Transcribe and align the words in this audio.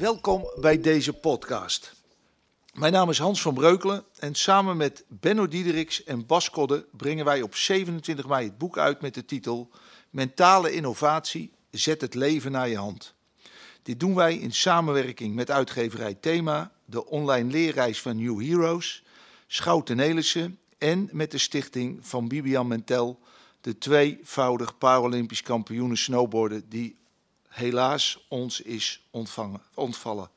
Welkom 0.00 0.50
bij 0.60 0.80
deze 0.80 1.12
podcast. 1.12 1.92
Mijn 2.74 2.92
naam 2.92 3.10
is 3.10 3.18
Hans 3.18 3.42
van 3.42 3.54
Breukelen 3.54 4.04
en 4.18 4.34
samen 4.34 4.76
met 4.76 5.04
Benno 5.08 5.48
Diederiks 5.48 6.04
en 6.04 6.26
Bas 6.26 6.50
Kodde 6.50 6.86
brengen 6.96 7.24
wij 7.24 7.42
op 7.42 7.54
27 7.54 8.26
mei 8.26 8.46
het 8.46 8.58
boek 8.58 8.78
uit 8.78 9.00
met 9.00 9.14
de 9.14 9.24
titel 9.24 9.70
Mentale 10.10 10.72
innovatie, 10.72 11.52
zet 11.70 12.00
het 12.00 12.14
leven 12.14 12.52
naar 12.52 12.68
je 12.68 12.76
hand. 12.76 13.14
Dit 13.82 14.00
doen 14.00 14.14
wij 14.14 14.36
in 14.36 14.52
samenwerking 14.52 15.34
met 15.34 15.50
uitgeverij 15.50 16.14
Thema, 16.14 16.72
de 16.84 17.06
online 17.06 17.50
leerreis 17.50 18.00
van 18.00 18.16
New 18.16 18.40
Heroes, 18.42 19.02
Schouten 19.46 19.96
Nelissen 19.96 20.58
en 20.78 21.08
met 21.12 21.30
de 21.30 21.38
stichting 21.38 21.98
van 22.06 22.28
Bibian 22.28 22.66
Mentel, 22.66 23.20
de 23.60 23.78
tweevoudig 23.78 24.78
Paralympisch 24.78 25.42
kampioenen 25.42 25.98
snowboarden 25.98 26.68
die 26.68 26.98
helaas 27.50 28.24
ons 28.28 28.60
is 28.60 29.06
ontvangen, 29.10 29.62
ontvallen. 29.74 30.30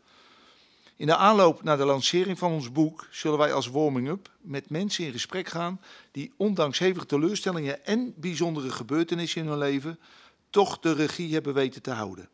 In 0.96 1.06
de 1.06 1.16
aanloop 1.16 1.64
naar 1.64 1.78
de 1.78 1.86
lancering 1.86 2.38
van 2.38 2.52
ons 2.52 2.72
boek 2.72 3.08
zullen 3.12 3.38
wij 3.38 3.54
als 3.54 3.68
warming-up 3.68 4.32
met 4.42 4.70
mensen 4.70 5.06
in 5.06 5.12
gesprek 5.12 5.48
gaan 5.48 5.82
die 6.12 6.34
ondanks 6.38 6.80
hevige 6.80 7.06
teleurstellingen 7.06 7.86
en 7.86 8.14
bijzondere 8.18 8.72
gebeurtenissen 8.72 9.42
in 9.42 9.48
hun 9.48 9.58
leven 9.58 10.00
toch 10.50 10.80
de 10.80 10.94
regie 10.94 11.34
hebben 11.34 11.54
weten 11.54 11.82
te 11.82 11.92
houden. 11.92 12.30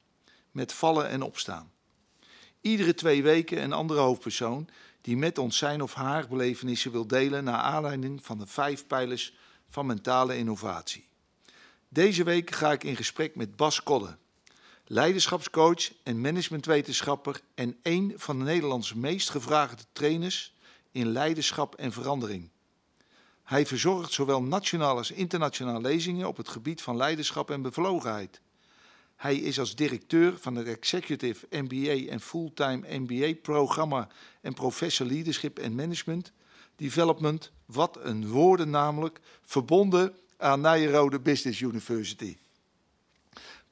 Met 0.52 0.74
vallen 0.74 1.10
en 1.10 1.22
opstaan. 1.22 1.72
Iedere 2.62 2.94
twee 2.94 3.24
weken 3.24 3.64
een 3.64 3.74
andere 3.74 4.00
hoofdpersoon 4.00 4.70
die 5.02 5.18
met 5.18 5.38
ons 5.38 5.58
zijn 5.58 5.82
of 5.82 5.94
haar 5.94 6.28
belevenissen 6.28 6.92
wil 6.92 7.08
delen 7.08 7.44
naar 7.44 7.60
aanleiding 7.60 8.26
van 8.26 8.38
de 8.38 8.48
vijf 8.48 8.88
pijlers 8.88 9.34
van 9.70 9.86
mentale 9.86 10.38
innovatie. 10.38 11.08
Deze 11.88 12.24
week 12.24 12.52
ga 12.52 12.72
ik 12.72 12.84
in 12.84 12.96
gesprek 12.96 13.36
met 13.36 13.56
Bas 13.56 13.84
Kodde, 13.84 14.18
leiderschapscoach 14.92 15.92
en 16.04 16.22
managementwetenschapper 16.22 17.42
en 17.56 17.78
een 17.82 18.14
van 18.16 18.38
de 18.38 18.44
Nederlands 18.44 18.94
meest 18.94 19.30
gevraagde 19.30 19.84
trainers 19.94 20.54
in 20.92 21.08
leiderschap 21.08 21.76
en 21.76 21.92
verandering. 21.92 22.50
Hij 23.44 23.66
verzorgt 23.66 24.12
zowel 24.12 24.44
nationaal 24.44 24.98
als 24.98 25.12
internationaal 25.12 25.82
lezingen 25.82 26.28
op 26.28 26.38
het 26.38 26.50
gebied 26.50 26.82
van 26.82 26.98
leiderschap 26.98 27.52
en 27.52 27.62
bevlogenheid. 27.62 28.42
Hij 29.16 29.36
is 29.36 29.60
als 29.60 29.76
directeur 29.76 30.38
van 30.38 30.56
het 30.56 30.68
Executive 30.68 31.48
MBA 31.50 32.12
en 32.12 32.20
Fulltime 32.20 32.98
MBA 32.98 33.34
programma 33.42 34.08
en 34.42 34.54
Professor 34.54 35.08
Leadership 35.08 35.60
and 35.60 35.76
Management 35.76 36.32
Development. 36.76 37.52
Wat 37.66 37.98
een 38.02 38.28
woorden 38.28 38.70
namelijk, 38.70 39.20
verbonden 39.42 40.16
aan 40.38 40.62
Nijrode 40.62 41.20
Business 41.20 41.60
University. 41.60 42.38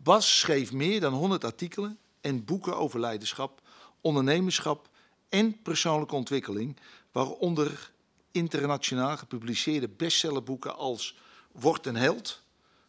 Bas 0.07 0.39
schreef 0.39 0.71
meer 0.71 0.99
dan 0.99 1.13
100 1.13 1.43
artikelen 1.43 1.99
en 2.21 2.45
boeken 2.45 2.77
over 2.77 2.99
leiderschap, 2.99 3.61
ondernemerschap 4.01 4.89
en 5.29 5.61
persoonlijke 5.61 6.15
ontwikkeling, 6.15 6.77
waaronder 7.11 7.91
internationaal 8.31 9.17
gepubliceerde 9.17 9.87
bestsellerboeken 9.87 10.75
als 10.75 11.17
Word 11.51 11.85
een 11.85 11.95
held, 11.95 12.41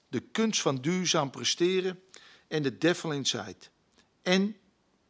De 0.09 0.21
kunst 0.21 0.61
van 0.61 0.77
duurzaam 0.77 1.31
presteren 1.31 2.01
en 2.49 2.63
The 2.63 2.79
Devil 2.79 3.13
Inside. 3.13 3.67
En 4.23 4.57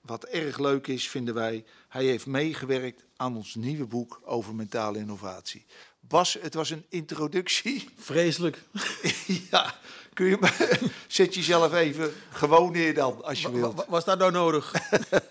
wat 0.01 0.25
erg 0.25 0.59
leuk 0.59 0.87
is, 0.87 1.09
vinden 1.09 1.35
wij, 1.35 1.65
hij 1.89 2.05
heeft 2.05 2.27
meegewerkt 2.27 3.05
aan 3.17 3.37
ons 3.37 3.55
nieuwe 3.55 3.87
boek 3.87 4.21
over 4.25 4.55
mentale 4.55 4.99
innovatie. 4.99 5.67
Bas, 6.01 6.33
het 6.41 6.55
was 6.55 6.71
een 6.71 6.85
introductie. 6.89 7.89
Vreselijk. 7.97 8.63
ja, 9.51 9.79
kun 10.19 10.27
je 10.27 10.39
zet 11.07 11.35
jezelf 11.35 11.75
even 11.75 12.13
gewoon 12.31 12.73
neer 12.73 12.95
dan, 12.95 13.25
als 13.25 13.43
je 13.43 13.53
wilt. 13.53 13.85
Was 13.89 14.05
dat 14.05 14.19
nou 14.19 14.33
nodig? 14.33 14.73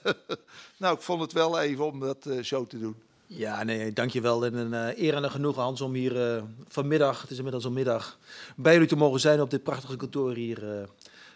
nou, 0.78 0.96
ik 0.96 1.02
vond 1.02 1.22
het 1.22 1.34
wel 1.34 1.60
even 1.60 1.86
om 1.86 2.00
dat 2.00 2.26
uh, 2.28 2.44
zo 2.44 2.66
te 2.66 2.80
doen. 2.80 2.96
Ja, 3.26 3.64
nee, 3.64 3.94
dankjewel. 3.94 4.46
En 4.46 4.54
een 4.54 4.74
uh, 4.74 5.04
eer 5.04 5.14
en 5.16 5.24
een 5.24 5.32
genoegen, 5.32 5.62
Hans, 5.62 5.82
om 5.82 5.94
hier 5.94 6.36
uh, 6.36 6.44
vanmiddag, 6.68 7.22
het 7.22 7.32
is 7.32 7.38
inmiddels 7.38 7.66
al 7.66 7.72
middag, 7.72 8.18
bij 8.56 8.74
jullie 8.74 8.88
te 8.88 8.96
mogen 8.96 9.20
zijn 9.20 9.42
op 9.42 9.50
dit 9.50 9.64
prachtige 9.64 9.96
kantoor 9.96 10.34
hier 10.34 10.88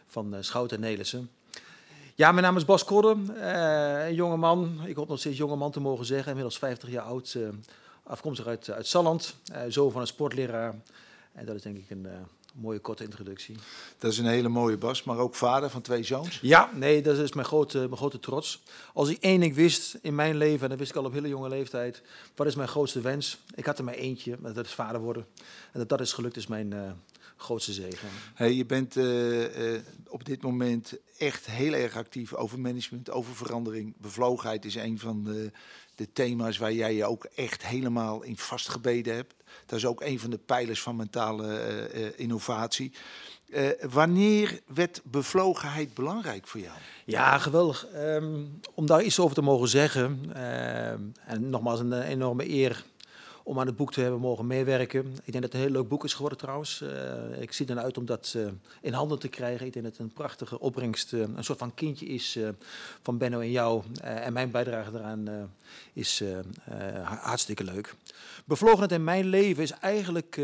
van 0.08 0.36
Schouten 0.40 0.78
en 0.78 0.84
Nelissen. 0.84 1.30
Ja, 2.16 2.32
mijn 2.32 2.46
naam 2.46 2.58
is 2.58 2.66
Bas 2.66 2.84
Kodde, 2.84 3.16
een 4.08 4.16
jonge 4.16 4.38
man. 4.38 4.82
Ik 4.86 4.96
hoop 4.96 5.08
nog 5.08 5.20
steeds 5.20 5.38
jonge 5.38 5.56
man 5.56 5.72
te 5.72 5.80
mogen 5.80 6.06
zeggen, 6.06 6.28
inmiddels 6.28 6.58
50 6.58 6.90
jaar 6.90 7.04
oud 7.04 7.38
afkomstig 8.04 8.46
uit, 8.46 8.70
uit 8.70 8.88
Salland, 8.88 9.36
zoon 9.68 9.92
van 9.92 10.02
een 10.02 10.08
sportleraar. 10.08 10.76
En 11.34 11.46
dat 11.46 11.56
is 11.56 11.62
denk 11.62 11.78
ik 11.78 11.90
een 11.90 12.08
mooie 12.52 12.80
korte 12.80 13.04
introductie. 13.04 13.56
Dat 13.98 14.12
is 14.12 14.18
een 14.18 14.26
hele 14.26 14.50
mooie 14.50 14.78
Bas, 14.78 15.04
maar 15.04 15.18
ook 15.18 15.36
vader 15.36 15.70
van 15.70 15.82
twee 15.82 16.04
zoons? 16.04 16.40
Ja, 16.42 16.70
nee, 16.74 17.02
dat 17.02 17.18
is 17.18 17.34
mijn 17.34 17.48
grote, 17.48 17.78
mijn 17.78 17.98
grote 17.98 18.20
trots. 18.20 18.64
Als 18.94 19.10
ik 19.10 19.18
één 19.22 19.40
ding 19.40 19.56
wist 19.56 19.98
in 20.02 20.16
mijn 20.16 20.38
leven, 20.38 20.64
en 20.64 20.70
dat 20.70 20.78
wist 20.78 20.92
ik 20.92 20.98
al 20.98 21.06
op 21.06 21.14
hele 21.14 21.28
jonge 21.28 21.50
leeftijd, 21.50 22.02
wat 22.36 22.48
is 22.48 22.56
mijn 22.56 22.68
grootste 22.68 23.02
wens? 23.02 23.38
Ik 23.56 23.66
had 23.66 23.78
er 23.78 23.84
maar 23.84 23.94
eentje, 23.94 24.38
dat 24.54 24.66
is 24.66 24.74
vader 24.74 25.02
worden. 25.02 25.26
En 25.72 25.80
dat 25.80 25.90
dat 25.90 26.02
is 26.02 26.14
gelukt, 26.14 26.38
is 26.38 26.48
mijn, 26.48 26.72
uh, 26.72 26.92
grootste 27.42 27.74
zegen. 27.74 28.08
Hey, 28.34 28.54
je 28.54 28.66
bent 28.66 28.96
uh, 28.96 29.74
uh, 29.74 29.80
op 30.08 30.26
dit 30.26 30.42
moment 30.42 30.94
echt 31.18 31.46
heel 31.46 31.74
erg 31.74 31.96
actief 31.96 32.34
over 32.34 32.60
management, 32.60 33.12
over 33.12 33.36
verandering. 33.36 33.94
Bevlogenheid 33.98 34.66
is 34.66 34.76
een 34.76 35.00
van 35.00 35.24
de, 35.24 35.52
de 36.02 36.14
thema's 36.14 36.58
waar 36.58 36.74
jij 36.74 36.96
je 36.96 37.06
ook 37.06 37.28
echt 37.36 37.66
helemaal 37.66 38.24
in 38.24 38.38
vastgebeden 38.38 39.16
hebt. 39.16 39.34
Dat 39.66 39.80
is 39.80 39.86
ook 39.86 40.02
een 40.02 40.20
van 40.20 40.30
de 40.30 40.38
pijlers 40.38 40.82
van 40.82 40.96
mentale 40.96 41.90
uh, 41.94 42.08
innovatie. 42.16 42.92
wanneer 43.90 44.60
werd 44.74 45.02
bevlogenheid 45.04 45.94
belangrijk 45.94 46.48
voor 46.48 46.60
jou? 46.60 46.78
Ja, 47.06 47.38
geweldig. 47.38 47.88
Um, 47.96 48.60
om 48.74 48.86
daar 48.86 49.04
iets 49.04 49.20
over 49.20 49.36
te 49.36 49.42
mogen 49.42 49.68
zeggen. 49.68 50.34
en 51.26 51.50
nogmaals 51.50 51.80
een 51.80 52.02
enorme 52.02 52.50
eer 52.50 52.84
om 53.44 53.60
aan 53.60 53.66
het 53.66 53.76
boek 53.76 53.92
te 53.92 54.02
hebben 54.02 54.20
mogen 54.20 54.48
meewerken. 54.48 55.06
Ik 55.24 55.32
denk 55.32 55.34
dat 55.34 55.44
het 55.44 55.54
een 55.54 55.60
heel 55.60 55.70
leuk 55.70 55.88
boek 55.88 56.04
is 56.04 56.14
geworden 56.14 56.38
trouwens. 56.38 56.82
Uh, 56.82 57.42
ik 57.42 57.52
zie 57.52 57.68
er 57.68 57.78
uit 57.78 57.98
om 57.98 58.06
dat 58.06 58.34
uh, 58.38 58.48
in 58.82 58.94
handen 58.94 59.20
te 59.20 59.28
krijgen. 59.28 59.66
Ik 59.66 59.74
denk 59.74 59.86
dat 59.86 59.98
het 59.98 60.02
een 60.02 60.14
prachtige 60.14 60.60
opbrengst, 60.60 61.14
uh, 61.14 61.22
een 61.36 61.44
soort 61.44 61.60
van 61.60 61.74
kindje 61.74 62.06
is 62.06 62.40
van 63.02 63.18
Benno 63.18 63.40
en 63.40 63.52
jou. 63.52 63.84
en 64.02 64.34
mijn 64.34 64.52
bijdrage 64.52 64.92
daaraan 64.92 65.52
is 65.94 66.24
hartstikke 67.04 67.64
leuk. 67.64 67.96
Bevlogenheid 68.46 68.92
in 68.92 69.04
mijn 69.04 69.26
leven 69.26 69.64
is 69.64 69.72
eigenlijk 69.72 70.42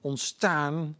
ontstaan 0.00 0.96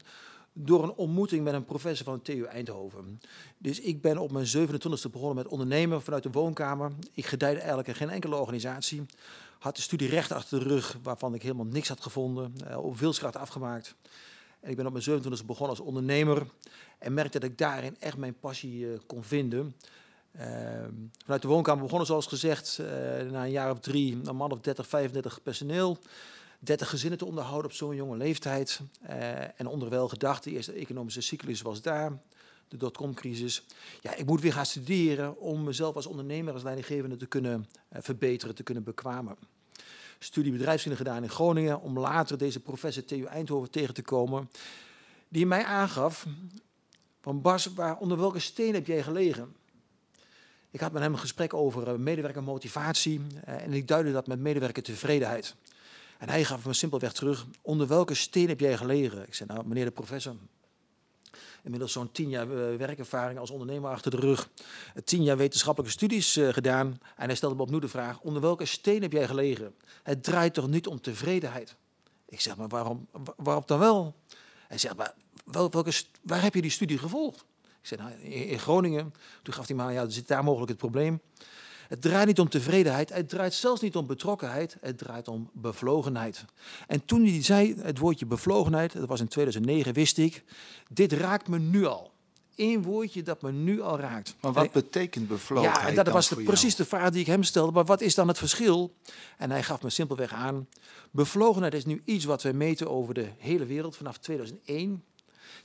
door 0.57 0.83
een 0.83 0.95
ontmoeting 0.95 1.45
met 1.45 1.55
een 1.55 1.65
professor 1.65 2.05
van 2.05 2.23
TU 2.23 2.45
Eindhoven. 2.45 3.21
Dus 3.59 3.81
ik 3.81 4.01
ben 4.01 4.19
op 4.19 4.33
mijn 4.33 4.47
27e 4.47 5.11
begonnen 5.11 5.35
met 5.35 5.49
ondernemen 5.49 6.03
vanuit 6.03 6.23
de 6.23 6.31
woonkamer. 6.31 6.93
Ik 7.13 7.27
gedijde 7.27 7.59
eigenlijk 7.59 7.97
geen 7.97 8.11
enkele 8.11 8.37
organisatie. 8.37 9.07
Had 9.59 9.77
de 9.77 9.83
studie 9.83 10.09
recht 10.09 10.33
achter 10.33 10.59
de 10.59 10.65
rug, 10.65 10.99
waarvan 11.03 11.35
ik 11.35 11.43
helemaal 11.43 11.65
niks 11.65 11.89
had 11.89 12.01
gevonden. 12.01 12.55
Uh, 12.69 12.85
op 12.85 12.99
wilskracht 12.99 13.37
afgemaakt. 13.37 13.95
En 14.61 14.71
ik 14.71 14.77
ben 14.77 14.87
op 14.87 14.93
mijn 14.93 15.23
27e 15.23 15.47
begonnen 15.47 15.77
als 15.77 15.81
ondernemer. 15.81 16.47
En 16.99 17.15
merkte 17.15 17.39
dat 17.39 17.51
ik 17.51 17.59
daarin 17.59 17.97
echt 18.01 18.17
mijn 18.17 18.39
passie 18.41 18.79
uh, 18.79 18.99
kon 19.07 19.25
vinden. 19.25 19.75
Uh, 20.37 20.43
vanuit 21.25 21.43
de 21.43 21.49
woonkamer 21.49 21.83
begonnen, 21.83 22.07
zoals 22.07 22.27
gezegd, 22.27 22.79
uh, 22.81 22.87
na 23.31 23.45
een 23.45 23.51
jaar 23.51 23.71
of 23.71 23.81
drie, 23.81 24.21
een 24.25 24.37
man 24.37 24.53
of 24.53 24.61
30, 24.61 24.87
35 24.87 25.43
personeel. 25.43 25.99
30 26.65 26.89
gezinnen 26.89 27.19
te 27.19 27.25
onderhouden 27.25 27.71
op 27.71 27.77
zo'n 27.77 27.95
jonge 27.95 28.17
leeftijd. 28.17 28.81
Uh, 29.03 29.61
en 29.61 29.67
onderwel 29.67 30.09
gedacht, 30.09 30.45
de 30.45 30.51
eerste 30.51 30.73
economische 30.73 31.21
cyclus 31.21 31.63
was 31.63 31.83
daar, 31.83 32.13
de 32.69 32.77
dotcom-crisis. 32.77 33.65
Ja, 34.01 34.15
ik 34.15 34.27
moet 34.27 34.41
weer 34.41 34.53
gaan 34.53 34.67
studeren 34.67 35.39
om 35.39 35.65
mezelf 35.65 35.95
als 35.95 36.07
ondernemer, 36.07 36.53
als 36.53 36.63
leidinggevende 36.63 37.17
te 37.17 37.27
kunnen 37.27 37.69
uh, 37.93 37.99
verbeteren, 38.03 38.55
te 38.55 38.63
kunnen 38.63 38.85
bekwamen. 38.85 39.37
Studie 40.19 40.53
bedrijfskunde 40.53 40.97
gedaan 40.97 41.23
in 41.23 41.31
Groningen, 41.31 41.81
om 41.81 41.99
later 41.99 42.39
deze 42.39 42.61
professor 42.61 43.05
TU 43.05 43.25
Eindhoven 43.25 43.71
tegen 43.71 43.95
te 43.95 44.03
komen, 44.03 44.51
die 45.29 45.47
mij 45.47 45.65
aangaf 45.65 46.27
van 47.21 47.41
Bas, 47.41 47.67
waar, 47.67 47.99
onder 47.99 48.19
welke 48.19 48.39
steen 48.39 48.75
heb 48.75 48.87
jij 48.87 49.03
gelegen? 49.03 49.55
Ik 50.71 50.81
had 50.81 50.93
met 50.93 51.03
hem 51.03 51.13
een 51.13 51.19
gesprek 51.19 51.55
over 51.55 51.89
uh, 51.89 51.95
medewerkermotivatie 51.95 53.21
en 53.45 53.73
ik 53.73 53.89
duidde 53.89 54.13
dat 54.13 54.27
met 54.27 54.39
medewerkertevredenheid. 54.39 55.55
En 56.19 56.29
hij 56.29 56.45
gaf 56.45 56.67
me 56.67 56.73
simpelweg 56.73 57.13
terug, 57.13 57.47
onder 57.63 57.87
welke 57.87 58.15
steen 58.15 58.49
heb 58.49 58.61
jij 58.61 58.77
gelegen? 58.77 59.27
Ik 59.27 59.35
zei, 59.35 59.49
nou 59.53 59.67
meneer 59.67 59.85
de 59.85 59.91
professor, 59.91 60.37
inmiddels 61.63 61.93
zo'n 61.93 62.13
tien 62.13 62.29
jaar 62.29 62.47
uh, 62.47 62.77
werkervaring 62.77 63.39
als 63.39 63.51
ondernemer 63.51 63.91
achter 63.91 64.11
de 64.11 64.17
rug, 64.17 64.51
tien 65.05 65.23
jaar 65.23 65.37
wetenschappelijke 65.37 65.97
studies 65.97 66.37
uh, 66.37 66.53
gedaan. 66.53 66.99
En 67.17 67.27
hij 67.27 67.35
stelde 67.35 67.55
me 67.55 67.63
opnieuw 67.63 67.79
de 67.79 67.89
vraag, 67.89 68.21
onder 68.21 68.43
welke 68.43 68.65
steen 68.65 69.03
heb 69.03 69.13
jij 69.13 69.27
gelegen? 69.27 69.75
Het 70.03 70.25
draait 70.25 70.55
toch 70.55 70.69
niet 70.69 70.87
om 70.87 71.01
tevredenheid? 71.01 71.77
Ik 72.29 72.41
zeg, 72.41 72.57
maar 72.57 72.69
waarom, 72.69 73.09
waarop 73.37 73.69
dan 73.69 73.79
wel? 73.79 74.15
Hij 74.69 74.79
zegt, 74.79 74.97
maar 74.97 75.15
wel, 75.45 75.71
welke, 75.71 75.93
waar 76.23 76.43
heb 76.43 76.55
je 76.55 76.63
die 76.63 76.71
studie 76.71 76.99
gevolgd? 76.99 77.45
Ik 77.81 77.91
zei, 77.91 78.03
nou, 78.03 78.15
in, 78.21 78.49
in 78.49 78.59
Groningen. 78.59 79.15
Toen 79.43 79.55
gaf 79.55 79.67
hij 79.67 79.77
me 79.77 79.83
aan, 79.83 79.93
ja, 79.93 80.09
zit 80.09 80.29
daar 80.29 80.45
mogelijk 80.45 80.71
het 80.71 80.79
probleem. 80.79 81.21
Het 81.89 82.03
draait 82.03 82.27
niet 82.27 82.41
om 82.41 82.49
tevredenheid, 82.49 83.13
het 83.13 83.29
draait 83.29 83.55
zelfs 83.55 83.81
niet 83.81 83.97
om 83.97 84.07
betrokkenheid, 84.07 84.77
het 84.81 84.99
draait 84.99 85.29
om 85.29 85.51
bevlogenheid. 85.53 86.45
En 86.87 87.05
toen 87.05 87.25
hij 87.27 87.43
zei 87.43 87.75
het 87.81 87.99
woordje 87.99 88.27
bevlogenheid, 88.27 88.93
dat 88.93 89.09
was 89.09 89.21
in 89.21 89.29
2009, 89.29 89.93
wist 89.93 90.19
ik, 90.19 90.45
dit 90.89 91.13
raakt 91.13 91.49
me 91.49 91.59
nu 91.59 91.85
al. 91.85 92.13
één 92.55 92.83
woordje 92.83 93.23
dat 93.23 93.43
me 93.43 93.53
nu 93.53 93.81
al 93.81 93.99
raakt. 93.99 94.37
Maar 94.41 94.53
wat 94.53 94.73
betekent 94.73 95.29
bevlogenheid 95.29 95.83
Ja, 95.83 95.89
en 95.89 95.95
dat 95.95 96.09
was 96.09 96.29
de, 96.29 96.43
precies 96.43 96.77
de 96.77 96.85
vraag 96.85 97.11
die 97.11 97.21
ik 97.21 97.27
hem 97.27 97.43
stelde. 97.43 97.73
Maar 97.73 97.85
wat 97.85 98.01
is 98.01 98.15
dan 98.15 98.29
het 98.29 98.39
verschil? 98.39 98.95
En 99.39 99.51
hij 99.51 99.63
gaf 99.63 99.83
me 99.83 99.91
simpelweg 99.91 100.33
aan. 100.33 100.69
Bevlogenheid 101.11 101.75
is 101.75 101.85
nu 101.85 102.03
iets 102.05 102.25
wat 102.25 102.43
we 102.43 102.53
meten 102.53 102.91
over 102.91 103.15
de 103.15 103.29
hele 103.39 103.65
wereld 103.65 103.97
vanaf 103.97 104.19
2001. 104.19 105.03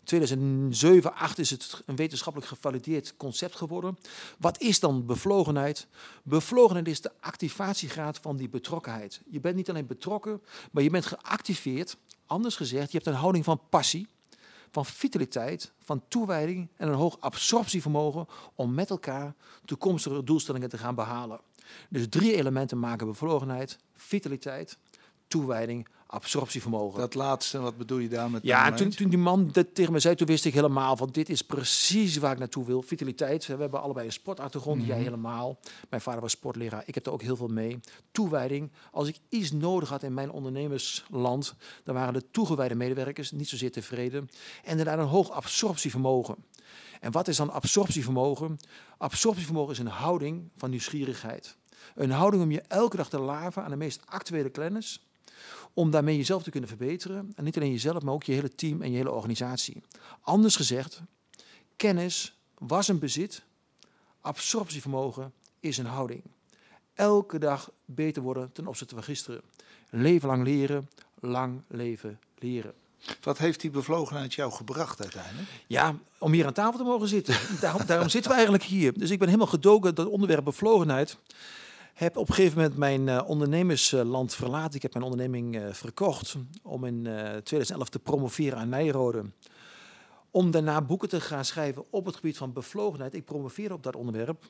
2007, 0.04 1.16
8 1.16 1.40
is 1.40 1.50
het 1.50 1.84
een 1.86 1.96
wetenschappelijk 1.96 2.52
gevalideerd 2.52 3.14
concept 3.18 3.56
geworden. 3.56 3.98
Wat 4.38 4.62
is 4.62 4.80
dan 4.80 5.06
bevlogenheid? 5.06 5.88
Bevlogenheid 6.24 6.88
is 6.88 7.02
de 7.02 7.12
activatiegraad 7.20 8.18
van 8.18 8.38
die 8.38 8.50
betrokkenheid. 8.50 9.22
Je 9.30 9.40
bent 9.40 9.56
niet 9.56 9.70
alleen 9.70 9.88
betrokken, 9.88 10.42
maar 10.72 10.84
je 10.84 10.90
bent 10.90 11.06
geactiveerd. 11.06 11.98
Anders 12.26 12.56
gezegd, 12.56 12.92
je 12.92 12.98
hebt 12.98 13.10
een 13.10 13.22
houding 13.22 13.44
van 13.44 13.62
passie, 13.70 14.08
van 14.72 14.86
vitaliteit, 14.86 15.72
van 15.84 16.04
toewijding 16.08 16.68
en 16.76 16.88
een 16.88 16.94
hoog 16.94 17.18
absorptievermogen 17.20 18.28
om 18.56 18.74
met 18.74 18.90
elkaar 18.90 19.34
toekomstige 19.66 20.24
doelstellingen 20.24 20.70
te 20.70 20.78
gaan 20.78 20.96
behalen. 20.96 21.40
Dus 21.90 22.06
drie 22.10 22.36
elementen 22.36 22.80
maken 22.80 23.08
bevlogenheid: 23.08 23.78
vitaliteit, 23.96 24.78
toewijding, 25.28 25.88
absorptievermogen. 26.10 27.00
Dat 27.00 27.14
laatste, 27.14 27.60
wat 27.60 27.78
bedoel 27.78 27.98
je 27.98 28.08
daar 28.08 28.30
met 28.30 28.44
Ja, 28.44 28.72
toen, 28.72 28.90
toen 28.90 29.10
die 29.10 29.18
man 29.18 29.50
dat 29.52 29.76
tegen 29.76 29.94
me 29.94 30.00
zei, 30.00 30.16
toen 30.16 30.28
wist 30.28 30.46
ik 30.46 30.54
helemaal 30.54 30.98
van 30.98 31.10
dit 31.12 31.30
is 31.30 31.42
precies 31.42 32.18
waar 32.18 32.32
ik 32.32 32.40
naartoe 32.40 32.66
wil. 32.66 32.82
Vitaliteit, 32.82 33.46
we 33.46 33.56
hebben 33.56 33.82
allebei 33.82 34.06
een 34.06 34.12
sportachtergrond, 34.12 34.86
jij 34.86 34.98
helemaal. 34.98 35.60
Mijn 35.90 36.02
vader 36.02 36.22
was 36.22 36.32
sportleraar, 36.32 36.84
ik 36.86 36.96
heb 36.96 37.06
er 37.06 37.12
ook 37.12 37.22
heel 37.22 37.36
veel 37.36 37.48
mee. 37.48 37.80
Toewijding, 38.12 38.72
als 38.92 39.08
ik 39.08 39.20
iets 39.30 39.52
nodig 39.52 39.90
had 39.90 40.04
in 40.04 40.14
mijn 40.14 40.32
ondernemersland, 40.32 41.56
dan 41.84 41.96
waren 41.96 42.14
de 42.14 42.32
toegewijde 42.32 42.76
medewerkers 42.76 43.32
niet 43.32 43.50
zozeer 43.50 43.72
tevreden. 43.72 44.30
En 44.64 44.78
daarna 44.78 44.98
een 44.98 45.08
hoog 45.08 45.32
absorptievermogen. 45.32 46.36
En 47.00 47.12
wat 47.12 47.28
is 47.28 47.38
dan 47.38 47.52
absorptievermogen? 47.52 48.58
Absorptievermogen 48.98 49.72
is 49.72 49.80
een 49.80 49.88
houding 49.88 50.50
van 50.58 50.70
nieuwsgierigheid. 50.70 51.58
Een 51.96 52.12
houding 52.12 52.44
om 52.44 52.52
je 52.52 52.62
elke 52.62 52.98
dag 52.98 53.10
te 53.10 53.20
laven 53.20 53.64
aan 53.64 53.70
de 53.70 53.76
meest 53.76 54.02
actuele 54.06 54.50
kennis 54.50 55.09
om 55.74 55.92
daarmee 55.92 56.18
jezelf 56.18 56.44
te 56.44 56.50
kunnen 56.50 56.70
verbeteren. 56.70 57.32
En 57.36 57.44
niet 57.44 57.58
alleen 57.58 57.72
jezelf, 57.72 58.04
maar 58.04 58.14
ook 58.14 58.24
je 58.24 58.34
hele 58.34 58.56
team 58.56 58.82
en 58.82 58.92
je 58.92 58.98
hele 58.98 59.12
organisatie. 59.12 59.82
Anders 60.22 60.56
gezegd, 60.56 61.02
kennis 61.76 62.38
was 62.58 62.88
een 62.88 63.00
bezit, 63.00 63.44
absorptievermogen 64.22 65.34
is 65.60 65.78
een 65.78 65.86
houding. 65.86 66.22
Elke 66.94 67.40
dag 67.40 67.72
beter 67.86 68.22
worden 68.22 68.52
ten 68.52 68.68
opzichte 68.68 68.96
van 68.96 69.04
gisteren. 69.04 69.42
Leven 69.90 70.28
lang 70.28 70.44
leren, 70.44 70.90
lang 71.20 71.62
leven 71.68 72.20
leren. 72.38 72.74
Wat 73.22 73.38
heeft 73.38 73.62
die 73.62 73.70
bevlogenheid 73.70 74.34
jou 74.34 74.52
gebracht 74.52 75.02
uiteindelijk? 75.02 75.48
Ja, 75.68 75.96
om 76.18 76.32
hier 76.32 76.46
aan 76.46 76.54
tafel 76.54 76.78
te 76.78 76.84
mogen 76.84 77.08
zitten. 77.08 77.36
Daarom, 77.62 77.86
daarom 77.86 78.10
zitten 78.10 78.32
we 78.32 78.38
eigenlijk 78.38 78.68
hier. 78.68 78.94
Dus 78.94 79.10
ik 79.10 79.20
ben 79.20 79.28
helemaal 79.28 79.50
gedoken 79.50 79.96
dat 79.96 80.08
onderwerp 80.08 80.44
bevlogenheid. 80.44 81.18
Heb 82.00 82.18
op 82.18 82.30
een 82.30 82.36
gegeven 82.36 82.58
moment 82.58 82.78
mijn 82.78 83.10
eh, 83.10 83.30
ondernemersland 83.30 84.36
verlaten. 84.36 84.76
Ik 84.76 84.82
heb 84.82 84.94
mijn 84.94 85.06
onderneming 85.06 85.58
eh, 85.58 85.74
verkocht 85.74 86.36
om 86.64 86.86
in 86.86 87.08
eh, 87.08 87.38
2011 87.38 87.90
te 87.90 88.00
promoveren 88.00 88.58
aan 88.58 88.70
Nijrode. 88.70 89.32
Om 90.32 90.52
daarna 90.52 90.82
boeken 90.82 91.10
te 91.10 91.22
gaan 91.22 91.46
schrijven 91.46 91.86
op 91.90 92.06
het 92.06 92.16
gebied 92.16 92.38
van 92.38 92.54
bevlogenheid. 92.54 93.14
Ik 93.14 93.26
promoveerde 93.26 93.74
op 93.74 93.84
dat 93.84 93.96
onderwerp 93.96 94.46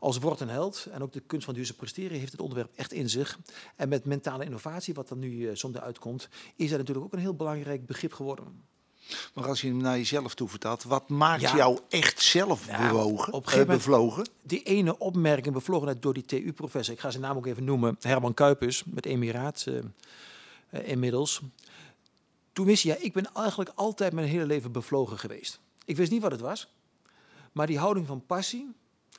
als 0.00 0.18
word 0.18 0.40
een 0.40 0.48
held. 0.48 0.86
En 0.90 1.02
ook 1.02 1.12
de 1.12 1.20
kunst 1.20 1.44
van 1.44 1.54
duurzaam 1.54 1.76
presteren 1.76 2.18
heeft 2.18 2.32
het 2.32 2.40
onderwerp 2.40 2.72
echt 2.74 2.92
in 2.92 3.08
zich. 3.08 3.38
En 3.76 3.88
met 3.88 4.04
mentale 4.04 4.44
innovatie, 4.44 4.94
wat 4.94 5.10
er 5.10 5.16
nu 5.16 5.48
eh, 5.48 5.54
zonder 5.56 5.80
uitkomt, 5.80 6.28
is 6.56 6.68
dat 6.68 6.78
natuurlijk 6.78 7.06
ook 7.06 7.12
een 7.12 7.18
heel 7.18 7.34
belangrijk 7.34 7.86
begrip 7.86 8.12
geworden. 8.12 8.62
Maar 9.34 9.46
als 9.48 9.60
je 9.60 9.68
hem 9.68 9.76
naar 9.76 9.96
jezelf 9.96 10.34
toe 10.34 10.48
vertaalt, 10.48 10.82
wat 10.82 11.08
maakt 11.08 11.40
Ja. 11.40 11.56
jou 11.56 11.78
echt 11.88 12.22
zelf 12.22 12.66
Ja, 12.66 12.88
bewogen, 12.88 13.32
op 13.32 13.46
een 13.46 13.60
eh, 13.60 13.66
bevlogen? 13.66 14.28
Die 14.42 14.62
ene 14.62 14.98
opmerking 14.98 15.54
bevlogenheid 15.54 16.02
door 16.02 16.14
die 16.14 16.24
TU-professor, 16.24 16.94
ik 16.94 17.00
ga 17.00 17.10
zijn 17.10 17.22
naam 17.22 17.36
ook 17.36 17.46
even 17.46 17.64
noemen, 17.64 17.96
Herman 18.00 18.34
Kuipers, 18.34 18.84
met 18.84 19.06
Emiraat 19.06 19.64
eh, 19.68 19.78
eh, 20.70 20.88
inmiddels. 20.88 21.40
Toen 22.52 22.66
wist 22.66 22.82
je, 22.82 22.88
ja, 22.88 22.96
ik 22.98 23.12
ben 23.12 23.34
eigenlijk 23.34 23.70
altijd 23.74 24.12
mijn 24.12 24.28
hele 24.28 24.46
leven 24.46 24.72
bevlogen 24.72 25.18
geweest. 25.18 25.60
Ik 25.84 25.96
wist 25.96 26.10
niet 26.10 26.22
wat 26.22 26.30
het 26.32 26.40
was, 26.40 26.68
maar 27.52 27.66
die 27.66 27.78
houding 27.78 28.06
van 28.06 28.26
passie, 28.26 28.70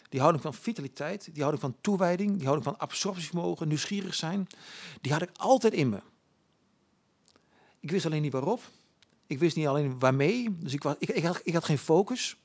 die 0.09 0.19
houding 0.19 0.44
van 0.44 0.53
vitaliteit, 0.53 1.24
die 1.31 1.41
houding 1.41 1.62
van 1.62 1.75
toewijding, 1.81 2.31
die 2.31 2.44
houding 2.47 2.63
van 2.65 2.77
absorptievermogen, 2.77 3.68
nieuwsgierig 3.68 4.13
zijn, 4.15 4.47
die 5.01 5.12
had 5.12 5.21
ik 5.21 5.29
altijd 5.38 5.74
in 5.74 5.89
me. 5.89 6.00
Ik 7.79 7.91
wist 7.91 8.06
alleen 8.06 8.21
niet 8.21 8.31
waarop. 8.31 8.62
Ik 9.33 9.39
wist 9.39 9.56
niet 9.56 9.68
alleen 9.68 10.00
waarmee. 10.00 10.57
Dus 10.59 10.74
ik, 10.74 10.83
was, 10.83 10.95
ik, 11.00 11.09
ik, 11.09 11.24
had, 11.24 11.41
ik 11.44 11.53
had 11.53 11.65
geen 11.65 11.77
focus. 11.77 12.38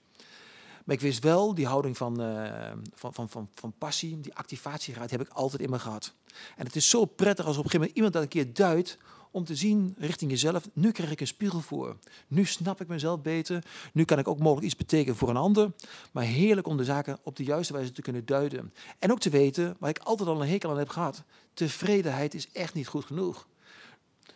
Maar 0.85 0.97
ik 0.97 1.03
wist 1.03 1.23
wel, 1.23 1.55
die 1.55 1.67
houding 1.67 1.97
van, 1.97 2.23
eh, 2.23 2.73
van, 2.95 3.15
van, 3.15 3.29
van, 3.29 3.49
van 3.55 3.73
passie, 3.79 4.21
die 4.21 4.35
activatiegraad 4.35 5.11
heb 5.11 5.21
ik 5.21 5.29
altijd 5.29 5.63
in 5.63 5.71
me 5.71 5.79
gehad. 5.79 6.13
En 6.57 6.67
het 6.67 6.77
is 6.77 6.89
zo 6.89 7.05
prettig 7.05 7.47
als 7.47 7.57
op 7.57 7.65
een 7.65 7.71
gegeven 7.71 7.79
moment 7.79 7.97
iemand 7.97 8.13
dat 8.13 8.23
een 8.23 8.29
keer 8.29 8.55
duidt 8.55 8.99
om 9.31 9.45
te 9.45 9.57
zien 9.57 9.95
richting 9.99 10.31
jezelf. 10.31 10.69
Nu 10.73 10.91
krijg 10.93 11.11
ik 11.11 11.21
een 11.21 11.27
spiegel 11.27 11.61
voor. 11.61 11.97
Nu 12.29 12.45
snap 12.45 12.81
ik 12.81 12.89
mezelf 12.89 13.21
beter. 13.21 13.65
Nu 13.93 14.05
kan 14.05 14.19
ik 14.19 14.29
ook 14.29 14.39
mogelijk 14.39 14.67
iets 14.67 14.77
betekenen 14.77 15.17
voor 15.17 15.29
een 15.29 15.37
ander. 15.37 15.73
Maar 16.13 16.25
heerlijk 16.25 16.67
om 16.67 16.77
de 16.77 16.85
zaken 16.85 17.19
op 17.23 17.37
de 17.37 17.45
juiste 17.45 17.73
wijze 17.73 17.93
te 17.93 18.03
kunnen 18.03 18.27
duiden. 18.27 18.73
En 18.99 19.13
ook 19.13 19.21
te 19.21 19.31
weten, 19.31 19.77
waar 19.79 19.91
ik 19.91 19.99
altijd 19.99 20.29
al 20.29 20.41
een 20.41 20.49
hekel 20.49 20.71
aan 20.71 20.79
heb 20.79 20.89
gehad. 20.89 21.23
Tevredenheid 21.55 22.35
is 22.35 22.49
echt 22.53 22.75
niet 22.75 22.89
goed 22.89 23.05
genoeg. 23.05 23.47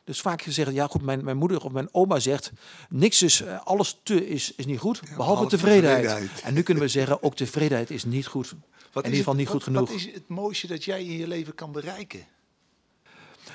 Dus 0.05 0.21
vaak 0.21 0.43
gezegd, 0.43 0.73
ja 0.73 0.87
goed, 0.87 1.03
mijn, 1.03 1.25
mijn 1.25 1.37
moeder 1.37 1.65
of 1.65 1.73
mijn 1.73 1.89
oma 1.93 2.19
zegt, 2.19 2.53
niks 2.89 3.23
is, 3.23 3.43
eh, 3.43 3.61
alles 3.65 4.01
te 4.03 4.29
is, 4.29 4.55
is 4.55 4.67
niet 4.67 4.79
goed, 4.79 5.01
behalve, 5.01 5.17
behalve 5.17 5.47
tevredenheid. 5.47 6.03
tevredenheid. 6.03 6.43
En 6.43 6.55
nu 6.55 6.63
kunnen 6.63 6.83
we 6.83 6.89
zeggen, 6.89 7.23
ook 7.23 7.35
tevredenheid 7.37 7.91
is 7.91 8.05
niet 8.05 8.27
goed. 8.27 8.55
Wat 8.93 9.05
in 9.05 9.11
ieder 9.11 9.25
geval 9.25 9.35
niet 9.35 9.49
goed 9.49 9.63
genoeg. 9.63 9.89
Wat 9.89 9.99
is 9.99 10.13
het 10.13 10.29
mooiste 10.29 10.67
dat 10.67 10.85
jij 10.85 11.05
in 11.05 11.17
je 11.17 11.27
leven 11.27 11.55
kan 11.55 11.73
bereiken? 11.73 12.27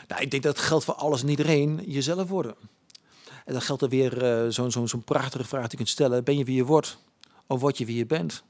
Nou, 0.07 0.21
ik 0.21 0.31
denk 0.31 0.44
dat 0.44 0.59
geldt 0.59 0.85
voor 0.85 0.94
alles 0.94 1.21
en 1.21 1.29
iedereen, 1.29 1.81
jezelf 1.85 2.29
worden. 2.29 2.55
En 3.45 3.53
dan 3.53 3.61
geldt 3.61 3.81
er 3.81 3.89
weer 3.89 4.23
eh, 4.23 4.50
zo'n 4.50 4.71
zo'n 4.71 4.88
zo'n 4.88 5.03
prachtige 5.03 5.43
vraag 5.43 5.61
die 5.61 5.71
je 5.71 5.77
kunt 5.77 5.89
stellen. 5.89 6.23
Ben 6.23 6.38
je 6.38 6.43
wie 6.43 6.55
je 6.55 6.65
wordt 6.65 6.97
of 7.47 7.59
word 7.59 7.77
je 7.77 7.85
wie 7.85 7.97
je 7.97 8.05
bent? 8.05 8.43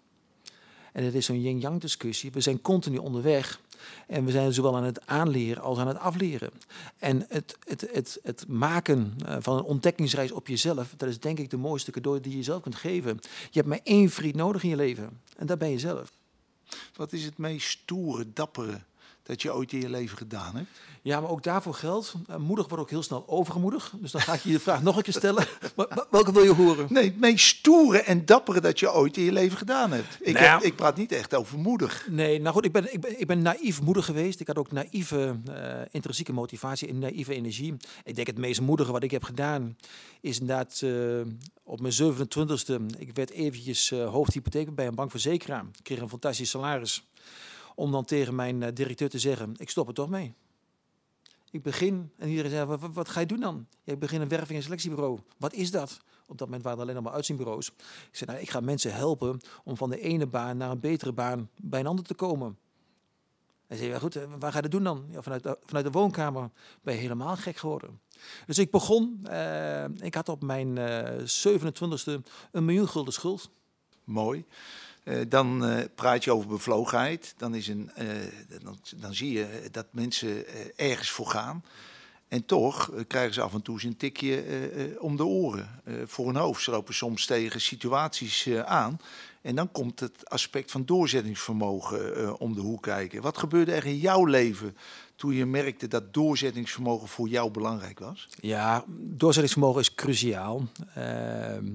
En 0.97 1.03
het 1.03 1.15
is 1.15 1.25
zo'n 1.25 1.41
yin-yang 1.41 1.81
discussie. 1.81 2.31
We 2.31 2.41
zijn 2.41 2.61
continu 2.61 2.97
onderweg. 2.97 3.59
En 4.07 4.25
we 4.25 4.31
zijn 4.31 4.53
zowel 4.53 4.75
aan 4.75 4.83
het 4.83 5.07
aanleren 5.07 5.63
als 5.63 5.77
aan 5.77 5.88
het 5.88 5.97
afleren. 5.97 6.49
En 6.97 7.25
het, 7.29 7.57
het, 7.67 7.89
het, 7.91 8.19
het 8.23 8.47
maken 8.47 9.13
eh, 9.25 9.35
van 9.39 9.57
een 9.57 9.63
ontdekkingsreis 9.63 10.31
op 10.31 10.47
jezelf, 10.47 10.94
dat 10.97 11.09
is 11.09 11.19
denk 11.19 11.39
ik 11.39 11.49
de 11.49 11.57
mooiste 11.57 11.91
cadeau 11.91 12.19
die 12.19 12.31
je 12.31 12.38
jezelf 12.38 12.61
kunt 12.61 12.75
geven. 12.75 13.19
Je 13.21 13.59
hebt 13.59 13.67
maar 13.67 13.79
één 13.83 14.09
vriend 14.09 14.35
nodig 14.35 14.63
in 14.63 14.69
je 14.69 14.75
leven. 14.75 15.21
En 15.35 15.45
dat 15.45 15.57
ben 15.57 15.69
je 15.69 15.79
zelf. 15.79 16.11
Wat 16.95 17.13
is 17.13 17.23
het 17.23 17.38
meest 17.38 17.67
stoere, 17.67 18.25
dappere 18.33 18.81
dat 19.27 19.41
je 19.41 19.53
ooit 19.53 19.74
in 19.74 19.79
je 19.79 19.89
leven 19.89 20.17
gedaan 20.17 20.55
hebt? 20.55 20.69
Ja, 21.01 21.19
maar 21.22 21.29
ook 21.29 21.43
daarvoor 21.43 21.74
geldt, 21.74 22.13
eh, 22.27 22.36
moedig 22.36 22.67
wordt 22.67 22.84
ook 22.84 22.89
heel 22.89 23.03
snel 23.03 23.24
overgemoedig. 23.27 23.93
Dus 24.00 24.12
dan 24.12 24.22
ga 24.22 24.34
ik 24.34 24.41
je 24.41 24.51
de 24.51 24.60
vraag 24.60 24.81
nog 24.84 24.98
een 24.98 25.03
keer 25.03 25.13
stellen. 25.13 25.46
Welke 26.12 26.31
wil 26.31 26.43
je 26.43 26.53
horen? 26.53 26.86
Nee, 26.89 27.03
het 27.03 27.19
meest 27.19 27.46
stoere 27.46 27.98
en 28.01 28.25
dappere 28.25 28.62
dat 28.62 28.79
je 28.79 28.93
ooit 28.93 29.17
in 29.17 29.24
je 29.24 29.31
leven 29.31 29.57
gedaan 29.57 29.91
hebt. 29.91 30.17
Ik, 30.22 30.34
Nou 30.34 30.46
ja. 30.46 30.53
heb- 30.53 30.62
ik 30.63 30.75
praat 30.75 30.98
niet 30.98 31.12
echt 31.12 31.36
over 31.36 31.57
moedig. 31.57 32.07
Nee, 32.10 32.39
nou 32.41 32.53
goed, 32.53 32.65
ik 32.65 32.72
ben, 32.72 32.93
ik 32.93 33.01
ben, 33.01 33.19
ik 33.19 33.27
ben 33.27 33.41
naïef 33.41 33.81
moedig 33.81 34.05
geweest. 34.05 34.39
Ik 34.39 34.48
had 34.48 34.57
ook 34.57 34.72
naïeve 34.72 35.36
eh, 35.53 35.81
intrinsieke 35.91 36.34
motivatie 36.34 36.88
en 36.88 37.00
naïeve 37.00 37.34
energie. 37.34 37.75
Ik 38.03 38.15
denk 38.15 38.27
het 38.27 38.38
meest 38.38 38.62
moedige 38.62 38.91
wat 38.91 39.03
ik 39.03 39.12
heb 39.12 39.24
gedaan 39.24 39.77
is 40.22 40.39
inderdaad 40.39 40.81
eh, 40.84 40.91
op 41.63 41.81
mijn 41.81 41.93
27e. 41.93 42.98
Ik 42.98 43.10
werd 43.15 43.29
eventjes 43.31 43.91
eh 43.91 44.10
hoofdhypotheek 44.10 44.75
bij 44.75 44.88
een 44.88 44.96
bankverzekeraar. 44.96 45.63
Ik 45.77 45.84
kreeg 45.84 46.00
een 46.00 46.10
fantastisch 46.10 46.50
salaris. 46.50 47.07
Om 47.79 47.91
dan 47.91 48.05
tegen 48.05 48.36
mijn 48.36 48.63
eh, 48.63 48.74
directeur 48.74 49.10
te 49.10 49.19
zeggen, 49.19 49.53
ik 49.57 49.69
stop 49.69 49.88
er 49.88 49.93
toch 49.93 50.10
mee. 50.10 50.34
Ik 51.51 51.62
begin, 51.63 52.12
en 52.17 52.29
iedereen 52.29 52.51
zei, 52.51 52.77
wat, 52.93 53.10
ga 53.10 53.19
je 53.19 53.25
doen 53.25 53.39
dan? 53.39 53.67
Ja, 53.84 53.93
ik 53.93 54.00
begin 54.00 54.22
een 54.22 54.27
werving- 54.27 54.57
en 54.57 54.63
selectiebureau. 54.63 55.19
Wat 55.38 55.53
is 55.53 55.72
dat? 55.72 56.00
Op 56.27 56.38
dat 56.38 56.48
moment 56.48 56.63
waren 56.63 56.77
er 56.77 56.84
alleen 56.84 56.96
nog 56.96 57.03
maar 57.03 57.13
uitzienbureaus. 57.13 57.67
Ik 57.67 58.07
zei, 58.12 58.31
nou, 58.31 58.43
ik 58.43 58.50
ga 58.50 58.60
mensen 58.60 58.93
helpen 58.93 59.39
om 59.63 59.77
van 59.77 59.89
de 59.89 60.00
ene 60.00 60.27
baan 60.27 60.57
naar 60.57 60.72
een 60.72 60.79
betere 60.79 61.13
baan 61.13 61.50
bij 61.62 61.79
een 61.79 61.88
ander 61.88 62.05
te 62.05 62.13
komen. 62.13 62.57
Hij 63.67 63.77
zei, 63.77 63.89
ja 63.89 64.00
goed, 64.00 64.15
eh, 64.15 64.24
waar 64.39 64.51
ga 64.51 64.55
je 64.55 64.62
dat 64.62 64.72
doen 64.72 64.84
dan? 64.84 65.05
Vanuit, 65.12 65.43
de, 65.43 65.57
vanuit 65.63 65.86
de 65.86 65.91
woonkamer 65.91 66.50
ben 66.81 66.93
je 66.93 67.00
helemaal 67.00 67.36
gek 67.36 67.57
geworden. 67.57 68.00
Dus 68.46 68.57
ik 68.57 68.72
begon, 68.72 69.19
eh, 69.24 69.86
ik 69.86 70.13
had 70.13 70.29
op 70.29 70.43
mijn 70.43 70.77
eh 70.77 71.25
27e 71.25 72.24
een 72.51 72.65
miljoen 72.65 72.88
gulden 72.88 73.13
schuld. 73.13 73.50
Mooi. 74.03 74.46
Eh, 75.07 75.19
dan 75.27 75.65
eh, 75.65 75.83
praat 75.95 76.23
je 76.23 76.31
over 76.31 76.47
bevlogenheid. 76.47 77.33
Dan, 77.37 77.55
is 77.55 77.67
een, 77.67 77.91
eh, 77.95 78.07
dan, 78.63 78.77
dan 78.95 79.13
zie 79.13 79.31
je 79.31 79.67
dat 79.71 79.85
mensen 79.91 80.45
ergens 80.77 81.09
voor 81.09 81.27
gaan. 81.27 81.63
En 82.27 82.46
toch 82.46 82.91
eh, 82.91 83.03
krijgen 83.07 83.34
ze 83.34 83.41
af 83.41 83.53
en 83.53 83.62
toe 83.62 83.74
eens 83.74 83.84
een 83.84 83.98
tikje 83.98 84.41
eh, 84.41 84.84
eh, 84.84 84.91
om 85.00 85.17
de 85.17 85.25
oren 85.25 85.69
voor 86.05 86.25
hun 86.25 86.36
hoofd. 86.36 86.63
Ze 86.63 86.72
lopen 86.72 86.93
soms 86.93 87.25
tegen 87.25 87.62
situaties 87.62 88.50
aan. 88.65 89.00
En 89.41 89.55
dan 89.55 89.72
komt 89.72 90.00
het 90.00 90.29
aspect 90.29 90.72
van 90.72 90.86
doorzettingsvermogen 90.86 92.39
om 92.39 92.53
de 92.53 92.62
hoek 92.62 92.81
kijken. 92.81 93.22
Wat 93.22 93.38
gebeurde 93.38 93.72
er 93.72 93.86
in 93.86 93.98
jouw 93.98 94.25
leven 94.25 94.77
toen 95.15 95.34
je 95.34 95.46
merkte 95.46 95.88
dat 95.88 96.13
doorzettingsvermogen 96.13 97.07
voor 97.07 97.27
jou 97.27 97.51
belangrijk 97.51 98.00
was? 98.00 98.27
Ja, 98.39 98.84
doorzettingsvermogen 98.98 99.81
is 99.81 99.96
cruciaal. 99.96 100.67
Ehm, 100.96 101.65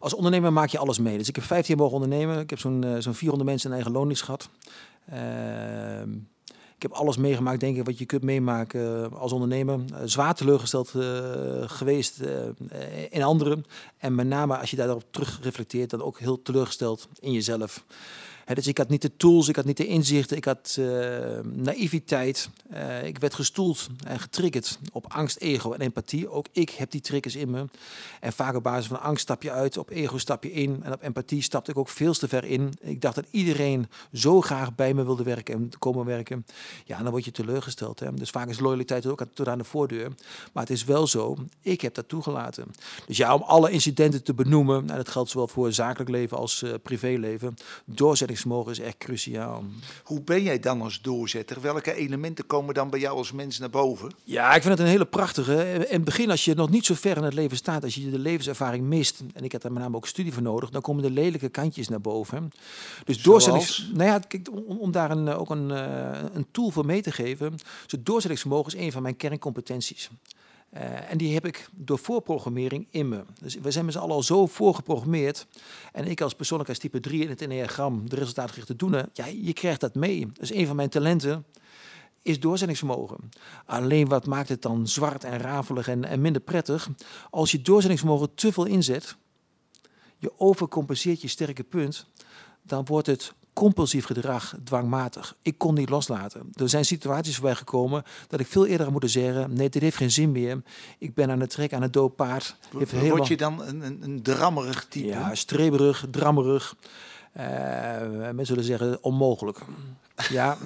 als 0.00 0.14
ondernemer 0.14 0.52
maak 0.52 0.68
je 0.68 0.78
alles 0.78 0.98
mee. 0.98 1.18
Dus 1.18 1.28
ik 1.28 1.36
heb 1.36 1.44
15 1.44 1.74
jaar 1.74 1.84
mogen 1.84 2.02
ondernemen. 2.02 2.40
Ik 2.40 2.50
heb 2.50 2.58
zo'n 2.58 2.96
zo'n 2.98 3.14
400 3.14 3.50
mensen 3.50 3.68
in 3.68 3.74
eigen 3.74 3.92
loondienst 3.92 4.22
gehad. 4.22 4.48
Ehm, 5.06 6.10
heb 6.84 6.92
alles 6.92 7.16
meegemaakt, 7.16 7.60
denk 7.60 7.76
ik, 7.76 7.84
wat 7.84 7.98
je 7.98 8.04
kunt 8.04 8.22
meemaken 8.22 9.12
als 9.12 9.32
ondernemer. 9.32 9.80
Eh, 9.92 10.00
zwaar 10.04 10.34
teleurgesteld 10.34 10.94
eh, 10.94 11.02
geweest 11.66 12.20
eh, 12.20 12.32
in 13.10 13.22
anderen. 13.22 13.64
En 13.98 14.14
met 14.14 14.26
name 14.26 14.58
als 14.58 14.70
je 14.70 14.76
daarop 14.76 15.04
terug 15.10 15.38
reflecteert, 15.42 15.90
dan 15.90 16.02
ook 16.02 16.18
heel 16.18 16.42
teleurgesteld 16.42 17.08
in 17.20 17.32
jezelf. 17.32 17.84
Dus 18.52 18.66
ik 18.66 18.78
had 18.78 18.88
niet 18.88 19.02
de 19.02 19.16
tools, 19.16 19.48
ik 19.48 19.56
had 19.56 19.64
niet 19.64 19.76
de 19.76 19.86
inzichten, 19.86 20.36
ik 20.36 20.44
had 20.44 20.76
eh, 20.78 21.38
naïviteit. 21.42 22.48
Eh, 22.70 23.04
ik 23.04 23.18
werd 23.18 23.34
gestoeld 23.34 23.88
en 24.06 24.20
getriggerd 24.20 24.78
op 24.92 25.12
angst, 25.12 25.36
ego 25.36 25.72
en 25.72 25.80
empathie. 25.80 26.28
Ook 26.28 26.46
ik 26.52 26.70
heb 26.70 26.90
die 26.90 27.00
triggers 27.00 27.36
in 27.36 27.50
me. 27.50 27.64
En 28.20 28.32
vaak 28.32 28.54
op 28.54 28.62
basis 28.62 28.86
van 28.86 29.00
angst 29.00 29.22
stap 29.22 29.42
je 29.42 29.50
uit, 29.50 29.76
op 29.76 29.90
ego 29.90 30.18
stap 30.18 30.44
je 30.44 30.52
in. 30.52 30.80
En 30.82 30.92
op 30.92 31.02
empathie 31.02 31.42
stapte 31.42 31.70
ik 31.70 31.76
ook 31.76 31.88
veel 31.88 32.12
te 32.12 32.28
ver 32.28 32.44
in. 32.44 32.72
Ik 32.80 33.00
dacht 33.00 33.14
dat 33.14 33.26
iedereen 33.30 33.88
zo 34.12 34.40
graag 34.40 34.74
bij 34.74 34.94
me 34.94 35.04
wilde 35.04 35.22
werken 35.22 35.54
en 35.54 35.70
komen 35.78 36.04
werken. 36.04 36.46
Ja, 36.84 37.02
dan 37.02 37.10
word 37.10 37.24
je 37.24 37.30
teleurgesteld. 37.30 38.00
Hè. 38.00 38.14
Dus 38.14 38.30
vaak 38.30 38.48
is 38.48 38.58
loyaliteit 38.58 39.06
ook 39.06 39.24
tot 39.34 39.48
aan 39.48 39.58
de 39.58 39.64
voordeur. 39.64 40.12
Maar 40.52 40.62
het 40.62 40.72
is 40.72 40.84
wel 40.84 41.06
zo, 41.06 41.36
ik 41.60 41.80
heb 41.80 41.94
dat 41.94 42.08
toegelaten. 42.08 42.66
Dus 43.06 43.16
ja, 43.16 43.34
om 43.34 43.42
alle 43.42 43.70
incidenten 43.70 44.22
te 44.22 44.34
benoemen, 44.34 44.90
en 44.90 44.96
dat 44.96 45.08
geldt 45.08 45.30
zowel 45.30 45.48
voor 45.48 45.72
zakelijk 45.72 46.10
leven 46.10 46.36
als 46.36 46.62
uh, 46.62 46.74
privéleven, 46.82 47.54
doorzettingsvermogen 48.34 48.72
is 48.72 48.78
echt 48.78 48.98
cruciaal. 48.98 49.64
Hoe 50.04 50.22
ben 50.22 50.42
jij 50.42 50.58
dan 50.58 50.82
als 50.82 51.00
doorzetter? 51.00 51.60
Welke 51.60 51.94
elementen 51.94 52.46
komen 52.46 52.74
dan 52.74 52.90
bij 52.90 53.00
jou 53.00 53.16
als 53.16 53.32
mens 53.32 53.58
naar 53.58 53.70
boven? 53.70 54.10
Ja, 54.24 54.54
ik 54.54 54.62
vind 54.62 54.78
het 54.78 54.78
een 54.78 54.92
hele 54.92 55.04
prachtige. 55.04 55.72
In 55.74 55.94
het 55.94 56.04
begin, 56.04 56.30
als 56.30 56.44
je 56.44 56.54
nog 56.54 56.70
niet 56.70 56.84
zo 56.86 56.94
ver 56.94 57.16
in 57.16 57.22
het 57.22 57.34
leven 57.34 57.56
staat, 57.56 57.84
als 57.84 57.94
je 57.94 58.10
de 58.10 58.18
levenservaring 58.18 58.86
mist, 58.86 59.22
en 59.34 59.44
ik 59.44 59.52
heb 59.52 59.62
daar 59.62 59.72
met 59.72 59.82
name 59.82 59.96
ook 59.96 60.06
studie 60.06 60.32
voor 60.32 60.42
nodig, 60.42 60.70
dan 60.70 60.82
komen 60.82 61.02
de 61.02 61.10
lelijke 61.10 61.48
kantjes 61.48 61.88
naar 61.88 62.00
boven. 62.00 62.52
Dus 63.04 63.22
doorzettings... 63.22 63.90
Nou 63.92 64.08
ja, 64.08 64.18
kijk, 64.18 64.50
om, 64.52 64.78
om 64.78 64.92
daar 64.92 65.10
een, 65.10 65.28
ook 65.28 65.50
een, 65.50 65.70
een 66.36 66.46
tool 66.50 66.70
voor 66.70 66.86
mee 66.86 67.02
te 67.02 67.12
geven. 67.12 67.58
Dus 67.86 68.00
doorzettingsvermogen 68.02 68.72
is 68.72 68.84
een 68.84 68.92
van 68.92 69.02
mijn 69.02 69.16
kerncompetenties. 69.16 70.10
Uh, 70.74 71.10
en 71.10 71.18
die 71.18 71.34
heb 71.34 71.46
ik 71.46 71.68
door 71.72 71.98
voorprogrammering 71.98 72.86
in 72.90 73.08
me. 73.08 73.24
Dus 73.40 73.54
we 73.54 73.70
zijn 73.70 73.84
met 73.84 73.94
z'n 73.94 74.00
allen 74.00 74.14
al 74.14 74.22
zo 74.22 74.46
voorgeprogrammeerd. 74.46 75.46
En 75.92 76.06
ik 76.06 76.20
als 76.20 76.34
persoonlijkheidstype 76.34 77.00
3 77.00 77.22
in 77.22 77.28
het 77.28 77.42
enneagram, 77.42 78.08
de 78.08 78.16
resultaatgerichte 78.16 78.76
doen, 78.76 78.92
ja, 79.12 79.26
je 79.26 79.52
krijgt 79.52 79.80
dat 79.80 79.94
mee. 79.94 80.32
Dus 80.32 80.52
een 80.52 80.66
van 80.66 80.76
mijn 80.76 80.88
talenten 80.88 81.44
is 82.22 82.40
doorzettingsvermogen. 82.40 83.18
Alleen 83.66 84.08
wat 84.08 84.26
maakt 84.26 84.48
het 84.48 84.62
dan 84.62 84.88
zwart 84.88 85.24
en 85.24 85.38
rafelig 85.38 85.88
en, 85.88 86.04
en 86.04 86.20
minder 86.20 86.42
prettig? 86.42 86.88
Als 87.30 87.50
je 87.50 87.62
doorzettingsvermogen 87.62 88.34
te 88.34 88.52
veel 88.52 88.64
inzet, 88.64 89.16
je 90.18 90.32
overcompenseert 90.36 91.20
je 91.20 91.28
sterke 91.28 91.62
punt, 91.62 92.06
dan 92.62 92.84
wordt 92.84 93.06
het 93.06 93.34
compulsief 93.54 94.04
gedrag, 94.04 94.54
dwangmatig. 94.64 95.36
Ik 95.42 95.58
kon 95.58 95.74
niet 95.74 95.88
loslaten. 95.88 96.50
Er 96.54 96.68
zijn 96.68 96.84
situaties 96.84 97.34
voorbij 97.34 97.54
gekomen 97.54 98.02
dat 98.28 98.40
ik 98.40 98.46
veel 98.46 98.66
eerder 98.66 98.82
had 98.82 98.90
moeten 98.90 99.10
zeggen: 99.10 99.54
nee, 99.54 99.68
dit 99.68 99.82
heeft 99.82 99.96
geen 99.96 100.10
zin 100.10 100.32
meer. 100.32 100.62
Ik 100.98 101.14
ben 101.14 101.30
aan 101.30 101.40
het 101.40 101.50
trek, 101.50 101.72
aan 101.72 101.82
het 101.82 101.92
doodpaard. 101.92 102.56
Word 103.08 103.26
je 103.26 103.36
dan 103.36 103.62
een, 103.62 103.80
een, 103.80 103.98
een 104.02 104.22
drammerig 104.22 104.86
type? 104.88 105.06
Ja, 105.06 105.34
streberig, 105.34 106.06
drammerig. 106.10 106.74
Mensen 107.34 108.46
zullen 108.46 108.64
zeggen 108.64 109.02
onmogelijk. 109.02 109.58
Ja, 110.28 110.58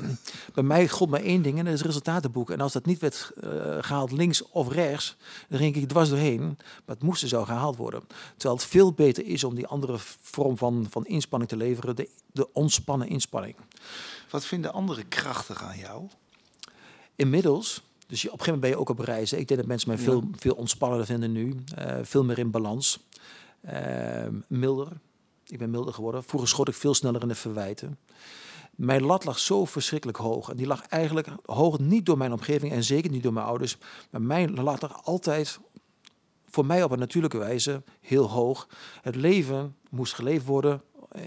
bij 0.54 0.62
mij 0.62 0.88
god 0.88 1.10
maar 1.10 1.22
één 1.22 1.42
ding 1.42 1.58
en 1.58 1.64
dat 1.64 1.74
is 1.74 1.82
resultatenboeken. 1.82 2.54
En 2.54 2.60
als 2.60 2.72
dat 2.72 2.86
niet 2.86 2.98
werd 2.98 3.30
uh, 3.44 3.50
gehaald 3.80 4.12
links 4.12 4.42
of 4.42 4.72
rechts, 4.72 5.16
dan 5.48 5.58
ging 5.58 5.76
ik 5.76 5.88
dwars 5.88 6.08
doorheen. 6.08 6.40
Maar 6.40 6.96
het 6.96 7.02
moest 7.02 7.22
er 7.22 7.28
zo 7.28 7.44
gehaald 7.44 7.76
worden. 7.76 8.02
Terwijl 8.36 8.54
het 8.54 8.68
veel 8.68 8.92
beter 8.92 9.26
is 9.26 9.44
om 9.44 9.54
die 9.54 9.66
andere 9.66 9.96
vorm 10.20 10.58
van, 10.58 10.86
van 10.90 11.06
inspanning 11.06 11.50
te 11.50 11.56
leveren, 11.56 11.96
de, 11.96 12.08
de 12.32 12.52
ontspannen 12.52 13.08
inspanning. 13.08 13.56
Wat 14.30 14.44
vinden 14.44 14.72
andere 14.72 15.04
krachtig 15.04 15.62
aan 15.62 15.78
jou? 15.78 16.08
Inmiddels, 17.16 17.82
dus 18.06 18.22
je, 18.22 18.32
op 18.32 18.38
een 18.38 18.44
gegeven 18.44 18.60
moment 18.60 18.60
ben 18.60 18.70
je 18.70 18.78
ook 18.78 18.88
op 18.88 18.98
reizen. 18.98 19.38
Ik 19.38 19.48
denk 19.48 19.60
dat 19.60 19.68
mensen 19.68 19.88
mij 19.88 19.98
veel, 19.98 20.20
ja. 20.20 20.38
veel 20.38 20.54
ontspannender 20.54 21.06
vinden 21.06 21.32
nu. 21.32 21.54
Uh, 21.78 21.98
veel 22.02 22.24
meer 22.24 22.38
in 22.38 22.50
balans. 22.50 23.06
Uh, 23.64 23.72
milder. 24.46 24.88
Ik 25.48 25.58
ben 25.58 25.70
milder 25.70 25.94
geworden. 25.94 26.24
Vroeger 26.24 26.48
schoot 26.48 26.68
ik 26.68 26.74
veel 26.74 26.94
sneller 26.94 27.22
in 27.22 27.28
de 27.28 27.34
verwijten. 27.34 27.98
Mijn 28.74 29.02
lat 29.02 29.24
lag 29.24 29.38
zo 29.38 29.64
verschrikkelijk 29.64 30.18
hoog. 30.18 30.50
En 30.50 30.56
die 30.56 30.66
lag 30.66 30.86
eigenlijk 30.86 31.28
hoog 31.44 31.78
niet 31.78 32.06
door 32.06 32.18
mijn 32.18 32.32
omgeving 32.32 32.72
en 32.72 32.84
zeker 32.84 33.10
niet 33.10 33.22
door 33.22 33.32
mijn 33.32 33.46
ouders. 33.46 33.76
Maar 34.10 34.22
mijn 34.22 34.62
lat 34.62 34.82
lag 34.82 35.04
altijd 35.04 35.58
voor 36.50 36.66
mij 36.66 36.82
op 36.82 36.90
een 36.90 36.98
natuurlijke 36.98 37.38
wijze 37.38 37.82
heel 38.00 38.30
hoog. 38.30 38.68
Het 39.02 39.14
leven 39.14 39.76
moest 39.90 40.14
geleefd 40.14 40.46
worden 40.46 40.82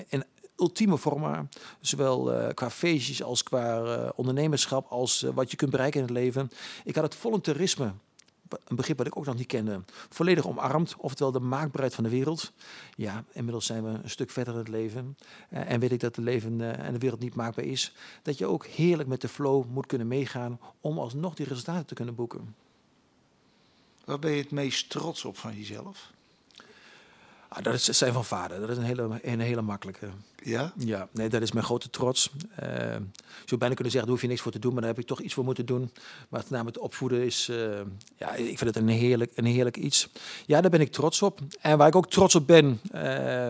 in 0.08 0.24
ultieme 0.58 0.98
vorm, 0.98 1.50
zowel 1.80 2.34
uh, 2.34 2.48
qua 2.54 2.70
feestjes 2.70 3.24
als 3.24 3.44
qua 3.44 3.82
uh, 3.82 4.10
ondernemerschap, 4.16 4.86
als 4.90 5.24
uh, 5.24 5.32
wat 5.34 5.51
je 5.51 5.58
kunt 5.58 5.72
bereiken 5.72 6.00
in 6.00 6.06
het 6.06 6.16
leven. 6.16 6.51
Ik 6.84 6.96
had 6.96 7.04
het 7.04 7.16
voluntarisme 7.16 7.94
een 8.67 8.75
begrip 8.75 8.98
wat 8.98 9.08
ik 9.08 9.17
ook 9.17 9.25
nog 9.25 9.36
niet 9.36 9.48
kende, 9.48 9.81
volledig 10.10 10.48
omarmd. 10.48 10.96
Oftewel 10.98 11.31
de 11.31 11.39
maakbaarheid 11.39 11.96
van 11.96 12.03
de 12.03 12.10
wereld. 12.10 12.51
Ja, 12.96 13.24
inmiddels 13.31 13.65
zijn 13.65 13.84
we 13.84 13.89
een 13.89 14.10
stuk 14.10 14.29
verder 14.29 14.53
in 14.53 14.60
het 14.60 14.67
leven. 14.67 15.17
Uh, 15.50 15.72
en 15.72 15.79
weet 15.79 15.91
ik 15.91 16.00
dat 16.00 16.15
het 16.15 16.25
leven 16.25 16.60
uh, 16.60 16.79
en 16.79 16.93
de 16.93 17.00
wereld 17.00 17.20
niet 17.20 17.36
maakbaar 17.36 17.65
is. 17.65 17.93
Dat 18.22 18.38
je 18.38 18.46
ook 18.46 18.65
heerlijk 18.65 19.10
met 19.10 19.22
de 19.22 19.27
flow 19.27 19.65
moet 19.70 19.86
kunnen 19.86 20.08
meegaan 20.08 20.60
om 20.81 21.00
alsnog 21.00 21.36
die 21.36 21.46
resultaten 21.46 21.86
te 21.86 21.93
kunnen 21.93 22.15
boeken. 22.15 22.55
Waar 24.05 24.20
ben 24.20 24.31
je 24.31 24.41
het 24.41 24.51
meest 24.51 24.89
trots 24.89 25.25
op 25.25 25.38
van 25.38 25.58
jezelf? 25.58 26.12
Ah, 27.53 27.63
dat 27.63 27.74
is 27.74 27.86
zijn 27.86 28.13
van 28.13 28.25
vader. 28.25 28.60
Dat 28.60 28.70
is 28.70 28.77
een 28.77 28.84
hele, 28.84 29.20
een 29.22 29.39
hele 29.39 29.62
makkelijke. 29.62 30.08
Ja? 30.43 30.74
Ja, 30.77 31.08
nee, 31.12 31.29
dat 31.29 31.41
is 31.41 31.51
mijn 31.51 31.65
grote 31.65 31.89
trots. 31.89 32.31
Uh, 32.63 32.67
je 32.93 33.46
zou 33.46 33.60
bijna 33.60 33.75
kunnen 33.75 33.91
zeggen, 33.91 34.01
daar 34.01 34.10
hoef 34.10 34.22
je 34.22 34.27
niks 34.27 34.41
voor 34.41 34.51
te 34.51 34.60
doen, 34.60 34.72
maar 34.72 34.81
daar 34.81 34.89
heb 34.89 35.00
ik 35.00 35.08
toch 35.08 35.22
iets 35.22 35.34
voor 35.34 35.43
moeten 35.43 35.65
doen. 35.65 35.91
Maar 36.29 36.39
het 36.39 36.50
naam 36.50 36.65
het 36.65 36.77
opvoeden 36.77 37.25
is, 37.25 37.48
uh, 37.51 37.79
ja, 38.15 38.34
ik 38.34 38.58
vind 38.58 38.75
het 38.75 38.75
een 38.75 38.88
heerlijk, 38.88 39.31
een 39.36 39.46
heerlijk 39.46 39.77
iets. 39.77 40.10
Ja, 40.46 40.62
daar 40.62 40.70
ben 40.70 40.81
ik 40.81 40.91
trots 40.91 41.22
op. 41.22 41.39
En 41.62 41.77
waar 41.77 41.88
ik 41.88 41.96
ook 41.96 42.10
trots 42.10 42.36
op 42.36 42.48
ben, 42.48 42.79
uh, 42.96 43.50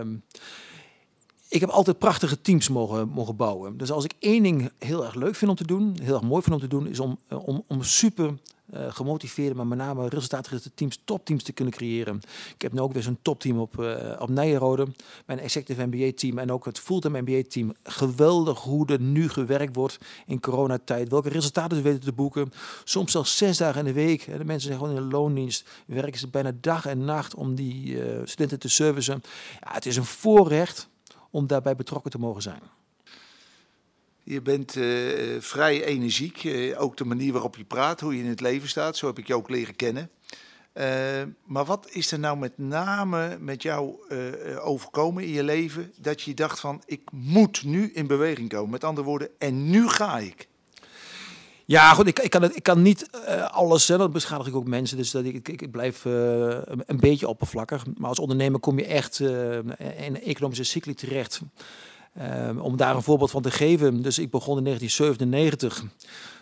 ik 1.52 1.60
heb 1.60 1.70
altijd 1.70 1.98
prachtige 1.98 2.42
teams 2.42 2.70
mogen, 2.70 3.10
mogen 3.10 3.36
bouwen. 3.36 3.78
Dus 3.78 3.92
als 3.92 4.04
ik 4.04 4.14
één 4.20 4.44
ding 4.44 4.72
heel 4.78 5.06
erg 5.06 5.16
leuk 5.16 5.36
vind 5.36 5.52
om 5.52 5.58
te 5.58 5.66
doen, 5.66 5.98
heel 6.02 6.14
erg 6.14 6.24
mooi 6.24 6.42
vind 6.42 6.56
om 6.56 6.62
te 6.62 6.68
doen, 6.68 6.88
is 6.88 7.00
om, 7.00 7.18
om, 7.30 7.64
om 7.68 7.84
super 7.84 8.34
uh, 8.74 8.86
gemotiveerde, 8.90 9.56
maar 9.56 9.68
met 9.68 9.78
name 9.78 10.10
resultaatgerichte 10.10 10.72
teams, 10.74 11.02
topteams 11.06 11.44
te 11.44 11.52
kunnen 11.52 11.74
creëren. 11.74 12.22
Ik 12.56 12.62
heb 12.62 12.74
nu 12.74 12.80
ook 12.80 12.94
weer 12.94 13.04
zo'n 13.04 13.18
topteam 13.22 13.60
op, 13.60 13.80
uh, 13.80 14.16
op 14.20 14.30
Nijenrode, 14.30 14.88
mijn 15.26 15.40
executive 15.40 15.86
MBA-team 15.86 16.38
en 16.38 16.52
ook 16.52 16.66
het 16.66 16.80
fulltime 16.80 17.22
MBA-team. 17.22 17.74
Geweldig 17.84 18.60
hoe 18.60 18.88
er 18.88 19.02
nu 19.02 19.30
gewerkt 19.30 19.76
wordt 19.76 20.00
in 20.26 20.40
coronatijd. 20.40 21.10
Welke 21.10 21.30
resultaten 21.30 21.78
ze 21.78 21.84
weten 21.84 22.02
te 22.02 22.14
boeken. 22.14 22.54
Soms 22.84 23.12
zelfs 23.12 23.38
zes 23.38 23.58
dagen 23.58 23.80
in 23.80 23.86
de 23.86 23.94
week. 23.94 24.26
De 24.26 24.46
mensen 24.46 24.68
zijn 24.68 24.80
gewoon 24.80 24.96
in 24.96 25.02
de 25.02 25.16
loondienst. 25.16 25.70
Werken 25.86 26.20
ze 26.20 26.28
bijna 26.28 26.52
dag 26.62 26.86
en 26.86 27.06
nacht 27.06 27.36
om 27.36 27.56
die 27.56 27.98
studenten 28.24 28.60
te 28.60 28.70
servicen. 28.70 29.24
Ja, 29.62 29.74
het 29.74 29.86
is 29.86 29.96
een 29.96 30.06
voorrecht 30.06 30.90
om 31.32 31.48
daarbij 31.48 31.76
betrokken 31.76 32.12
te 32.12 32.20
mogen 32.20 32.42
zijn. 32.42 32.62
Je 34.24 34.42
bent 34.42 34.76
uh, 34.76 35.42
vrij 35.42 35.84
energiek, 35.84 36.44
uh, 36.44 36.82
ook 36.82 36.98
de 36.98 37.06
manier 37.06 37.32
waarop 37.32 37.56
je 37.56 37.64
praat, 37.64 38.00
hoe 38.00 38.18
je 38.18 38.24
in 38.24 38.30
het 38.30 38.42
leven 38.42 38.70
staat, 38.70 38.98
zo 38.98 39.08
heb 39.08 39.18
ik 39.18 39.28
je 39.28 39.36
ook 39.36 39.50
leren 39.50 39.76
kennen. 39.76 40.10
Uh, 40.74 40.86
maar 41.46 41.66
wat 41.66 41.88
is 41.90 42.12
er 42.12 42.20
nou 42.20 42.38
met 42.38 42.58
name 42.58 43.38
met 43.40 43.62
jou 43.62 43.96
overkomen 44.60 45.24
in 45.24 45.30
je 45.30 45.44
leven 45.44 45.94
dat 45.98 46.22
je 46.22 46.34
dacht 46.34 46.60
van 46.60 46.82
ik 46.86 47.02
moet 47.12 47.64
nu 47.64 47.92
in 47.94 48.08
beweging 48.08 48.50
komen? 48.50 48.70
Met 48.70 48.84
andere 48.84 49.08
woorden, 49.08 49.30
en 49.38 49.70
nu 49.70 49.88
ga 49.88 50.18
ik. 50.20 50.48
Ja, 51.72 51.94
goed, 51.94 52.08
ik, 52.08 52.20
ik, 52.20 52.30
kan, 52.30 52.42
het, 52.42 52.56
ik 52.56 52.64
kan 52.64 52.82
niet 52.82 53.10
uh, 53.28 53.52
alles, 53.52 53.88
hè, 53.88 53.98
dat 53.98 54.12
beschadig 54.12 54.48
ik 54.48 54.56
ook 54.56 54.68
mensen, 54.68 54.98
dus 54.98 55.12
dat 55.12 55.24
ik, 55.24 55.48
ik, 55.48 55.62
ik 55.62 55.72
blijf 55.72 56.06
uh, 56.06 56.14
een, 56.86 57.00
beetje 57.00 57.28
oppervlakkig. 57.28 57.86
Maar 57.98 58.10
als 58.10 58.20
ondernemer 58.20 58.60
kom 58.60 58.78
je 58.78 58.86
echt 58.86 59.20
uh, 59.20 59.58
in 59.98 60.22
economische 60.24 60.64
cycli 60.64 60.94
terecht. 60.94 61.42
om 62.62 62.78
daar 62.78 62.96
een 62.96 63.04
voorbeeld 63.04 63.32
van 63.32 63.42
te 63.42 63.52
geven, 63.52 64.02
dus 64.02 64.20
ik 64.20 64.32
begon 64.32 64.58
in 64.58 64.64
1997 64.64 65.84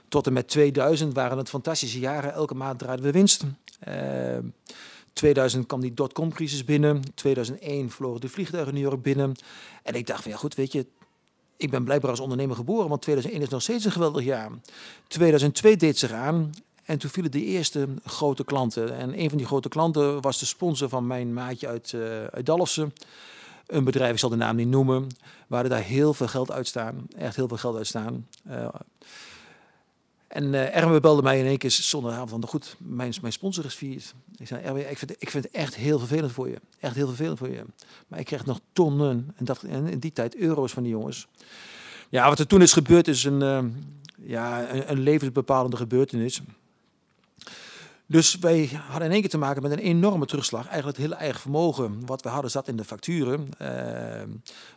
tot 0.08 0.28
en 0.28 0.34
met 0.34 0.48
2000 0.48 1.14
waren 1.14 1.38
het 1.38 1.50
fantastische 1.50 2.00
jaren. 2.00 2.34
Elke 2.34 2.56
maand 2.56 2.80
draaiden 2.80 3.06
we 3.06 3.12
winst. 3.12 3.44
2000 5.14 5.66
kwam 5.66 5.82
die 5.82 5.94
dotcom-crisis 5.94 6.66
binnen. 6.66 7.02
2001 7.16 7.90
vlogen 7.90 8.22
de 8.22 8.30
vliegtuigen 8.30 8.74
New 8.74 8.84
York 8.84 9.02
binnen. 9.02 9.36
En 9.84 9.94
ik 9.94 10.08
dacht 10.08 10.22
van 10.22 10.32
ja 10.32 10.38
goed, 10.38 10.56
weet 10.56 10.72
je, 10.72 10.86
ik 11.60 11.70
ben 11.70 11.84
blijkbaar 11.84 12.10
als 12.10 12.20
ondernemer 12.20 12.56
geboren, 12.56 12.90
want 12.90 13.02
2001 13.02 13.44
is 13.46 13.50
nog 13.50 13.62
steeds 13.62 13.86
een 13.86 13.92
geweldig 13.92 14.24
jaar. 14.24 14.52
2002 15.08 15.78
deed 15.78 15.98
zich 15.98 16.12
aan 16.12 16.52
En 16.84 16.98
toen 16.98 17.10
vielen 17.10 17.32
de 17.32 17.44
eerste 17.44 17.88
grote 18.06 18.44
klanten. 18.44 18.98
En 18.98 19.20
een 19.20 19.30
van 19.30 19.38
die 19.38 19.48
grote 19.48 19.70
klanten 19.70 20.22
was 20.22 20.40
de 20.40 20.46
sponsor 20.46 20.90
van 20.90 21.08
mijn 21.08 21.34
maatje 21.34 21.68
uit, 21.68 21.92
uh, 21.92 22.24
uit 22.24 22.46
Dalfsen. 22.46 22.94
Een 23.68 23.84
bedrijf, 23.84 24.12
ik 24.12 24.20
zal 24.20 24.30
de 24.30 24.36
naam 24.36 24.56
niet 24.56 24.68
noemen, 24.68 25.08
waar 25.48 25.64
er 25.64 25.70
daar 25.70 25.84
heel 25.84 26.14
veel 26.14 26.28
geld 26.28 26.52
uit 26.52 26.68
staan. 26.68 27.08
Echt 27.18 27.36
heel 27.36 27.48
veel 27.48 27.58
geld 27.58 27.78
uit 27.78 27.88
staan. 27.88 28.28
Uh, 28.50 28.68
en 30.30 30.44
uh, 30.54 30.76
Erwin 30.76 31.02
belde 31.02 31.22
mij 31.22 31.40
in 31.40 31.46
één 31.46 31.58
keer 31.58 31.72
zondagavond 31.72 32.30
van, 32.30 32.48
goed, 32.48 32.76
mijn, 32.78 33.14
sponsor 33.28 33.66
is 33.66 33.76
vier. 33.76 34.04
Ik 34.38 34.48
zei, 34.48 34.64
Erwin, 34.64 34.90
ik 34.90 34.98
vind, 34.98 35.12
ik 35.12 35.30
vind 35.30 35.44
het 35.44 35.54
echt 35.54 35.76
heel 35.76 36.00
vervelend 36.00 36.32
voor 36.32 36.50
je. 36.50 36.60
Echt 36.80 36.96
heel 36.96 37.08
vervelend 37.08 37.38
voor 37.38 37.50
je. 37.50 37.64
Maar 38.08 38.20
ik 38.20 38.26
kreeg 38.26 38.46
nog 38.46 38.60
tonnen, 38.74 39.34
en, 39.36 39.46
dat, 39.46 39.64
en 39.64 39.88
in 39.88 40.00
die 40.00 40.12
tijd 40.12 40.36
euro's 40.36 40.72
van 40.72 40.84
die 40.84 40.92
jongens. 40.92 41.28
Ja, 42.10 42.30
wat 42.30 42.40
er 42.40 42.48
toen 42.48 42.62
is 42.62 42.74
gebeurd 42.74 43.08
is 43.08 43.24
een, 43.24 43.42
uh, 43.42 43.64
ja, 44.22 44.74
een 44.74 45.00
levensbepalende 45.00 45.78
gebeurtenis. 45.78 46.42
Dus 48.10 48.38
wij 48.38 48.66
hadden 48.66 49.08
in 49.08 49.12
één 49.12 49.22
keer 49.22 49.30
te 49.30 49.38
maken 49.38 49.62
met 49.62 49.72
een 49.72 49.78
enorme 49.78 50.26
terugslag. 50.26 50.68
Eigenlijk 50.68 50.98
het 50.98 51.06
hele 51.06 51.20
eigen 51.20 51.40
vermogen 51.40 52.06
wat 52.06 52.22
we 52.22 52.30
hadden 52.30 52.52
zat 52.52 52.68
in 52.68 52.76
de 52.76 52.84
facturen. 52.84 53.40
Uh, 53.42 53.68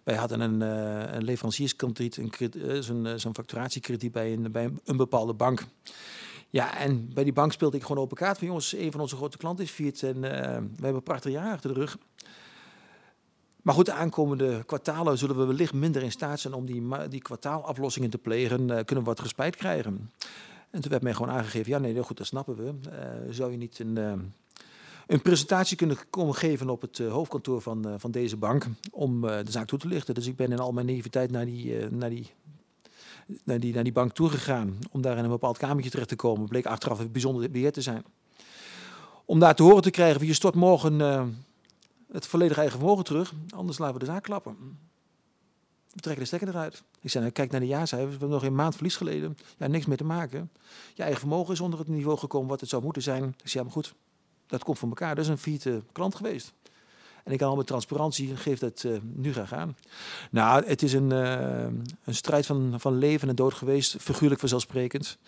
wij 0.02 0.14
hadden 0.14 0.40
een, 0.40 0.60
uh, 0.60 1.14
een 1.14 1.24
leverancierskrediet, 1.24 2.16
een, 2.16 2.32
uh, 2.56 2.80
zo'n 2.80 3.18
zo 3.18 3.32
facturatiekrediet 3.32 4.12
bij 4.12 4.32
een, 4.32 4.52
bij 4.52 4.70
een 4.84 4.96
bepaalde 4.96 5.34
bank. 5.34 5.64
Ja, 6.50 6.78
en 6.78 7.10
bij 7.14 7.24
die 7.24 7.32
bank 7.32 7.52
speelde 7.52 7.76
ik 7.76 7.82
gewoon 7.82 8.02
open 8.02 8.16
kaart 8.16 8.38
van 8.38 8.46
jongens, 8.46 8.74
een 8.74 8.92
van 8.92 9.00
onze 9.00 9.16
grote 9.16 9.36
klanten 9.36 9.64
is 9.64 9.70
viert 9.70 10.02
en 10.02 10.20
we 10.20 10.28
hebben 10.28 10.94
een 10.94 11.02
prachtig 11.02 11.32
jaar 11.32 11.52
achter 11.52 11.74
de 11.74 11.80
rug. 11.80 11.98
Maar 13.62 13.74
goed, 13.74 13.86
de 13.86 13.92
aankomende 13.92 14.62
kwartalen 14.66 15.18
zullen 15.18 15.38
we 15.38 15.44
wellicht 15.44 15.72
minder 15.72 16.02
in 16.02 16.12
staat 16.12 16.40
zijn 16.40 16.54
om 16.54 16.66
die, 16.66 17.08
die 17.08 17.22
kwartaalaflossingen 17.22 18.10
te 18.10 18.18
plegen. 18.18 18.66
kunnen 18.66 19.04
we 19.04 19.10
wat 19.10 19.20
respijt 19.20 19.56
krijgen. 19.56 20.10
En 20.72 20.80
toen 20.80 20.90
werd 20.90 21.02
mij 21.02 21.14
gewoon 21.14 21.34
aangegeven, 21.34 21.70
ja 21.70 21.78
nee, 21.78 22.02
goed, 22.02 22.16
dat 22.16 22.26
snappen 22.26 22.56
we. 22.56 22.74
Uh, 22.90 23.32
zou 23.32 23.50
je 23.50 23.56
niet 23.56 23.78
een, 23.78 23.96
uh, 23.98 24.12
een 25.06 25.22
presentatie 25.22 25.76
kunnen 25.76 25.96
komen 26.10 26.34
geven 26.34 26.70
op 26.70 26.80
het 26.80 26.98
uh, 26.98 27.12
hoofdkantoor 27.12 27.60
van, 27.60 27.94
van 27.96 28.10
deze 28.10 28.36
bank 28.36 28.66
om 28.90 29.20
de 29.20 29.50
zaak 29.50 29.66
toe 29.66 29.78
te 29.78 29.88
lichten. 29.88 30.14
Dus 30.14 30.26
ik 30.26 30.36
ben 30.36 30.52
in 30.52 30.58
al 30.58 30.72
mijn 30.72 30.86
naïviteit 30.86 31.30
naar 31.30 31.44
die, 31.44 31.88
naar 31.90 32.10
die, 32.10 32.30
naar 33.44 33.60
die, 33.60 33.74
naar 33.74 33.84
die 33.84 33.92
bank 33.92 34.12
toegegaan 34.12 34.78
om 34.90 35.00
daar 35.00 35.16
in 35.16 35.24
een 35.24 35.30
bepaald 35.30 35.58
kamertje 35.58 35.90
terecht 35.90 36.08
te 36.08 36.16
komen. 36.16 36.48
Bleek 36.48 36.66
achteraf 36.66 36.98
een 36.98 37.12
bijzonder 37.12 37.50
beheer 37.50 37.72
te 37.72 37.82
zijn. 37.82 38.04
Om 39.24 39.38
daar 39.38 39.54
te 39.54 39.62
horen 39.62 39.82
te 39.82 39.90
krijgen, 39.90 40.26
je 40.26 40.34
stort 40.34 40.54
morgen 40.54 41.00
het 42.12 42.26
volledige 42.26 42.60
eigen 42.60 42.78
vermogen 42.78 43.04
terug, 43.04 43.32
anders 43.54 43.78
laten 43.78 43.94
we 43.94 44.00
de 44.00 44.10
zaak 44.12 44.22
klappen. 44.22 44.56
We 45.92 46.00
trekken 46.00 46.22
de 46.22 46.28
stekker 46.28 46.48
eruit. 46.48 46.82
Ik 47.00 47.10
zei, 47.10 47.22
nou, 47.22 47.36
kijk 47.36 47.50
naar 47.50 47.60
de 47.60 47.66
jaarcijfers. 47.66 48.12
We 48.12 48.18
hebben 48.18 48.38
nog 48.38 48.46
een 48.46 48.54
maand 48.54 48.74
verlies 48.74 48.96
geleden. 48.96 49.36
Ja, 49.56 49.66
niks 49.66 49.86
meer 49.86 49.96
te 49.96 50.04
maken. 50.04 50.50
Je 50.94 51.02
eigen 51.02 51.20
vermogen 51.20 51.52
is 51.52 51.60
onder 51.60 51.78
het 51.78 51.88
niveau 51.88 52.18
gekomen 52.18 52.48
wat 52.48 52.60
het 52.60 52.68
zou 52.68 52.82
moeten 52.82 53.02
zijn. 53.02 53.24
Ik 53.24 53.48
zei, 53.48 53.52
ja, 53.58 53.62
maar 53.62 53.72
goed, 53.72 53.94
dat 54.46 54.64
komt 54.64 54.78
van 54.78 54.88
elkaar. 54.88 55.14
Dat 55.14 55.24
is 55.24 55.30
een 55.30 55.38
vierde 55.38 55.82
klant 55.92 56.14
geweest. 56.14 56.52
En 57.24 57.32
ik 57.32 57.38
kan 57.38 57.48
al 57.48 57.56
met 57.56 57.66
transparantie, 57.66 58.36
geef 58.36 58.58
dat 58.58 58.82
uh, 58.86 58.96
nu 59.02 59.32
graag 59.32 59.52
aan. 59.52 59.76
Nou, 60.30 60.66
het 60.66 60.82
is 60.82 60.92
een, 60.92 61.10
uh, 61.10 61.66
een 62.04 62.14
strijd 62.14 62.46
van, 62.46 62.74
van 62.76 62.98
leven 62.98 63.28
en 63.28 63.34
dood 63.34 63.54
geweest, 63.54 63.96
figuurlijk 64.00 64.40
vanzelfsprekend. 64.40 65.18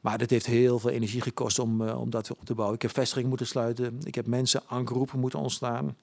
Maar 0.00 0.18
dat 0.18 0.30
heeft 0.30 0.46
heel 0.46 0.78
veel 0.78 0.90
energie 0.90 1.20
gekost 1.20 1.58
om, 1.58 1.80
uh, 1.80 2.00
om 2.00 2.10
dat 2.10 2.30
op 2.30 2.44
te 2.44 2.54
bouwen. 2.54 2.76
Ik 2.76 2.82
heb 2.82 2.90
vestigingen 2.90 3.28
moeten 3.28 3.46
sluiten. 3.46 3.98
Ik 4.02 4.14
heb 4.14 4.26
mensen 4.26 4.62
aan 4.68 4.86
groepen 4.86 5.20
moeten 5.20 5.38
ontstaan. 5.38 5.96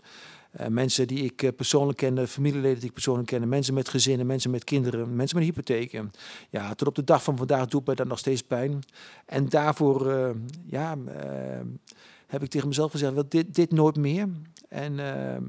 Uh, 0.59 0.67
mensen 0.67 1.07
die 1.07 1.23
ik 1.23 1.41
uh, 1.41 1.49
persoonlijk 1.55 1.97
kende, 1.97 2.27
familieleden 2.27 2.79
die 2.79 2.87
ik 2.87 2.93
persoonlijk 2.93 3.27
kende, 3.27 3.45
mensen 3.45 3.73
met 3.73 3.89
gezinnen, 3.89 4.25
mensen 4.25 4.51
met 4.51 4.63
kinderen, 4.63 5.15
mensen 5.15 5.37
met 5.37 5.45
hypotheken. 5.45 6.11
Ja, 6.49 6.73
tot 6.73 6.87
op 6.87 6.95
de 6.95 7.03
dag 7.03 7.23
van 7.23 7.37
vandaag 7.37 7.67
doet 7.67 7.85
mij 7.85 7.95
dat 7.95 8.07
nog 8.07 8.19
steeds 8.19 8.41
pijn. 8.41 8.79
En 9.25 9.49
daarvoor 9.49 10.07
uh, 10.07 10.29
ja, 10.65 10.97
heb 12.27 12.43
ik 12.43 12.49
tegen 12.49 12.67
mezelf 12.67 12.91
gezegd, 12.91 13.31
dit, 13.31 13.55
dit 13.55 13.71
nooit 13.71 13.95
meer. 13.95 14.27
En 14.69 14.99
ehm, 14.99 15.43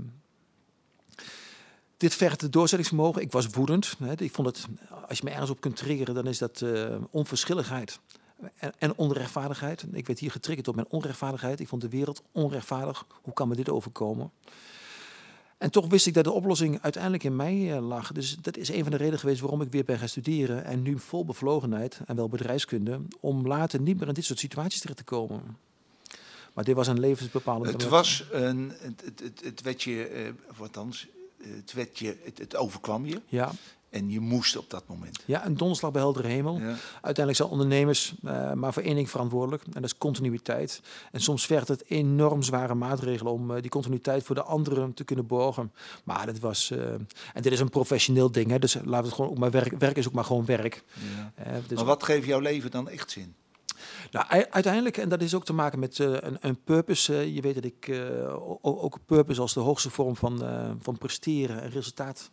dit 1.97 2.15
vergt 2.15 2.41
het 2.41 2.53
doorzettingsvermogen. 2.53 3.23
Ik 3.23 3.33
was 3.33 3.47
woedend. 3.47 3.97
Hè. 3.99 4.13
Ik 4.17 4.33
vond 4.33 4.47
het, 4.47 4.67
als 5.09 5.19
je 5.19 5.25
me 5.25 5.31
ergens 5.31 5.51
op 5.51 5.61
kunt 5.61 5.77
triggeren, 5.77 6.15
dan 6.15 6.27
is 6.27 6.39
dat 6.39 6.65
onverschilligheid 7.11 8.01
en, 8.79 8.97
onrechtvaardigheid. 8.97 9.85
Ik 9.93 10.07
werd 10.07 10.19
hier 10.19 10.31
getriggerd 10.31 10.67
door 10.67 10.75
mijn 10.75 10.91
onrechtvaardigheid. 10.91 11.61
Ik 11.61 11.69
vond 11.69 11.83
de 11.83 11.89
wereld 11.89 12.23
onrechtvaardig. 12.33 13.07
Hoe 13.23 13.35
kan 13.35 13.49
me 13.49 13.55
dit 13.55 13.69
overkomen? 13.69 14.31
En 15.61 15.71
toch 15.71 15.89
wist 15.89 16.07
ik 16.07 16.15
dat 16.15 16.25
de 16.25 16.33
oplossing 16.33 16.79
uiteindelijk 16.83 17.25
in 17.25 17.37
mij 17.37 17.55
uh, 17.57 17.89
lag. 17.89 18.13
Dus 18.13 18.37
dat 18.41 18.57
is 18.57 18.69
een 18.69 18.83
van 18.83 18.91
de 18.91 18.97
redenen 18.97 19.19
geweest 19.19 19.41
waarom 19.41 19.61
ik 19.61 19.71
weer 19.71 19.85
ben 19.85 19.99
gaan 19.99 20.09
studeren. 20.09 20.65
En 20.65 20.83
nu 20.83 20.99
vol 20.99 21.25
bevlogenheid 21.25 22.01
en 22.07 22.17
wel 22.17 22.29
bedrijfskunde. 22.29 23.01
Om 23.21 23.47
later 23.47 23.81
niet 23.81 23.99
meer 23.99 24.09
in 24.09 24.15
dit 24.15 24.25
soort 24.25 24.39
situaties 24.39 24.81
terecht 24.81 24.99
te 24.99 25.05
komen. 25.05 25.59
Maar 26.53 26.65
dit 26.65 26.75
was 26.75 26.87
een 26.87 27.01
levensbepalende... 27.01 27.73
Het 27.73 27.89
was 27.89 28.25
een... 28.33 28.73
Het, 28.79 29.03
het, 29.05 29.21
het, 29.21 29.41
het 29.45 29.63
werd 29.63 29.83
je... 29.83 30.25
Uh, 30.25 30.61
althans, 30.61 31.07
het, 31.43 31.73
werd 31.73 31.99
je, 31.99 32.17
het, 32.25 32.39
het 32.39 32.57
overkwam 32.57 33.07
je. 33.07 33.21
Ja. 33.27 33.53
En 33.91 34.11
je 34.11 34.21
moest 34.21 34.57
op 34.57 34.71
dat 34.71 34.85
moment. 34.87 35.23
Ja, 35.25 35.47
een 35.47 35.57
donderslag 35.57 35.93
bij 35.93 36.01
heldere 36.01 36.29
hemel. 36.29 36.59
Ja. 36.59 36.75
Uiteindelijk 36.93 37.37
zijn 37.37 37.49
ondernemers 37.49 38.15
uh, 38.25 38.53
maar 38.53 38.73
voor 38.73 38.83
één 38.83 38.95
ding 38.95 39.11
verantwoordelijk. 39.11 39.63
En 39.63 39.73
dat 39.73 39.85
is 39.85 39.99
continuïteit. 39.99 40.81
En 41.13 41.21
soms 41.21 41.47
vergt 41.47 41.69
het 41.69 41.85
enorm 41.87 42.43
zware 42.43 42.75
maatregelen 42.75 43.33
om 43.33 43.51
uh, 43.51 43.61
die 43.61 43.71
continuïteit 43.71 44.23
voor 44.23 44.35
de 44.35 44.43
anderen 44.43 44.95
te 44.95 45.05
kunnen 45.05 45.27
borgen. 45.27 45.73
Maar 46.05 46.27
dat 46.27 46.39
was... 46.39 46.71
Uh, 46.71 46.93
en 47.35 47.43
dit 47.43 47.53
is 47.53 47.61
een 47.61 47.71
professioneel 47.71 48.33
ding. 48.33 48.51
Hè, 48.51 48.59
dus 48.59 48.75
laten 48.75 48.91
we 48.91 48.97
het 48.97 49.13
gewoon 49.13 49.31
ook 49.31 49.39
maar 49.39 49.51
werk. 49.51 49.79
Werk 49.79 49.97
is 49.97 50.07
ook 50.07 50.15
maar 50.15 50.25
gewoon 50.25 50.45
werk. 50.45 50.83
Ja. 51.37 51.61
Dus 51.67 51.77
maar 51.77 51.87
wat 51.87 52.03
geeft 52.03 52.27
jouw 52.27 52.41
leven 52.41 52.71
dan 52.71 52.89
echt 52.89 53.11
zin? 53.11 53.35
Nou, 54.11 54.27
uiteindelijk, 54.51 54.97
en 54.97 55.09
dat 55.09 55.23
is 55.23 55.35
ook 55.35 55.45
te 55.45 55.53
maken 55.53 55.79
met 55.79 55.99
uh, 55.99 56.17
een, 56.21 56.39
een, 56.41 56.63
purpose. 56.65 57.13
Uh, 57.13 57.35
je 57.35 57.41
weet 57.41 57.55
dat 57.55 57.65
ik 57.65 57.89
uh, 57.89 58.35
ook 58.63 58.99
purpose 59.07 59.41
als 59.41 59.55
de 59.55 59.61
hoogste 59.61 59.91
vorm 59.91 60.17
van, 60.17 60.43
van 60.81 60.99
presteren 60.99 61.63
en 61.63 61.71
resultaat 61.71 62.31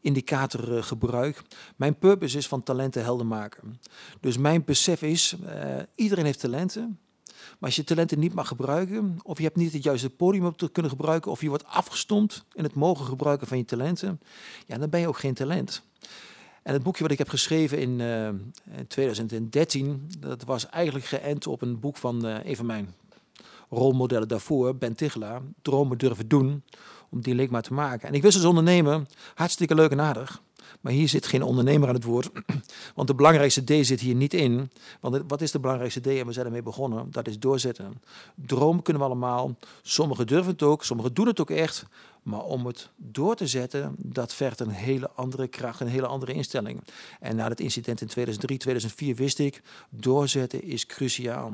indicator 0.00 0.82
gebruik. 0.82 1.42
Mijn 1.76 1.98
purpose 1.98 2.38
is 2.38 2.48
van 2.48 2.62
talenten 2.62 3.02
helder 3.02 3.26
maken. 3.26 3.80
Dus 4.20 4.36
mijn 4.36 4.64
besef 4.64 5.02
is, 5.02 5.36
uh, 5.44 5.76
iedereen 5.94 6.24
heeft 6.24 6.40
talenten. 6.40 6.98
Maar 7.24 7.68
als 7.68 7.76
je 7.76 7.84
talenten 7.84 8.18
niet 8.18 8.34
mag 8.34 8.48
gebruiken, 8.48 9.16
of 9.22 9.38
je 9.38 9.44
hebt 9.44 9.56
niet 9.56 9.72
het 9.72 9.82
juiste 9.82 10.10
podium 10.10 10.44
op 10.44 10.58
te 10.58 10.70
kunnen 10.70 10.90
gebruiken, 10.90 11.30
of 11.30 11.40
je 11.40 11.48
wordt 11.48 11.66
afgestompt 11.66 12.44
in 12.52 12.62
het 12.62 12.74
mogen 12.74 13.06
gebruiken 13.06 13.46
van 13.46 13.58
je 13.58 13.64
talenten, 13.64 14.20
ja, 14.66 14.78
dan 14.78 14.90
ben 14.90 15.00
je 15.00 15.08
ook 15.08 15.18
geen 15.18 15.34
talent. 15.34 15.82
En 16.62 16.72
het 16.72 16.82
boekje 16.82 17.02
wat 17.02 17.12
ik 17.12 17.18
heb 17.18 17.28
geschreven 17.28 17.78
in, 17.78 17.98
uh, 17.98 18.26
in 18.78 18.86
2013, 18.88 20.10
dat 20.18 20.44
was 20.44 20.68
eigenlijk 20.68 21.06
geënt 21.06 21.46
op 21.46 21.62
een 21.62 21.80
boek 21.80 21.96
van 21.96 22.24
een 22.24 22.56
van 22.56 22.66
mijn 22.66 22.94
rolmodellen 23.70 24.28
daarvoor, 24.28 24.76
Ben 24.76 24.94
Tichelaar, 24.94 25.42
Dromen 25.62 25.98
durven 25.98 26.28
doen 26.28 26.62
om 27.08 27.20
die 27.20 27.34
link 27.34 27.50
maar 27.50 27.62
te 27.62 27.74
maken. 27.74 28.08
En 28.08 28.14
ik 28.14 28.22
wist 28.22 28.36
als 28.36 28.44
ondernemer, 28.44 29.06
hartstikke 29.34 29.74
leuk 29.74 29.90
en 29.90 30.00
aardig. 30.00 30.42
Maar 30.80 30.92
hier 30.92 31.08
zit 31.08 31.26
geen 31.26 31.42
ondernemer 31.42 31.88
aan 31.88 31.94
het 31.94 32.04
woord. 32.04 32.30
Want 32.94 33.08
de 33.08 33.14
belangrijkste 33.14 33.64
D 33.64 33.86
zit 33.86 34.00
hier 34.00 34.14
niet 34.14 34.34
in. 34.34 34.70
Want 35.00 35.22
wat 35.28 35.40
is 35.40 35.50
de 35.50 35.58
belangrijkste 35.58 36.00
D? 36.00 36.06
En 36.06 36.26
we 36.26 36.32
zijn 36.32 36.46
ermee 36.46 36.62
begonnen. 36.62 37.10
Dat 37.10 37.28
is 37.28 37.38
doorzetten. 37.38 38.02
Dromen 38.34 38.82
kunnen 38.82 39.02
we 39.02 39.08
allemaal. 39.08 39.56
Sommigen 39.82 40.26
durven 40.26 40.52
het 40.52 40.62
ook. 40.62 40.84
Sommigen 40.84 41.14
doen 41.14 41.26
het 41.26 41.40
ook 41.40 41.50
echt. 41.50 41.84
Maar 42.22 42.42
om 42.42 42.66
het 42.66 42.88
door 42.96 43.36
te 43.36 43.46
zetten, 43.46 43.94
dat 43.98 44.34
vergt 44.34 44.60
een 44.60 44.70
hele 44.70 45.10
andere 45.10 45.48
kracht, 45.48 45.80
een 45.80 45.86
hele 45.86 46.06
andere 46.06 46.32
instelling. 46.32 46.80
En 47.20 47.36
na 47.36 47.48
het 47.48 47.60
incident 47.60 48.00
in 48.00 48.06
2003, 48.06 48.58
2004 48.58 49.14
wist 49.14 49.38
ik, 49.38 49.62
doorzetten 49.90 50.62
is 50.62 50.86
cruciaal. 50.86 51.52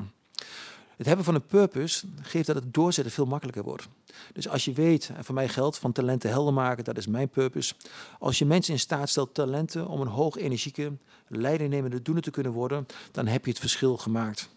Het 0.97 1.05
hebben 1.05 1.25
van 1.25 1.35
een 1.35 1.45
purpose 1.45 2.07
geeft 2.21 2.47
dat 2.47 2.55
het 2.55 2.73
doorzetten 2.73 3.13
veel 3.13 3.25
makkelijker 3.25 3.63
wordt. 3.63 3.87
Dus 4.33 4.49
als 4.49 4.65
je 4.65 4.73
weet, 4.73 5.11
en 5.15 5.25
voor 5.25 5.35
mij 5.35 5.47
geldt 5.47 5.77
van 5.77 5.91
talenten 5.91 6.29
helder 6.29 6.53
maken, 6.53 6.83
dat 6.83 6.97
is 6.97 7.07
mijn 7.07 7.29
purpose. 7.29 7.73
Als 8.19 8.39
je 8.39 8.45
mensen 8.45 8.73
in 8.73 8.79
staat 8.79 9.09
stelt 9.09 9.33
talenten 9.33 9.87
om 9.87 10.01
een 10.01 10.07
hoog 10.07 10.37
energieke, 10.37 10.91
leidingnemende 11.27 12.01
doener 12.01 12.23
te 12.23 12.31
kunnen 12.31 12.51
worden, 12.51 12.85
dan 13.11 13.27
heb 13.27 13.45
je 13.45 13.51
het 13.51 13.59
verschil 13.59 13.97
gemaakt. 13.97 14.49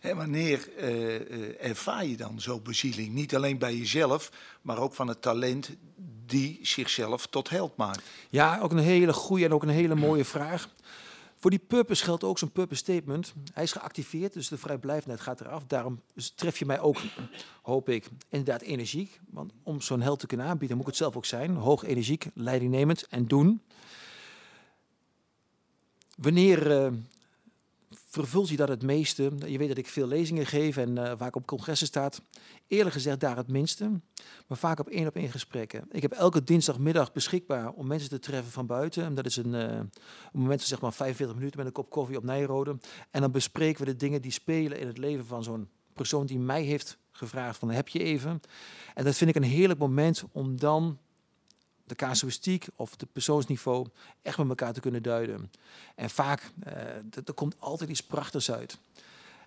En 0.00 0.16
wanneer 0.16 0.68
uh, 0.78 1.64
ervaar 1.64 2.06
je 2.06 2.16
dan 2.16 2.40
zo 2.40 2.60
bezieling? 2.60 3.14
Niet 3.14 3.36
alleen 3.36 3.58
bij 3.58 3.76
jezelf, 3.76 4.32
maar 4.62 4.78
ook 4.78 4.94
van 4.94 5.08
het 5.08 5.22
talent 5.22 5.70
die 6.26 6.58
zichzelf 6.62 7.26
tot 7.26 7.48
held 7.48 7.76
maakt. 7.76 8.02
Ja, 8.30 8.60
ook 8.60 8.72
een 8.72 8.78
hele 8.78 9.12
goede 9.12 9.44
en 9.44 9.52
ook 9.52 9.62
een 9.62 9.68
hele 9.68 9.94
mooie 9.94 10.24
vraag. 10.24 10.68
Voor 11.46 11.56
die 11.56 11.66
purpose 11.66 12.04
geldt 12.04 12.24
ook 12.24 12.38
zo'n 12.38 12.52
purpose 12.52 12.80
statement. 12.80 13.34
Hij 13.52 13.62
is 13.62 13.72
geactiveerd, 13.72 14.32
dus 14.32 14.48
de 14.48 14.58
vrijblijvendheid 14.58 15.20
gaat 15.20 15.40
eraf. 15.40 15.64
Daarom 15.66 16.00
tref 16.34 16.58
je 16.58 16.66
mij 16.66 16.80
ook, 16.80 16.96
hoop 17.62 17.88
ik, 17.88 18.08
inderdaad 18.28 18.60
energiek. 18.60 19.20
Want 19.30 19.52
om 19.62 19.80
zo'n 19.80 20.00
held 20.00 20.18
te 20.18 20.26
kunnen 20.26 20.46
aanbieden, 20.46 20.76
moet 20.76 20.86
ik 20.86 20.92
het 20.92 21.02
zelf 21.02 21.16
ook 21.16 21.24
zijn. 21.24 21.54
Hoog 21.54 21.84
energiek, 21.84 22.26
leidingnemend 22.34 23.06
en 23.06 23.26
doen. 23.26 23.62
Wanneer 26.16 26.70
uh, 26.70 26.92
vervult 28.16 28.48
je 28.48 28.56
dat 28.56 28.68
het 28.68 28.82
meeste. 28.82 29.32
Je 29.46 29.58
weet 29.58 29.68
dat 29.68 29.76
ik 29.76 29.86
veel 29.86 30.06
lezingen 30.06 30.46
geef 30.46 30.76
en 30.76 30.96
uh, 30.96 31.12
vaak 31.16 31.36
op 31.36 31.46
congressen 31.46 31.86
staat. 31.86 32.20
Eerlijk 32.66 32.94
gezegd 32.94 33.20
daar 33.20 33.36
het 33.36 33.48
minste, 33.48 33.90
maar 34.46 34.58
vaak 34.58 34.80
op 34.80 34.88
één 34.88 35.06
op 35.06 35.16
één 35.16 35.30
gesprekken. 35.30 35.84
Ik 35.90 36.02
heb 36.02 36.12
elke 36.12 36.44
dinsdagmiddag 36.44 37.12
beschikbaar 37.12 37.70
om 37.70 37.86
mensen 37.86 38.08
te 38.08 38.18
treffen 38.18 38.52
van 38.52 38.66
buiten. 38.66 39.04
En 39.04 39.14
dat 39.14 39.26
is 39.26 39.36
een, 39.36 39.52
een 39.52 39.90
moment 40.32 40.60
van 40.60 40.68
zeg 40.68 40.80
maar 40.80 40.92
45 40.92 41.36
minuten 41.36 41.58
met 41.58 41.66
een 41.66 41.72
kop 41.72 41.90
koffie 41.90 42.16
op 42.16 42.24
Nijrode. 42.24 42.76
En 43.10 43.20
dan 43.20 43.30
bespreken 43.30 43.84
we 43.84 43.90
de 43.90 43.96
dingen 43.96 44.22
die 44.22 44.32
spelen 44.32 44.78
in 44.78 44.86
het 44.86 44.98
leven 44.98 45.26
van 45.26 45.42
zo'n 45.42 45.68
persoon 45.92 46.26
die 46.26 46.38
mij 46.38 46.62
heeft 46.62 46.98
gevraagd 47.10 47.58
van 47.58 47.70
heb 47.70 47.88
je 47.88 47.98
even. 47.98 48.40
En 48.94 49.04
dat 49.04 49.16
vind 49.16 49.30
ik 49.30 49.36
een 49.36 49.42
heerlijk 49.42 49.78
moment 49.78 50.24
om 50.32 50.58
dan 50.58 50.98
de 51.86 51.94
casuïstiek 51.94 52.66
of 52.76 52.90
het 52.90 53.12
persoonsniveau 53.12 53.86
echt 54.22 54.38
met 54.38 54.48
elkaar 54.48 54.72
te 54.72 54.80
kunnen 54.80 55.02
duiden. 55.02 55.50
En 55.94 56.10
vaak, 56.10 56.50
uh, 56.66 56.72
er 57.24 57.34
komt 57.34 57.54
altijd 57.58 57.90
iets 57.90 58.02
prachtigs 58.02 58.50
uit. 58.50 58.78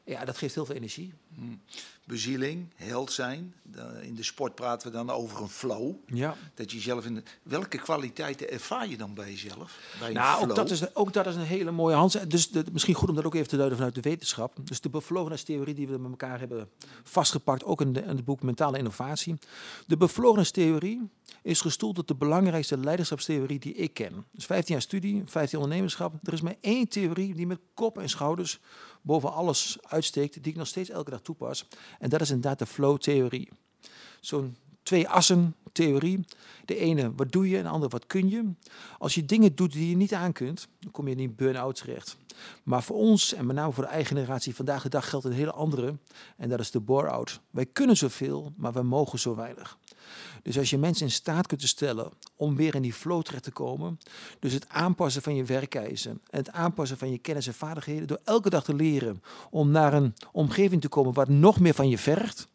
Ja, 0.10 0.26
dat 0.26 0.38
geeft 0.38 0.56
heel 0.56 0.65
veel 0.65 0.76
energie. 0.76 1.13
Hmm. 1.36 1.62
Bezieling, 2.06 2.67
held 2.76 3.12
zijn. 3.12 3.54
In 4.02 4.15
de 4.15 4.24
sport 4.24 4.56
praten 4.56 4.91
we 4.91 4.98
dan 4.98 5.10
over 5.10 5.41
een 5.41 5.50
flow. 5.50 5.95
Ja. 6.06 6.36
Dat 6.54 6.72
je 6.72 6.80
zelf 6.80 7.06
in 7.06 7.15
de, 7.15 7.24
welke 7.43 7.78
kwaliteiten 7.78 8.52
ervaar 8.52 8.88
je 8.88 8.98
dan 8.98 9.13
bij 9.13 9.30
jezelf? 9.30 9.80
Bij 10.00 10.13
nou, 10.13 10.50
ook 10.50 10.56
dat, 10.56 10.72
is, 10.72 10.95
ook 10.95 11.13
dat 11.13 11.26
is 11.26 11.36
een 11.36 11.41
hele 11.41 11.72
mooie 11.72 11.95
hand. 11.95 12.30
Dus 12.30 12.50
de, 12.50 12.63
misschien 12.72 12.93
goed 12.93 13.10
om 13.10 13.15
dat 13.15 13.26
ook 13.26 13.36
even 13.36 13.48
te 13.48 13.56
duiden 13.56 13.78
vanuit 13.78 13.95
de 13.95 14.02
wetenschap. 14.02 14.56
Dus 14.63 14.82
de 14.82 14.89
bevlogenheidstheorie 14.89 15.74
die 15.74 15.88
we 15.88 15.98
met 15.98 16.12
elkaar 16.12 16.39
hebben 16.39 16.69
vastgepakt, 17.04 17.63
ook 17.63 17.82
in, 17.82 17.93
de, 17.93 18.02
in 18.02 18.08
het 18.08 18.26
boek 18.26 18.41
Mentale 18.41 18.78
Innovatie. 18.78 19.36
De 19.88 19.98
bevlogenheidstheorie 19.98 21.10
is 21.41 21.62
gestoeld 21.62 21.98
op 21.98 22.08
de 22.08 22.15
belangrijkste 22.15 22.78
leiderschapstheorie 22.78 23.60
die 23.60 23.74
ik 23.74 23.93
ken. 23.93 24.26
Dus 24.32 24.45
15 24.45 24.74
jaar 24.74 24.84
studie, 24.84 25.24
15 25.26 25.60
ondernemerschap. 25.60 26.13
Er 26.24 26.34
is 26.34 26.41
maar 26.41 26.56
één 26.62 26.88
theorie 26.88 27.36
die 27.36 27.48
met 27.48 27.60
kop 27.74 27.98
en 27.98 28.10
schouders 28.10 28.60
boven 29.10 29.34
alles 29.34 29.78
uitsteekt, 29.82 30.43
die 30.43 30.52
ik 30.52 30.58
nog 30.58 30.67
steeds 30.67 30.89
elke 30.89 31.10
dag 31.10 31.22
toepas. 31.22 31.67
En 32.00 32.10
dat 32.10 32.22
is 32.22 32.30
inderdaad 32.30 32.60
de 32.60 32.65
flow-theorie. 32.65 33.50
Zo'n 34.19 34.56
twee 34.84 35.10
assen 35.10 35.56
theorie. 35.72 36.26
De 36.65 36.76
ene, 36.76 37.13
wat 37.15 37.32
doe 37.32 37.50
je? 37.50 37.58
En 37.58 37.63
de 37.63 37.69
andere, 37.69 37.91
wat 37.91 38.08
kun 38.08 38.30
je? 38.30 38.43
Als 38.98 39.15
je 39.15 39.26
dingen 39.26 39.56
doet 39.56 39.72
die 39.72 39.89
je 39.89 39.95
niet 39.95 40.13
aan 40.13 40.32
kunt, 40.32 40.67
dan 40.80 40.91
kom 40.91 41.08
je 41.08 41.15
in 41.15 41.19
een 41.19 41.36
burn-out 41.36 41.76
terecht. 41.76 42.17
Maar 42.63 42.84
voor 42.84 42.95
ons, 42.95 43.34
en 43.34 43.45
met 43.45 43.56
name 43.56 43.74
voor 43.74 43.84
de 43.84 43.89
eigen 43.89 44.15
generatie, 44.15 44.56
vandaag 44.56 44.84
de 44.84 44.89
dag 44.89 45.10
geldt 45.10 45.26
een 45.26 45.32
hele 45.32 45.52
andere. 45.52 45.98
En 46.38 46.50
dat 46.50 46.60
is 46.60 46.72
de 46.72 46.80
bore-out. 46.80 47.39
Wij 47.50 47.65
kunnen 47.65 47.98
zoveel, 47.98 48.54
maar 48.58 48.74
we 48.74 48.84
mogen 48.84 49.19
zo 49.19 49.36
weinig. 49.36 49.78
Dus 50.44 50.58
als 50.58 50.70
je 50.70 50.78
mensen 50.78 51.06
in 51.06 51.12
staat 51.12 51.48
kunt 51.48 51.62
stellen 51.62 52.12
om 52.36 52.56
weer 52.56 52.76
in 52.76 52.82
die 52.82 52.94
flow 52.94 53.22
terecht 53.22 53.44
te 53.44 53.52
komen, 53.52 54.00
dus 54.40 54.54
het 54.54 54.70
aanpassen 54.70 55.22
van 55.22 55.36
je 55.36 55.44
werkwijze 55.44 56.10
en 56.10 56.20
het 56.30 56.52
aanpassen 56.52 56.98
van 56.98 57.12
je 57.12 57.18
kennis 57.18 57.48
en 57.48 57.54
vaardigheden, 57.54 58.08
door 58.08 58.20
elke 58.24 58.50
dag 58.50 58.64
te 58.64 58.74
leren 58.74 59.24
om 59.50 59.72
naar 59.72 59.94
een 59.94 60.14
omgeving 60.32 60.82
te 60.82 60.90
komen 60.90 61.14
wat 61.14 61.30
nog 61.30 61.60
meer 61.60 61.74
van 61.74 61.90
je 61.90 61.98
vergt. 61.98 62.48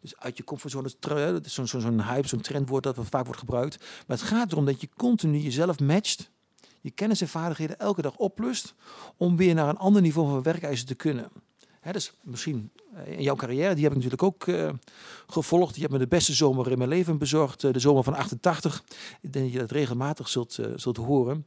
Dus 0.00 0.18
uit 0.18 0.36
je 0.36 0.44
comfortzone, 0.44 0.92
dat 1.32 1.46
is 1.46 1.54
zo'n 1.54 1.66
zo, 1.66 1.78
zo 1.78 2.00
hype, 2.00 2.28
zo'n 2.28 2.40
trendwoord 2.40 2.82
dat 2.82 2.96
vaak 3.00 3.24
wordt 3.24 3.40
gebruikt. 3.40 3.78
Maar 4.06 4.16
het 4.16 4.26
gaat 4.26 4.52
erom 4.52 4.64
dat 4.64 4.80
je 4.80 4.88
continu 4.96 5.38
jezelf 5.38 5.80
matcht, 5.80 6.30
je 6.80 6.90
kennis 6.90 7.20
en 7.20 7.28
vaardigheden 7.28 7.78
elke 7.78 8.02
dag 8.02 8.16
oplust, 8.16 8.74
om 9.16 9.36
weer 9.36 9.54
naar 9.54 9.68
een 9.68 9.76
ander 9.76 10.02
niveau 10.02 10.28
van 10.28 10.42
werkwijze 10.42 10.84
te 10.84 10.94
kunnen. 10.94 11.30
Hè, 11.86 11.92
dus 11.92 12.12
misschien 12.22 12.70
eh, 12.94 13.12
in 13.12 13.22
jouw 13.22 13.34
carrière, 13.34 13.74
die 13.74 13.82
heb 13.82 13.92
ik 13.92 14.02
natuurlijk 14.02 14.22
ook 14.22 14.46
uh, 14.46 14.70
gevolgd. 15.26 15.74
Je 15.74 15.80
hebt 15.80 15.92
me 15.92 15.98
de 15.98 16.06
beste 16.06 16.32
zomer 16.32 16.70
in 16.70 16.78
mijn 16.78 16.90
leven 16.90 17.18
bezorgd, 17.18 17.62
uh, 17.62 17.72
de 17.72 17.78
zomer 17.78 18.04
van 18.04 18.14
88. 18.14 18.84
Ik 19.20 19.32
denk 19.32 19.44
dat 19.44 19.54
je 19.54 19.60
dat 19.60 19.70
regelmatig 19.70 20.28
zult, 20.28 20.58
zult 20.76 20.96
horen 20.96 21.46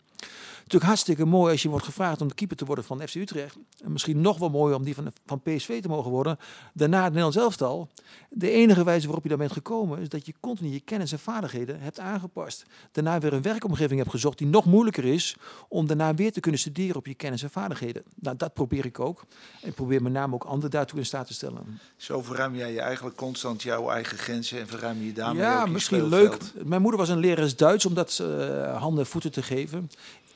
natuurlijk 0.72 0.92
hartstikke 0.92 1.26
mooi 1.26 1.52
als 1.52 1.62
je 1.62 1.70
wordt 1.70 1.86
gevraagd 1.86 2.22
om 2.22 2.28
de 2.28 2.34
keeper 2.34 2.58
te 2.58 2.66
worden 2.66 2.84
van 2.84 3.08
FC 3.08 3.16
Utrecht. 3.16 3.58
En 3.84 3.92
misschien 3.92 4.22
nog 4.22 4.38
wel 4.38 4.50
mooier 4.50 4.76
om 4.76 4.84
die 4.84 4.96
van, 4.96 5.12
van 5.26 5.42
PSV 5.42 5.82
te 5.82 5.88
mogen 5.88 6.12
worden. 6.12 6.38
Daarna 6.74 6.98
het 6.98 7.14
Nederlands 7.14 7.38
elftal. 7.38 7.90
De 8.30 8.52
enige 8.52 8.84
wijze 8.84 9.06
waarop 9.06 9.24
je 9.24 9.30
daar 9.30 9.38
bent 9.38 9.52
gekomen 9.52 10.00
is 10.00 10.10
dat 10.10 10.26
je 10.26 10.34
continu 10.40 10.70
je 10.70 10.80
kennis 10.80 11.12
en 11.12 11.20
vaardigheden 11.20 11.80
hebt 11.82 12.00
aangepast. 12.00 12.66
Daarna 12.92 13.20
weer 13.20 13.34
een 13.34 13.42
werkomgeving 13.42 14.00
hebt 14.00 14.12
gezocht 14.12 14.38
die 14.38 14.48
nog 14.48 14.66
moeilijker 14.66 15.06
is 15.06 15.36
om 15.68 15.88
daarna 15.88 16.14
weer 16.14 16.32
te 16.32 16.40
kunnen 16.40 16.60
studeren 16.60 16.96
op 16.96 17.06
je 17.06 17.14
kennis 17.14 17.44
en 17.44 17.50
vaardigheden. 17.50 18.04
Nou, 18.16 18.36
dat 18.36 18.54
probeer 18.54 18.86
ik 18.86 19.00
ook. 19.00 19.26
En 19.62 19.68
ik 19.68 19.76
probeer 19.76 20.02
met 20.02 20.12
name 20.12 20.34
ook 20.34 20.44
anderen 20.44 20.72
daartoe 20.72 21.00
in 21.00 21.06
staat 21.06 21.28
te 21.28 21.34
stellen. 21.34 21.80
Zo 21.98 22.22
verruim 22.22 22.56
jij 22.56 22.72
je 22.74 22.82
eigenlijk 22.82 23.16
constant 23.16 23.64
jouw 23.64 23.90
eigen 23.90 24.18
grenzen 24.18 24.60
en 24.60 24.68
verruim 24.68 25.02
je 25.02 25.14
daarmee 25.14 25.42
Ja, 25.42 25.62
ook 25.62 25.70
misschien 25.70 26.08
leuk. 26.08 26.38
Mijn 26.64 26.82
moeder 26.82 27.00
was 27.00 27.10
een 27.10 27.18
lerares 27.20 27.56
Duits 27.56 27.86
om 27.86 27.94
dat 27.94 28.20
uh, 28.22 28.78
handen 28.78 29.04
en 29.04 29.10
voeten 29.10 29.32
te 29.32 29.42
geven. 29.42 29.90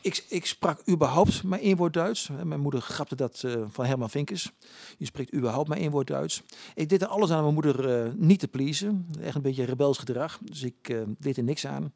Ik, 0.03 0.25
ik, 0.29 0.45
sprak 0.45 0.81
überhaupt 0.89 1.43
maar 1.43 1.59
één 1.59 1.77
woord 1.77 1.93
Duits. 1.93 2.29
Mijn 2.43 2.59
moeder 2.59 2.81
grapte 2.81 3.15
dat 3.15 3.43
uh, 3.45 3.63
van 3.67 3.85
Herman 3.85 4.09
Vinkers. 4.09 4.51
Je 4.97 5.05
spreekt 5.05 5.33
überhaupt 5.33 5.67
maar 5.69 5.77
één 5.77 5.91
woord 5.91 6.07
Duits. 6.07 6.43
Ik 6.75 6.89
deed 6.89 7.01
er 7.01 7.07
alles 7.07 7.31
aan 7.31 7.41
mijn 7.41 7.53
moeder 7.53 8.05
uh, 8.05 8.11
niet 8.15 8.39
te 8.39 8.47
pleasen. 8.47 9.07
Echt 9.21 9.35
een 9.35 9.41
beetje 9.41 9.63
rebels 9.63 9.97
gedrag. 9.97 10.39
Dus 10.43 10.63
ik 10.63 10.89
uh, 10.89 11.01
deed 11.19 11.37
er 11.37 11.43
niks 11.43 11.67
aan. 11.67 11.93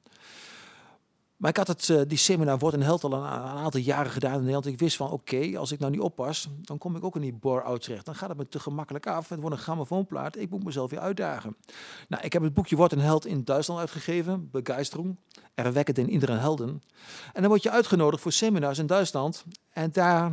Maar 1.37 1.49
ik 1.49 1.57
had 1.57 1.67
het, 1.67 1.87
uh, 1.87 2.01
die 2.07 2.17
seminar 2.17 2.57
Word 2.57 2.73
een 2.73 2.81
Held 2.81 3.03
al 3.03 3.13
een, 3.13 3.23
aantal 3.23 3.79
jaren 3.79 4.11
gedaan 4.11 4.33
in 4.33 4.37
Nederland. 4.37 4.65
Ik 4.65 4.79
wist 4.79 4.95
van, 4.95 5.11
oké, 5.11 5.57
als 5.57 5.71
ik 5.71 5.79
nou 5.79 5.91
niet 5.91 6.01
oppas, 6.01 6.49
dan 6.61 6.77
kom 6.77 6.95
ik 6.95 7.03
ook 7.03 7.15
in 7.15 7.21
die 7.21 7.33
bore-out 7.33 7.81
terecht. 7.81 8.05
Dan 8.05 8.15
gaat 8.15 8.29
het 8.29 8.37
me 8.37 8.47
te 8.47 8.59
gemakkelijk 8.59 9.07
af. 9.07 9.29
Het 9.29 9.39
wordt 9.39 9.55
een 9.55 9.61
grammofoonplaat. 9.61 10.37
Ik 10.37 10.49
moet 10.49 10.63
mezelf 10.63 10.89
weer 10.89 10.99
uitdagen. 10.99 11.55
Nou, 12.07 12.23
ik 12.23 12.33
heb 12.33 12.41
het 12.41 12.53
boekje 12.53 12.75
Word 12.75 12.91
een 12.91 12.99
Held 12.99 13.25
in 13.25 13.43
Duitsland 13.43 13.79
uitgegeven. 13.79 14.49
Begeisterung. 14.51 15.15
Erwekken 15.53 15.93
den 15.93 16.09
iedere 16.09 16.33
helden. 16.33 16.81
En 17.33 17.41
dan 17.41 17.49
word 17.49 17.63
je 17.63 17.71
uitgenodigd 17.71 18.21
voor 18.21 18.31
seminars 18.31 18.77
in 18.77 18.87
Duitsland. 18.87 19.43
En 19.69 19.91
daar 19.91 20.31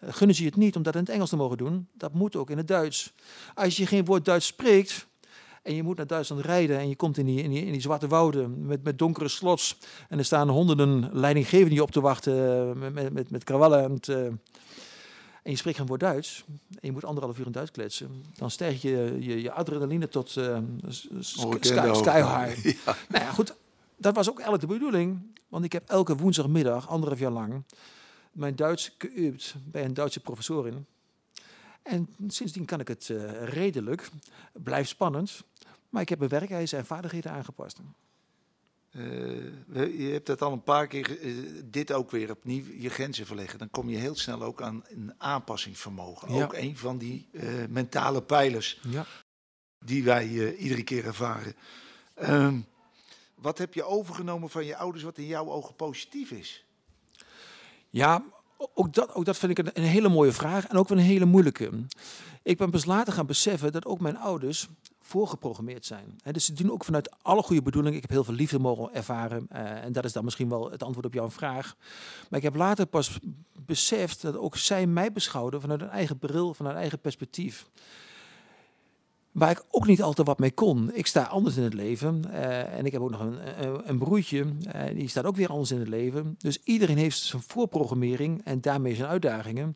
gunnen 0.00 0.36
ze 0.36 0.42
je 0.42 0.48
het 0.48 0.58
niet 0.58 0.76
om 0.76 0.82
dat 0.82 0.94
in 0.94 1.00
het 1.00 1.08
Engels 1.08 1.28
te 1.28 1.36
mogen 1.36 1.56
doen. 1.56 1.88
Dat 1.92 2.12
moet 2.12 2.36
ook 2.36 2.50
in 2.50 2.56
het 2.56 2.68
Duits. 2.68 3.12
Als 3.54 3.76
je 3.76 3.86
geen 3.86 4.04
woord 4.04 4.24
Duits 4.24 4.46
spreekt, 4.46 5.06
en 5.62 5.74
je 5.74 5.82
moet 5.82 5.96
naar 5.96 6.06
Duitsland 6.06 6.44
rijden 6.44 6.78
en 6.78 6.88
je 6.88 6.96
komt 6.96 7.18
in 7.18 7.26
die, 7.26 7.42
in 7.42 7.50
die, 7.50 7.64
in 7.64 7.72
die 7.72 7.80
zwarte 7.80 8.06
wouden 8.06 8.66
met, 8.66 8.82
met 8.82 8.98
donkere 8.98 9.28
slots. 9.28 9.78
En 10.08 10.18
er 10.18 10.24
staan 10.24 10.48
honderden 10.48 11.10
leidinggevenden 11.12 11.74
je 11.74 11.82
op 11.82 11.90
te 11.90 12.00
wachten 12.00 12.78
met, 12.78 12.92
met, 12.92 13.12
met, 13.12 13.30
met 13.30 13.44
krawallen. 13.44 13.82
En, 13.84 13.98
uh, 14.10 14.24
en 15.42 15.50
je 15.50 15.56
spreekt 15.56 15.76
geen 15.76 15.86
woord 15.86 16.00
Duits 16.00 16.44
en 16.70 16.80
je 16.80 16.92
moet 16.92 17.04
anderhalf 17.04 17.38
uur 17.38 17.46
in 17.46 17.52
Duits 17.52 17.70
kletsen. 17.70 18.24
Dan 18.36 18.50
stijgt 18.50 18.82
je, 18.82 19.16
je, 19.20 19.42
je 19.42 19.52
adrenaline 19.52 20.08
tot 20.08 20.36
uh, 20.36 20.58
sky, 21.20 21.92
sky 21.92 22.20
high. 22.20 22.64
Ja. 22.84 22.96
Nou 23.08 23.24
ja, 23.24 23.30
goed. 23.30 23.54
Dat 23.96 24.14
was 24.14 24.28
ook 24.28 24.38
eigenlijk 24.40 24.68
de 24.68 24.78
bedoeling. 24.78 25.20
Want 25.48 25.64
ik 25.64 25.72
heb 25.72 25.88
elke 25.88 26.16
woensdagmiddag, 26.16 26.88
anderhalf 26.88 27.18
jaar 27.18 27.30
lang, 27.30 27.62
mijn 28.32 28.56
Duits 28.56 28.96
geübt 28.98 29.54
bij 29.64 29.84
een 29.84 29.94
Duitse 29.94 30.20
professorin. 30.20 30.86
En 31.82 32.08
sindsdien 32.28 32.64
kan 32.64 32.80
ik 32.80 32.88
het 32.88 33.08
uh, 33.08 33.44
redelijk. 33.44 34.08
Blijft 34.52 34.88
spannend. 34.88 35.42
Maar 35.88 36.02
ik 36.02 36.08
heb 36.08 36.18
mijn 36.18 36.30
werkwijze 36.30 36.76
en 36.76 36.86
vaardigheden 36.86 37.32
aangepast. 37.32 37.80
Uh, 38.90 39.98
je 39.98 40.10
hebt 40.12 40.26
dat 40.26 40.42
al 40.42 40.52
een 40.52 40.62
paar 40.62 40.86
keer, 40.86 41.20
uh, 41.20 41.62
dit 41.64 41.92
ook 41.92 42.10
weer 42.10 42.30
opnieuw, 42.30 42.64
je 42.78 42.88
grenzen 42.88 43.26
verleggen. 43.26 43.58
Dan 43.58 43.70
kom 43.70 43.88
je 43.88 43.96
heel 43.96 44.16
snel 44.16 44.42
ook 44.42 44.62
aan 44.62 44.84
een 44.88 45.14
aanpassingsvermogen. 45.18 46.34
Ja. 46.34 46.44
Ook 46.44 46.54
een 46.54 46.76
van 46.76 46.98
die 46.98 47.28
uh, 47.32 47.42
mentale 47.68 48.22
pijlers 48.22 48.80
ja. 48.88 49.06
die 49.84 50.04
wij 50.04 50.54
iedere 50.54 50.82
keer 50.82 51.04
ervaren. 51.04 51.54
Ehm, 52.14 52.60
wat 53.34 53.58
heb 53.58 53.74
je 53.74 53.84
overgenomen 53.84 54.50
van 54.50 54.64
je 54.64 54.76
ouders 54.76 55.04
wat 55.04 55.18
in 55.18 55.26
jouw 55.26 55.50
ogen 55.50 55.74
positief 55.74 56.30
is? 56.30 56.64
Ja, 57.90 58.24
ook 58.74 58.92
dat, 58.94 59.14
ook 59.14 59.24
dat 59.24 59.38
vind 59.38 59.58
ik 59.58 59.66
een, 59.66 59.70
een, 59.74 59.88
hele 59.88 60.08
mooie 60.08 60.32
vraag 60.32 60.66
en 60.66 60.76
ook 60.76 60.88
wel 60.88 60.98
een 60.98 61.04
hele 61.04 61.24
moeilijke. 61.24 61.70
Ik 62.42 62.58
ben 62.58 62.70
pas 62.70 62.84
later 62.84 63.12
gaan 63.12 63.26
beseffen 63.26 63.72
dat 63.72 63.86
ook 63.86 64.00
mijn 64.00 64.16
ouders 64.16 64.68
voorgeprogrammeerd 65.00 65.86
zijn. 65.86 66.18
Dus 66.30 66.44
ze 66.44 66.52
doen 66.52 66.72
ook 66.72 66.84
vanuit 66.84 67.10
alle 67.22 67.42
goede 67.42 67.62
bedoelingen. 67.62 67.96
Ik 67.96 68.02
heb 68.02 68.10
heel 68.10 68.24
veel 68.24 68.34
liefde 68.34 68.58
mogen 68.58 68.94
ervaren. 68.94 69.46
Uh, 69.52 69.84
en 69.84 69.92
dat 69.92 70.04
is 70.04 70.12
dan 70.12 70.24
misschien 70.24 70.48
wel 70.48 70.70
het 70.70 70.82
antwoord 70.82 71.06
op 71.06 71.14
jouw 71.14 71.30
vraag. 71.30 71.76
Maar 72.28 72.38
ik 72.38 72.44
heb 72.44 72.54
later 72.54 72.86
pas 72.86 73.18
beseft 73.52 74.22
dat 74.22 74.36
ook 74.36 74.56
zij 74.56 74.86
mij 74.86 75.12
beschouwden 75.12 75.60
vanuit 75.60 75.80
een 75.80 75.88
eigen 75.88 76.18
bril, 76.18 76.54
vanuit 76.54 76.74
een 76.74 76.80
eigen 76.80 76.98
perspectief. 76.98 77.66
Waar 79.32 79.50
ik 79.50 79.64
ook 79.70 79.86
niet 79.86 80.02
altijd 80.02 80.26
wat 80.26 80.38
mee 80.38 80.50
kon. 80.50 80.90
Ik 80.94 81.06
sta 81.06 81.22
anders 81.22 81.56
in 81.56 81.62
het 81.62 81.74
leven. 81.74 82.22
Uh, 82.26 82.74
en 82.78 82.86
ik 82.86 82.92
heb 82.92 83.02
ook 83.02 83.10
nog 83.10 83.20
een, 83.20 83.64
een, 83.64 83.88
een 83.88 83.98
broertje. 83.98 84.44
Uh, 84.44 84.82
die 84.94 85.08
staat 85.08 85.24
ook 85.24 85.36
weer 85.36 85.48
anders 85.48 85.70
in 85.70 85.78
het 85.78 85.88
leven. 85.88 86.34
Dus 86.38 86.58
iedereen 86.64 86.96
heeft 86.96 87.18
zijn 87.18 87.42
voorprogrammering 87.46 88.40
en 88.44 88.60
daarmee 88.60 88.94
zijn 88.94 89.08
uitdagingen. 89.08 89.74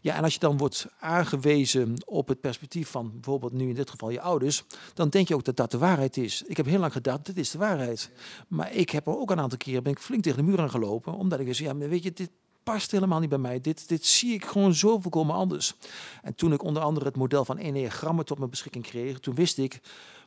Ja, 0.00 0.16
en 0.16 0.22
als 0.22 0.34
je 0.34 0.40
dan 0.40 0.56
wordt 0.56 0.86
aangewezen 0.98 1.94
op 2.04 2.28
het 2.28 2.40
perspectief 2.40 2.88
van 2.88 3.10
bijvoorbeeld 3.12 3.52
nu 3.52 3.68
in 3.68 3.74
dit 3.74 3.90
geval 3.90 4.10
je 4.10 4.20
ouders. 4.20 4.64
Dan 4.94 5.08
denk 5.08 5.28
je 5.28 5.34
ook 5.34 5.44
dat 5.44 5.56
dat 5.56 5.70
de 5.70 5.78
waarheid 5.78 6.16
is. 6.16 6.42
Ik 6.42 6.56
heb 6.56 6.66
heel 6.66 6.80
lang 6.80 6.92
gedacht, 6.92 7.26
dit 7.26 7.36
is 7.36 7.50
de 7.50 7.58
waarheid. 7.58 8.10
Maar 8.48 8.74
ik 8.74 8.90
heb 8.90 9.06
er 9.06 9.18
ook 9.18 9.30
een 9.30 9.40
aantal 9.40 9.58
keren 9.58 9.82
ben 9.82 9.92
ik 9.92 9.98
flink 9.98 10.22
tegen 10.22 10.38
de 10.38 10.50
muur 10.50 10.60
aan 10.60 10.70
gelopen. 10.70 11.12
Omdat 11.12 11.40
ik 11.40 11.46
wist, 11.46 11.60
ja, 11.60 11.76
weet 11.76 12.02
je, 12.02 12.12
dit, 12.12 12.30
past 12.72 12.90
helemaal 12.90 13.20
niet 13.20 13.28
bij 13.28 13.38
mij. 13.38 13.60
Dit, 13.60 13.88
dit 13.88 14.06
zie 14.06 14.34
ik 14.34 14.44
gewoon 14.44 14.74
zo 14.74 14.98
volkomen 14.98 15.34
anders. 15.34 15.74
En 16.22 16.34
toen 16.34 16.52
ik 16.52 16.62
onder 16.62 16.82
andere 16.82 17.06
het 17.06 17.16
model 17.16 17.44
van 17.44 17.58
enneagrammen 17.58 18.24
tot 18.24 18.38
mijn 18.38 18.50
beschikking 18.50 18.84
kreeg, 18.84 19.18
toen 19.18 19.34
wist 19.34 19.58
ik, 19.58 19.80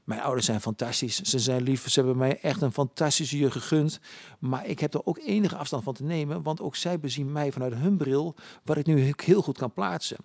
Mijn 0.04 0.21
ouders 0.21 0.45
zijn 0.45 0.62
fantastisch. 0.62 1.21
Ze 1.21 1.39
zijn 1.39 1.62
lief. 1.62 1.89
Ze 1.89 1.99
hebben 1.99 2.17
mij 2.17 2.39
echt 2.41 2.62
een 2.62 2.71
fantastische 2.71 3.38
jeugd 3.38 3.54
gegund. 3.54 3.99
Maar 4.39 4.65
ik 4.65 4.80
heb 4.80 4.93
er 4.93 5.06
ook 5.06 5.17
enige 5.17 5.56
afstand 5.56 5.84
van 5.84 5.93
te 5.93 6.04
nemen. 6.04 6.41
Want 6.41 6.62
ook 6.62 6.75
zij 6.75 6.99
bezien 6.99 7.32
mij 7.32 7.52
vanuit 7.52 7.73
hun 7.73 7.97
bril. 7.97 8.36
Wat 8.63 8.78
ik 8.78 8.86
nu 8.86 9.13
heel 9.15 9.41
goed 9.41 9.58
kan 9.58 9.73
plaatsen. 9.73 10.17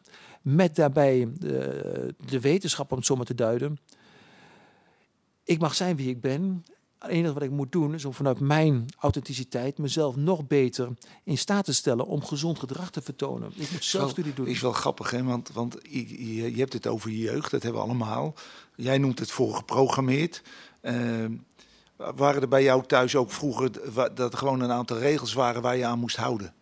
Met 0.43 0.77
daarbij 0.77 1.29
de, 1.39 2.15
de 2.27 2.41
wetenschap, 2.41 2.91
om 2.91 2.97
het 2.97 3.07
zo 3.07 3.17
maar 3.17 3.25
te 3.25 3.35
duiden. 3.35 3.79
Ik 5.45 5.59
mag 5.59 5.75
zijn 5.75 5.97
wie 5.97 6.09
ik 6.09 6.21
ben. 6.21 6.65
Het 7.05 7.13
enige 7.13 7.35
wat 7.35 7.43
ik 7.43 7.51
moet 7.51 7.73
doen 7.73 7.95
is 7.95 8.05
om 8.05 8.13
vanuit 8.13 8.41
mijn 8.41 8.87
authenticiteit 8.99 9.79
mezelf 9.79 10.17
nog 10.17 10.47
beter 10.47 10.89
in 11.25 11.39
staat 11.39 11.65
te 11.65 11.73
stellen 11.73 12.07
om 12.07 12.25
gezond 12.25 12.59
gedrag 12.59 12.91
te 12.91 13.03
vertonen. 13.03 13.53
Ik 13.55 13.71
moet 13.71 13.85
zelf 13.85 14.11
studie 14.11 14.35
doen. 14.35 14.47
Is 14.47 14.61
wel 14.61 14.73
grappig, 14.73 15.11
hè? 15.11 15.23
want, 15.23 15.51
want 15.53 15.77
je, 15.91 16.55
je, 16.55 16.59
hebt 16.59 16.73
het 16.73 16.87
over 16.87 17.11
je 17.11 17.19
jeugd, 17.19 17.51
dat 17.51 17.63
hebben 17.63 17.81
we 17.81 17.87
allemaal. 17.87 18.35
Jij 18.77 18.99
noemt 18.99 19.19
het 19.19 19.31
voor 19.31 19.55
geprogrammeerd. 19.55 20.43
Uh, 20.83 21.25
waren 21.97 22.43
er 22.43 22.49
bij 22.49 22.63
jou 22.63 22.87
thuis 22.87 23.17
ook 23.17 23.31
vroeger 23.31 23.71
dat 24.15 24.33
er 24.33 24.39
gewoon 24.39 24.61
een 24.61 24.73
aantal 24.73 24.99
regels 24.99 25.33
waren 25.33 25.63
waar 25.63 25.77
je 25.77 25.85
aan 25.85 25.99
moest 25.99 26.17
houden? 26.17 26.55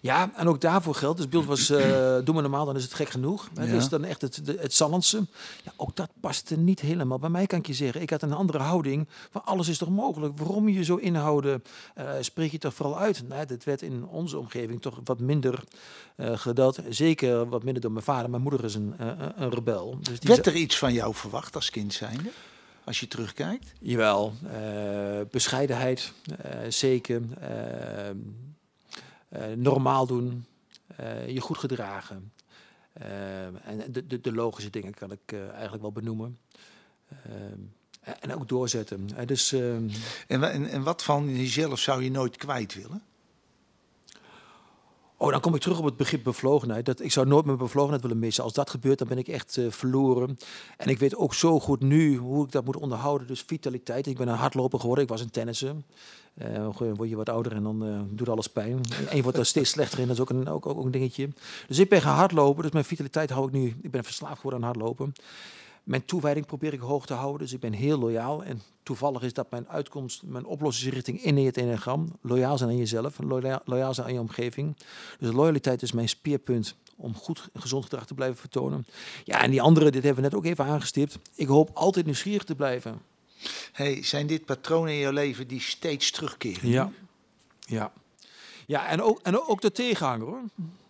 Ja, 0.00 0.30
en 0.34 0.48
ook 0.48 0.60
daarvoor 0.60 0.94
geldt. 0.94 1.16
Dus 1.16 1.28
beeld 1.28 1.44
was, 1.44 1.70
uh, 1.70 1.78
doe 2.24 2.32
maar 2.32 2.42
normaal, 2.42 2.64
dan 2.64 2.76
is 2.76 2.82
het 2.82 2.94
gek 2.94 3.08
genoeg. 3.08 3.48
Ja. 3.54 3.64
Dus 3.64 3.88
dan 3.88 4.04
echt 4.04 4.22
het, 4.22 4.40
het 4.46 4.74
Zallandse. 4.74 5.26
Ja, 5.64 5.72
ook 5.76 5.96
dat 5.96 6.10
paste 6.20 6.56
niet 6.56 6.80
helemaal. 6.80 7.18
Bij 7.18 7.28
mij 7.28 7.46
kan 7.46 7.58
ik 7.58 7.66
je 7.66 7.74
zeggen, 7.74 8.00
ik 8.00 8.10
had 8.10 8.22
een 8.22 8.32
andere 8.32 8.58
houding. 8.58 9.08
Van 9.30 9.44
alles 9.44 9.68
is 9.68 9.78
toch 9.78 9.88
mogelijk? 9.88 10.38
Waarom 10.38 10.68
je 10.68 10.84
zo 10.84 10.96
inhouden? 10.96 11.62
Uh, 11.98 12.10
spreek 12.20 12.50
je 12.50 12.58
toch 12.58 12.74
vooral 12.74 12.98
uit? 12.98 13.28
Nou, 13.28 13.46
dat 13.46 13.64
werd 13.64 13.82
in 13.82 14.06
onze 14.06 14.38
omgeving 14.38 14.82
toch 14.82 15.00
wat 15.04 15.20
minder 15.20 15.64
uh. 16.16 16.68
Zeker 16.88 17.48
wat 17.48 17.62
minder 17.62 17.82
door 17.82 17.92
mijn 17.92 18.04
vader. 18.04 18.30
Mijn 18.30 18.42
moeder 18.42 18.64
is 18.64 18.74
een, 18.74 18.94
een 19.36 19.50
rebel. 19.50 19.98
Dus 20.00 20.20
die 20.20 20.34
werd 20.34 20.46
er 20.46 20.54
iets 20.54 20.78
van 20.78 20.92
jou 20.92 21.14
verwacht 21.14 21.54
als 21.54 21.70
kind 21.70 21.92
zijnde? 21.92 22.30
Als 22.84 23.00
je 23.00 23.08
terugkijkt? 23.08 23.72
Jawel, 23.80 24.32
bescheidenheid, 25.30 26.12
zeker 26.68 27.20
uh, 27.20 27.48
normaal 29.56 30.06
doen, 30.06 30.46
uh, 31.00 31.28
je 31.28 31.40
goed 31.40 31.58
gedragen. 31.58 32.32
Uh, 33.02 33.44
en 33.46 33.92
de, 33.92 34.06
de, 34.06 34.20
de, 34.20 34.32
logische 34.32 34.70
dingen 34.70 34.94
kan 34.94 35.12
ik 35.12 35.32
eigenlijk 35.32 35.82
wel 35.82 35.92
benoemen. 35.92 36.38
en 38.20 38.34
ook 38.34 38.48
doorzetten. 38.48 39.26
dus, 39.26 39.52
en, 39.52 39.90
en, 40.26 40.68
en 40.68 40.82
wat 40.82 41.02
van 41.02 41.36
jezelf 41.36 41.78
zou 41.78 42.02
je 42.02 42.10
nooit 42.10 42.36
kwijt 42.36 42.74
willen? 42.74 43.02
Oh, 45.18 45.30
dan 45.30 45.40
kom 45.40 45.54
ik 45.54 45.60
terug 45.60 45.78
op 45.78 45.84
het 45.84 45.96
begrip 45.96 46.24
bevlogenheid. 46.24 46.86
Dat, 46.86 47.00
ik 47.00 47.12
zou 47.12 47.26
nooit 47.26 47.44
mijn 47.44 47.58
bevlogenheid 47.58 48.02
willen 48.02 48.18
missen. 48.18 48.44
Als 48.44 48.52
dat 48.52 48.70
gebeurt, 48.70 48.98
dan 48.98 49.08
ben 49.08 49.18
ik 49.18 49.28
echt 49.28 49.56
uh, 49.56 49.70
verloren. 49.70 50.38
En 50.76 50.88
ik 50.88 50.98
weet 50.98 51.16
ook 51.16 51.34
zo 51.34 51.60
goed 51.60 51.80
nu 51.80 52.16
hoe 52.16 52.44
ik 52.44 52.52
dat 52.52 52.64
moet 52.64 52.76
onderhouden. 52.76 53.26
Dus 53.26 53.42
vitaliteit. 53.46 54.06
Ik 54.06 54.16
ben 54.16 54.28
een 54.28 54.34
hardloper 54.34 54.80
geworden. 54.80 55.04
Ik 55.04 55.10
was 55.10 55.20
een 55.20 55.30
tennisser. 55.30 55.74
Uh, 56.52 56.68
word 56.94 57.08
je 57.08 57.16
wat 57.16 57.28
ouder 57.28 57.52
en 57.52 57.62
dan 57.62 57.86
uh, 57.86 58.00
doet 58.08 58.28
alles 58.28 58.46
pijn. 58.46 58.80
En 59.08 59.16
je 59.16 59.22
wordt 59.22 59.38
er 59.38 59.46
steeds 59.46 59.70
slechter 59.70 59.98
in. 59.98 60.06
Dat 60.06 60.16
is 60.16 60.22
ook 60.22 60.30
een, 60.30 60.48
ook, 60.48 60.66
ook 60.66 60.84
een 60.84 60.90
dingetje. 60.90 61.28
Dus 61.68 61.78
ik 61.78 61.88
ben 61.88 62.02
gaan 62.02 62.16
hardlopen. 62.16 62.62
Dus 62.62 62.72
mijn 62.72 62.84
vitaliteit 62.84 63.30
hou 63.30 63.46
ik 63.46 63.52
nu. 63.52 63.76
Ik 63.82 63.90
ben 63.90 64.04
verslaafd 64.04 64.36
geworden 64.36 64.60
aan 64.60 64.66
hardlopen. 64.66 65.12
Mijn 65.86 66.04
toewijding 66.04 66.46
probeer 66.46 66.72
ik 66.72 66.80
hoog 66.80 67.06
te 67.06 67.14
houden, 67.14 67.40
dus 67.40 67.52
ik 67.52 67.60
ben 67.60 67.72
heel 67.72 67.98
loyaal. 67.98 68.44
En 68.44 68.62
toevallig 68.82 69.22
is 69.22 69.32
dat 69.32 69.50
mijn 69.50 69.68
uitkomst, 69.68 70.22
mijn 70.22 70.44
oplossingsrichting 70.44 71.22
in 71.22 71.36
het 71.36 71.56
enagram. 71.56 72.12
Loyaal 72.20 72.58
zijn 72.58 72.70
aan 72.70 72.76
jezelf, 72.76 73.18
loyaal, 73.18 73.60
loyaal 73.64 73.94
zijn 73.94 74.06
aan 74.06 74.12
je 74.12 74.20
omgeving. 74.20 74.76
Dus 75.18 75.32
loyaliteit 75.32 75.82
is 75.82 75.92
mijn 75.92 76.08
speerpunt 76.08 76.76
om 76.96 77.14
goed 77.14 77.48
en 77.52 77.60
gezond 77.60 77.82
gedrag 77.82 78.06
te 78.06 78.14
blijven 78.14 78.36
vertonen. 78.36 78.86
Ja, 79.24 79.42
en 79.42 79.50
die 79.50 79.62
andere, 79.62 79.90
dit 79.90 80.02
hebben 80.04 80.22
we 80.22 80.28
net 80.28 80.38
ook 80.38 80.44
even 80.44 80.64
aangestipt. 80.64 81.18
Ik 81.34 81.46
hoop 81.46 81.70
altijd 81.74 82.04
nieuwsgierig 82.04 82.44
te 82.44 82.54
blijven. 82.54 83.00
Hey, 83.72 84.02
zijn 84.02 84.26
dit 84.26 84.44
patronen 84.44 84.92
in 84.92 84.98
jouw 84.98 85.12
leven 85.12 85.48
die 85.48 85.60
steeds 85.60 86.10
terugkeren? 86.10 86.68
Ja, 86.68 86.90
ja. 87.60 87.92
Ja, 88.66 88.86
en 88.86 89.02
ook, 89.02 89.20
en 89.22 89.40
ook 89.40 89.60
de 89.60 89.72
tegenhanger 89.72 90.26
hoor. 90.26 90.42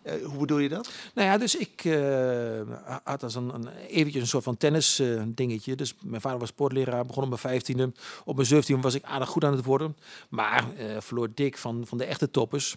Uh, 0.07 0.25
hoe 0.25 0.37
bedoel 0.37 0.57
je 0.57 0.69
dat? 0.69 0.89
Nou 1.13 1.27
ja, 1.27 1.37
dus 1.37 1.55
ik 1.55 1.83
uh, 1.83 2.61
had 3.03 3.23
als 3.23 3.35
een, 3.35 3.53
een, 3.53 3.67
eventjes 3.67 4.21
een 4.21 4.27
soort 4.27 4.43
van 4.43 4.57
tennis 4.57 4.99
uh, 4.99 5.21
dingetje. 5.27 5.75
Dus 5.75 5.95
mijn 6.03 6.21
vader 6.21 6.39
was 6.39 6.49
sportleraar, 6.49 7.05
begon 7.05 7.23
op 7.23 7.29
mijn 7.29 7.41
vijftiende. 7.41 7.91
Op 8.25 8.35
mijn 8.35 8.47
zeventiende 8.47 8.81
was 8.81 8.93
ik 8.93 9.03
aardig 9.03 9.29
goed 9.29 9.43
aan 9.43 9.55
het 9.55 9.65
worden. 9.65 9.97
Maar 10.29 10.65
verloor 10.99 11.29
dik 11.33 11.57
van, 11.57 11.83
van 11.85 11.97
de 11.97 12.05
echte 12.05 12.31
toppers. 12.31 12.75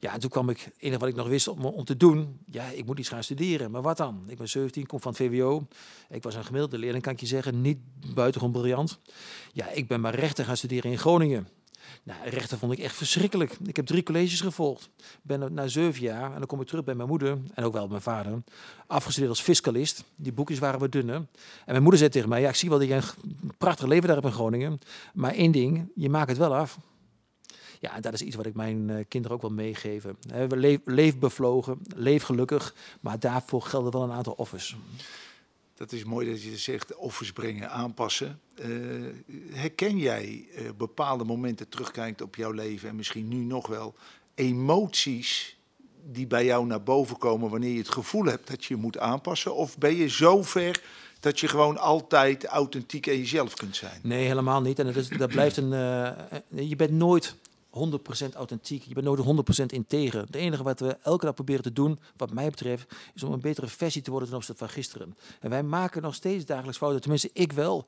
Ja, 0.00 0.12
en 0.12 0.20
toen 0.20 0.30
kwam 0.30 0.48
ik, 0.48 0.60
het 0.60 0.74
enige 0.78 0.98
wat 0.98 1.08
ik 1.08 1.14
nog 1.14 1.28
wist 1.28 1.48
om, 1.48 1.64
om 1.64 1.84
te 1.84 1.96
doen, 1.96 2.40
ja, 2.46 2.64
ik 2.64 2.86
moet 2.86 2.98
iets 2.98 3.08
gaan 3.08 3.22
studeren. 3.22 3.70
Maar 3.70 3.82
wat 3.82 3.96
dan? 3.96 4.24
Ik 4.26 4.38
ben 4.38 4.48
17, 4.48 4.86
kom 4.86 5.00
van 5.00 5.12
het 5.12 5.20
VWO. 5.20 5.66
Ik 6.08 6.22
was 6.22 6.34
een 6.34 6.44
gemiddelde 6.44 6.78
leerling, 6.78 7.02
kan 7.02 7.12
ik 7.12 7.20
je 7.20 7.26
zeggen. 7.26 7.60
Niet 7.60 7.78
buitengewoon 8.14 8.52
briljant. 8.52 8.98
Ja, 9.52 9.68
ik 9.68 9.88
ben 9.88 10.00
maar 10.00 10.14
rechten 10.14 10.44
gaan 10.44 10.56
studeren 10.56 10.90
in 10.90 10.98
Groningen. 10.98 11.48
Nou, 12.02 12.28
rechten 12.28 12.58
vond 12.58 12.72
ik 12.72 12.78
echt 12.78 12.96
verschrikkelijk. 12.96 13.56
Ik 13.64 13.76
heb 13.76 13.86
drie 13.86 14.02
colleges 14.02 14.40
gevolgd. 14.40 14.90
Ben 15.22 15.54
na 15.54 15.66
zeven 15.66 16.02
jaar, 16.02 16.32
en 16.32 16.38
dan 16.38 16.46
kom 16.46 16.60
ik 16.60 16.66
terug 16.66 16.84
bij 16.84 16.94
mijn 16.94 17.08
moeder 17.08 17.38
en 17.54 17.64
ook 17.64 17.72
wel 17.72 17.88
mijn 17.88 18.02
vader, 18.02 18.42
afgestudeerd 18.86 19.30
als 19.30 19.42
fiscalist. 19.42 20.04
Die 20.16 20.32
boekjes 20.32 20.58
waren 20.58 20.80
wat 20.80 20.92
dunner. 20.92 21.16
En 21.16 21.28
mijn 21.64 21.82
moeder 21.82 21.98
zei 21.98 22.10
tegen 22.10 22.28
mij, 22.28 22.40
ja, 22.40 22.48
ik 22.48 22.54
zie 22.54 22.68
wel 22.68 22.78
dat 22.78 22.88
je 22.88 22.94
een 22.94 23.52
prachtig 23.58 23.86
leven 23.86 24.06
daar 24.06 24.16
hebt 24.16 24.26
in 24.28 24.32
Groningen. 24.32 24.78
Maar 25.14 25.34
één 25.34 25.52
ding, 25.52 25.90
je 25.94 26.08
maakt 26.08 26.28
het 26.28 26.38
wel 26.38 26.54
af. 26.54 26.78
Ja, 27.80 28.00
dat 28.00 28.12
is 28.12 28.22
iets 28.22 28.36
wat 28.36 28.46
ik 28.46 28.54
mijn 28.54 28.88
uh, 28.88 28.96
kinderen 29.08 29.36
ook 29.36 29.42
wil 29.42 29.52
meegeven. 29.52 30.16
Leef, 30.48 30.78
leef 30.84 31.18
bevlogen, 31.18 31.78
leef 31.96 32.22
gelukkig, 32.22 32.74
maar 33.00 33.18
daarvoor 33.18 33.62
gelden 33.62 33.92
wel 33.92 34.02
een 34.02 34.12
aantal 34.12 34.32
offers. 34.32 34.76
Dat 35.82 35.92
is 35.92 36.04
mooi 36.04 36.30
dat 36.30 36.42
je 36.42 36.56
zegt 36.56 36.96
offers 36.96 37.32
brengen, 37.32 37.70
aanpassen. 37.70 38.40
Uh, 38.64 39.06
herken 39.52 39.98
jij 39.98 40.46
uh, 40.58 40.68
bepaalde 40.76 41.24
momenten 41.24 41.68
terugkijkt 41.68 42.22
op 42.22 42.36
jouw 42.36 42.50
leven 42.50 42.88
en 42.88 42.96
misschien 42.96 43.28
nu 43.28 43.36
nog 43.36 43.66
wel 43.66 43.94
emoties 44.34 45.56
die 46.04 46.26
bij 46.26 46.44
jou 46.44 46.66
naar 46.66 46.82
boven 46.82 47.18
komen 47.18 47.50
wanneer 47.50 47.72
je 47.72 47.78
het 47.78 47.88
gevoel 47.88 48.24
hebt 48.24 48.48
dat 48.48 48.64
je 48.64 48.76
moet 48.76 48.98
aanpassen? 48.98 49.54
Of 49.54 49.78
ben 49.78 49.96
je 49.96 50.08
zo 50.08 50.42
ver 50.42 50.82
dat 51.20 51.40
je 51.40 51.48
gewoon 51.48 51.78
altijd 51.78 52.44
authentiek 52.44 53.06
en 53.06 53.18
jezelf 53.18 53.54
kunt 53.54 53.76
zijn? 53.76 54.00
Nee, 54.02 54.26
helemaal 54.26 54.60
niet. 54.60 54.78
En 54.78 54.86
dat, 54.86 54.96
is, 54.96 55.08
dat 55.08 55.30
blijft 55.30 55.56
een. 55.56 55.72
Uh, 55.72 56.68
je 56.68 56.76
bent 56.76 56.92
nooit 56.92 57.36
100% 57.74 58.34
authentiek. 58.34 58.82
Je 58.82 58.94
bent 58.94 59.06
nooit 59.06 59.62
100% 59.62 59.64
integer. 59.66 60.20
Het 60.20 60.34
enige 60.34 60.62
wat 60.62 60.80
we 60.80 60.96
elke 61.02 61.24
dag 61.24 61.34
proberen 61.34 61.62
te 61.62 61.72
doen, 61.72 61.98
wat 62.16 62.32
mij 62.32 62.50
betreft, 62.50 62.94
is 63.14 63.22
om 63.22 63.32
een 63.32 63.40
betere 63.40 63.66
versie 63.66 64.02
te 64.02 64.10
worden 64.10 64.28
ten 64.28 64.36
opzichte 64.36 64.64
van 64.64 64.74
gisteren. 64.74 65.16
En 65.40 65.50
wij 65.50 65.62
maken 65.62 66.02
nog 66.02 66.14
steeds 66.14 66.44
dagelijks 66.44 66.78
fouten. 66.78 67.00
Tenminste, 67.00 67.30
ik 67.32 67.52
wel 67.52 67.86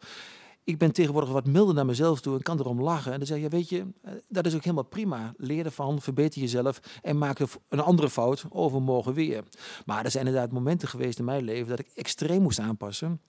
ik 0.64 0.78
ben 0.78 0.92
tegenwoordig 0.92 1.30
wat 1.30 1.46
milder 1.46 1.74
naar 1.74 1.86
mezelf 1.86 2.20
toe 2.20 2.34
en 2.34 2.42
kan 2.42 2.58
erom 2.58 2.82
lachen. 2.82 3.12
En 3.12 3.18
dan 3.18 3.26
zeg 3.26 3.40
je, 3.40 3.48
weet 3.48 3.68
je, 3.68 3.86
eh, 4.02 4.12
dat 4.28 4.46
is 4.46 4.54
ook 4.54 4.62
helemaal 4.62 4.84
prima. 4.84 5.34
Leer 5.36 5.64
ervan, 5.64 6.00
verbeter 6.00 6.40
jezelf 6.40 6.80
en 7.02 7.18
maak 7.18 7.38
een 7.68 7.80
andere 7.80 8.10
fout 8.10 8.44
overmorgen 8.48 9.14
weer. 9.14 9.44
Maar 9.86 10.04
er 10.04 10.10
zijn 10.10 10.26
inderdaad 10.26 10.52
momenten 10.52 10.88
geweest 10.88 11.18
in 11.18 11.24
mijn 11.24 11.44
leven 11.44 11.68
dat 11.68 11.78
ik 11.78 11.90
extreem 11.94 12.42
moest 12.42 12.58
aanpassen. 12.58 13.20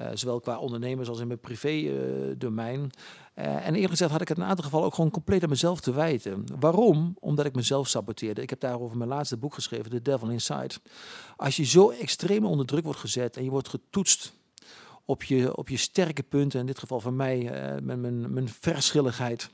Uh, 0.00 0.06
zowel 0.14 0.40
qua 0.40 0.58
ondernemers 0.58 1.08
als 1.08 1.20
in 1.20 1.26
mijn 1.26 1.40
privé-domein. 1.40 2.80
Uh, 2.80 3.44
en 3.44 3.74
eerlijk 3.74 3.90
gezegd 3.90 4.10
had 4.10 4.20
ik 4.20 4.28
het 4.28 4.36
in 4.36 4.42
een 4.42 4.48
aantal 4.48 4.64
gevallen 4.64 4.86
ook 4.86 4.94
gewoon 4.94 5.10
compleet 5.10 5.42
aan 5.42 5.48
mezelf 5.48 5.80
te 5.80 5.92
wijten. 5.92 6.44
Waarom? 6.60 7.16
Omdat 7.20 7.44
ik 7.44 7.54
mezelf 7.54 7.88
saboteerde. 7.88 8.42
Ik 8.42 8.50
heb 8.50 8.60
daarover 8.60 8.96
mijn 8.96 9.08
laatste 9.08 9.36
boek 9.36 9.54
geschreven, 9.54 9.90
The 9.90 10.02
Devil 10.02 10.28
Inside. 10.28 10.74
Als 11.36 11.56
je 11.56 11.64
zo 11.64 11.90
extreem 11.90 12.44
onder 12.44 12.66
druk 12.66 12.84
wordt 12.84 13.00
gezet 13.00 13.36
en 13.36 13.44
je 13.44 13.50
wordt 13.50 13.68
getoetst 13.68 14.32
op 15.04 15.22
je, 15.22 15.56
op 15.56 15.68
je 15.68 15.76
sterke 15.76 16.22
punten, 16.22 16.60
in 16.60 16.66
dit 16.66 16.78
geval 16.78 17.00
van 17.00 17.16
mij, 17.16 17.38
uh, 17.38 17.80
mijn, 17.82 18.00
mijn, 18.00 18.32
mijn 18.32 18.48
verschilligheid 18.48 19.50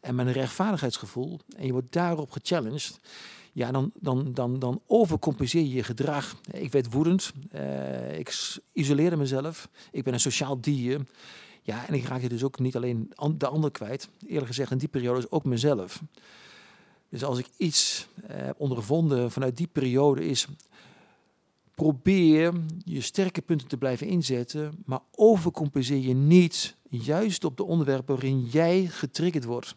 en 0.00 0.14
mijn 0.14 0.32
rechtvaardigheidsgevoel, 0.32 1.40
en 1.56 1.66
je 1.66 1.72
wordt 1.72 1.92
daarop 1.92 2.30
gechallenged, 2.30 3.00
ja, 3.52 3.70
dan, 3.70 3.90
dan, 3.94 4.32
dan, 4.34 4.58
dan 4.58 4.82
overcompenseer 4.86 5.62
je 5.62 5.70
je 5.70 5.82
gedrag. 5.82 6.36
Ik 6.50 6.72
werd 6.72 6.92
woedend, 6.92 7.32
uh, 7.54 8.18
ik 8.18 8.58
isoleerde 8.72 9.16
mezelf, 9.16 9.68
ik 9.92 10.04
ben 10.04 10.12
een 10.12 10.20
sociaal 10.20 10.60
dier. 10.60 11.00
Ja, 11.62 11.86
en 11.86 11.94
ik 11.94 12.04
raakte 12.04 12.28
dus 12.28 12.44
ook 12.44 12.58
niet 12.58 12.76
alleen 12.76 13.12
de 13.36 13.46
ander 13.46 13.70
kwijt, 13.70 14.08
eerlijk 14.26 14.46
gezegd 14.46 14.70
in 14.70 14.78
die 14.78 14.88
periode 14.88 15.18
is 15.18 15.30
ook 15.30 15.44
mezelf. 15.44 16.02
Dus 17.08 17.24
als 17.24 17.38
ik 17.38 17.48
iets 17.56 18.06
uh, 18.16 18.26
heb 18.28 18.60
ondervonden 18.60 19.30
vanuit 19.30 19.56
die 19.56 19.66
periode 19.66 20.26
is, 20.26 20.46
probeer 21.80 22.52
je 22.84 23.00
sterke 23.00 23.40
punten 23.40 23.68
te 23.68 23.76
blijven 23.76 24.06
inzetten, 24.06 24.82
maar 24.84 25.00
overcompenseer 25.14 25.98
je 25.98 26.14
niet 26.14 26.76
juist 26.88 27.44
op 27.44 27.56
de 27.56 27.64
onderwerpen 27.64 28.14
waarin 28.14 28.44
jij 28.44 28.86
getriggerd 28.86 29.44
wordt. 29.44 29.74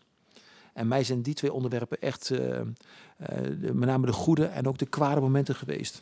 En 0.73 0.87
mij 0.87 1.03
zijn 1.03 1.21
die 1.21 1.33
twee 1.33 1.53
onderwerpen 1.53 2.01
echt 2.01 2.29
uh, 2.29 2.39
uh, 2.39 2.63
met 3.59 3.75
name 3.75 4.05
de 4.05 4.11
goede 4.11 4.45
en 4.45 4.67
ook 4.67 4.77
de 4.77 4.85
kwade 4.85 5.21
momenten 5.21 5.55
geweest. 5.55 6.01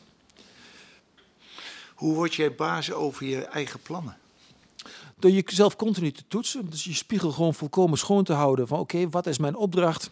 Hoe 1.94 2.14
word 2.14 2.34
jij 2.34 2.54
baas 2.54 2.92
over 2.92 3.26
je 3.26 3.44
eigen 3.44 3.80
plannen? 3.80 4.16
Door 5.18 5.30
jezelf 5.30 5.76
continu 5.76 6.12
te 6.12 6.24
toetsen. 6.28 6.70
Dus 6.70 6.84
je 6.84 6.94
spiegel 6.94 7.30
gewoon 7.30 7.54
volkomen 7.54 7.98
schoon 7.98 8.24
te 8.24 8.32
houden. 8.32 8.68
Van 8.68 8.78
oké, 8.78 9.08
wat 9.08 9.26
is 9.26 9.38
mijn 9.38 9.56
opdracht? 9.56 10.10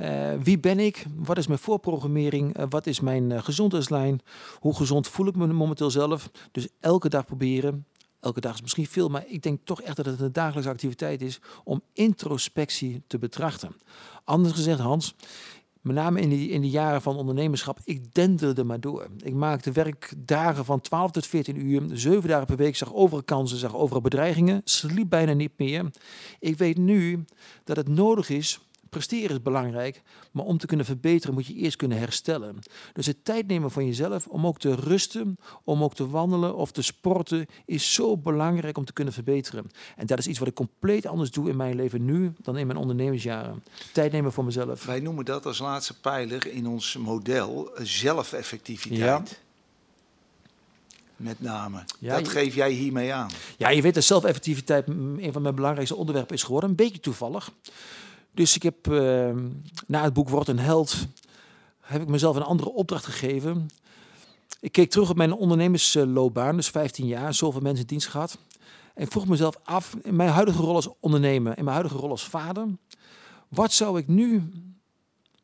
Uh, 0.00 0.32
wie 0.42 0.58
ben 0.58 0.78
ik? 0.78 1.04
Wat 1.16 1.38
is 1.38 1.46
mijn 1.46 1.58
voorprogrammering? 1.58 2.58
Uh, 2.58 2.64
wat 2.68 2.86
is 2.86 3.00
mijn 3.00 3.30
uh, 3.30 3.42
gezondheidslijn? 3.42 4.20
Hoe 4.58 4.76
gezond 4.76 5.08
voel 5.08 5.26
ik 5.26 5.36
me 5.36 5.46
momenteel 5.46 5.90
zelf? 5.90 6.30
Dus 6.52 6.68
elke 6.80 7.08
dag 7.08 7.24
proberen 7.24 7.84
elke 8.20 8.40
dag 8.40 8.54
is 8.54 8.60
misschien 8.60 8.86
veel, 8.86 9.08
maar 9.08 9.24
ik 9.26 9.42
denk 9.42 9.60
toch 9.64 9.82
echt 9.82 9.96
dat 9.96 10.06
het 10.06 10.20
een 10.20 10.32
dagelijkse 10.32 10.70
activiteit 10.70 11.22
is 11.22 11.40
om 11.64 11.82
introspectie 11.92 13.02
te 13.06 13.18
betrachten. 13.18 13.76
Anders 14.24 14.54
gezegd, 14.54 14.78
Hans, 14.78 15.14
met 15.80 15.94
name 15.94 16.20
in 16.20 16.28
die, 16.28 16.48
in 16.48 16.60
die 16.60 16.70
jaren 16.70 17.02
van 17.02 17.16
ondernemerschap, 17.16 17.78
ik 17.84 18.14
denderde 18.14 18.64
maar 18.64 18.80
door. 18.80 19.08
Ik 19.22 19.34
maakte 19.34 19.72
werkdagen 19.72 20.64
van 20.64 20.80
12 20.80 21.10
tot 21.10 21.26
14 21.26 21.66
uur, 21.66 21.82
zeven 21.92 22.28
dagen 22.28 22.46
per 22.46 22.56
week, 22.56 22.76
zag 22.76 22.94
overal 22.94 23.22
kansen, 23.22 23.58
zag 23.58 23.74
overal 23.74 24.00
bedreigingen, 24.00 24.60
sliep 24.64 25.08
bijna 25.08 25.32
niet 25.32 25.52
meer. 25.56 25.90
Ik 26.38 26.58
weet 26.58 26.78
nu 26.78 27.24
dat 27.64 27.76
het 27.76 27.88
nodig 27.88 28.28
is 28.28 28.60
presteren 28.90 29.36
is 29.36 29.42
belangrijk, 29.42 30.02
maar 30.30 30.44
om 30.44 30.58
te 30.58 30.66
kunnen 30.66 30.86
verbeteren 30.86 31.34
moet 31.34 31.46
je 31.46 31.54
eerst 31.54 31.76
kunnen 31.76 31.98
herstellen. 31.98 32.58
Dus 32.92 33.06
het 33.06 33.24
tijd 33.24 33.46
nemen 33.46 33.70
van 33.70 33.86
jezelf 33.86 34.26
om 34.26 34.46
ook 34.46 34.58
te 34.58 34.74
rusten, 34.74 35.36
om 35.64 35.82
ook 35.82 35.94
te 35.94 36.08
wandelen 36.08 36.56
of 36.56 36.72
te 36.72 36.82
sporten, 36.82 37.46
is 37.64 37.94
zo 37.94 38.16
belangrijk 38.16 38.78
om 38.78 38.84
te 38.84 38.92
kunnen 38.92 39.14
verbeteren. 39.14 39.70
En 39.96 40.06
dat 40.06 40.18
is 40.18 40.26
iets 40.26 40.38
wat 40.38 40.48
ik 40.48 40.54
compleet 40.54 41.06
anders 41.06 41.30
doe 41.30 41.48
in 41.48 41.56
mijn 41.56 41.76
leven 41.76 42.04
nu 42.04 42.32
dan 42.42 42.56
in 42.56 42.66
mijn 42.66 42.78
ondernemersjaren. 42.78 43.62
Tijd 43.92 44.12
nemen 44.12 44.32
voor 44.32 44.44
mezelf. 44.44 44.84
Wij 44.84 45.00
noemen 45.00 45.24
dat 45.24 45.46
als 45.46 45.58
laatste 45.58 46.00
pijler 46.00 46.46
in 46.46 46.66
ons 46.66 46.96
model 46.96 47.70
zelfeffectiviteit. 47.82 48.98
Ja. 48.98 49.22
Met 51.16 51.40
name. 51.40 51.84
Ja, 51.98 52.16
dat 52.16 52.28
geef 52.28 52.54
jij 52.54 52.70
hiermee 52.70 53.12
aan. 53.12 53.30
Ja, 53.56 53.68
je 53.68 53.82
weet 53.82 53.94
dat 53.94 54.04
zelfeffectiviteit 54.04 54.88
een 54.88 55.28
van 55.32 55.42
mijn 55.42 55.54
belangrijkste 55.54 55.96
onderwerpen 55.96 56.34
is 56.34 56.42
geworden. 56.42 56.70
Een 56.70 56.76
beetje 56.76 57.00
toevallig. 57.00 57.50
Dus 58.32 58.56
ik 58.56 58.62
heb 58.62 58.92
ehm, 58.92 59.48
na 59.86 60.02
het 60.02 60.12
boek 60.12 60.28
Word 60.28 60.48
een 60.48 60.58
held, 60.58 61.06
heb 61.80 62.02
ik 62.02 62.08
mezelf 62.08 62.36
een 62.36 62.42
andere 62.42 62.70
opdracht 62.70 63.04
gegeven. 63.04 63.68
Ik 64.60 64.72
keek 64.72 64.90
terug 64.90 65.10
op 65.10 65.16
mijn 65.16 65.32
ondernemersloopbaan, 65.32 66.56
dus 66.56 66.68
15 66.68 67.06
jaar, 67.06 67.34
zoveel 67.34 67.60
mensen 67.60 67.80
in 67.80 67.86
dienst 67.86 68.08
gehad. 68.08 68.38
En 68.94 69.06
vroeg 69.06 69.26
mezelf 69.26 69.56
af, 69.62 69.96
in 70.02 70.16
mijn 70.16 70.30
huidige 70.30 70.62
rol 70.62 70.74
als 70.74 70.88
ondernemer, 71.00 71.58
in 71.58 71.64
mijn 71.64 71.76
huidige 71.76 72.00
rol 72.00 72.10
als 72.10 72.24
vader, 72.24 72.66
wat 73.48 73.72
zou 73.72 73.98
ik 73.98 74.08
nu 74.08 74.50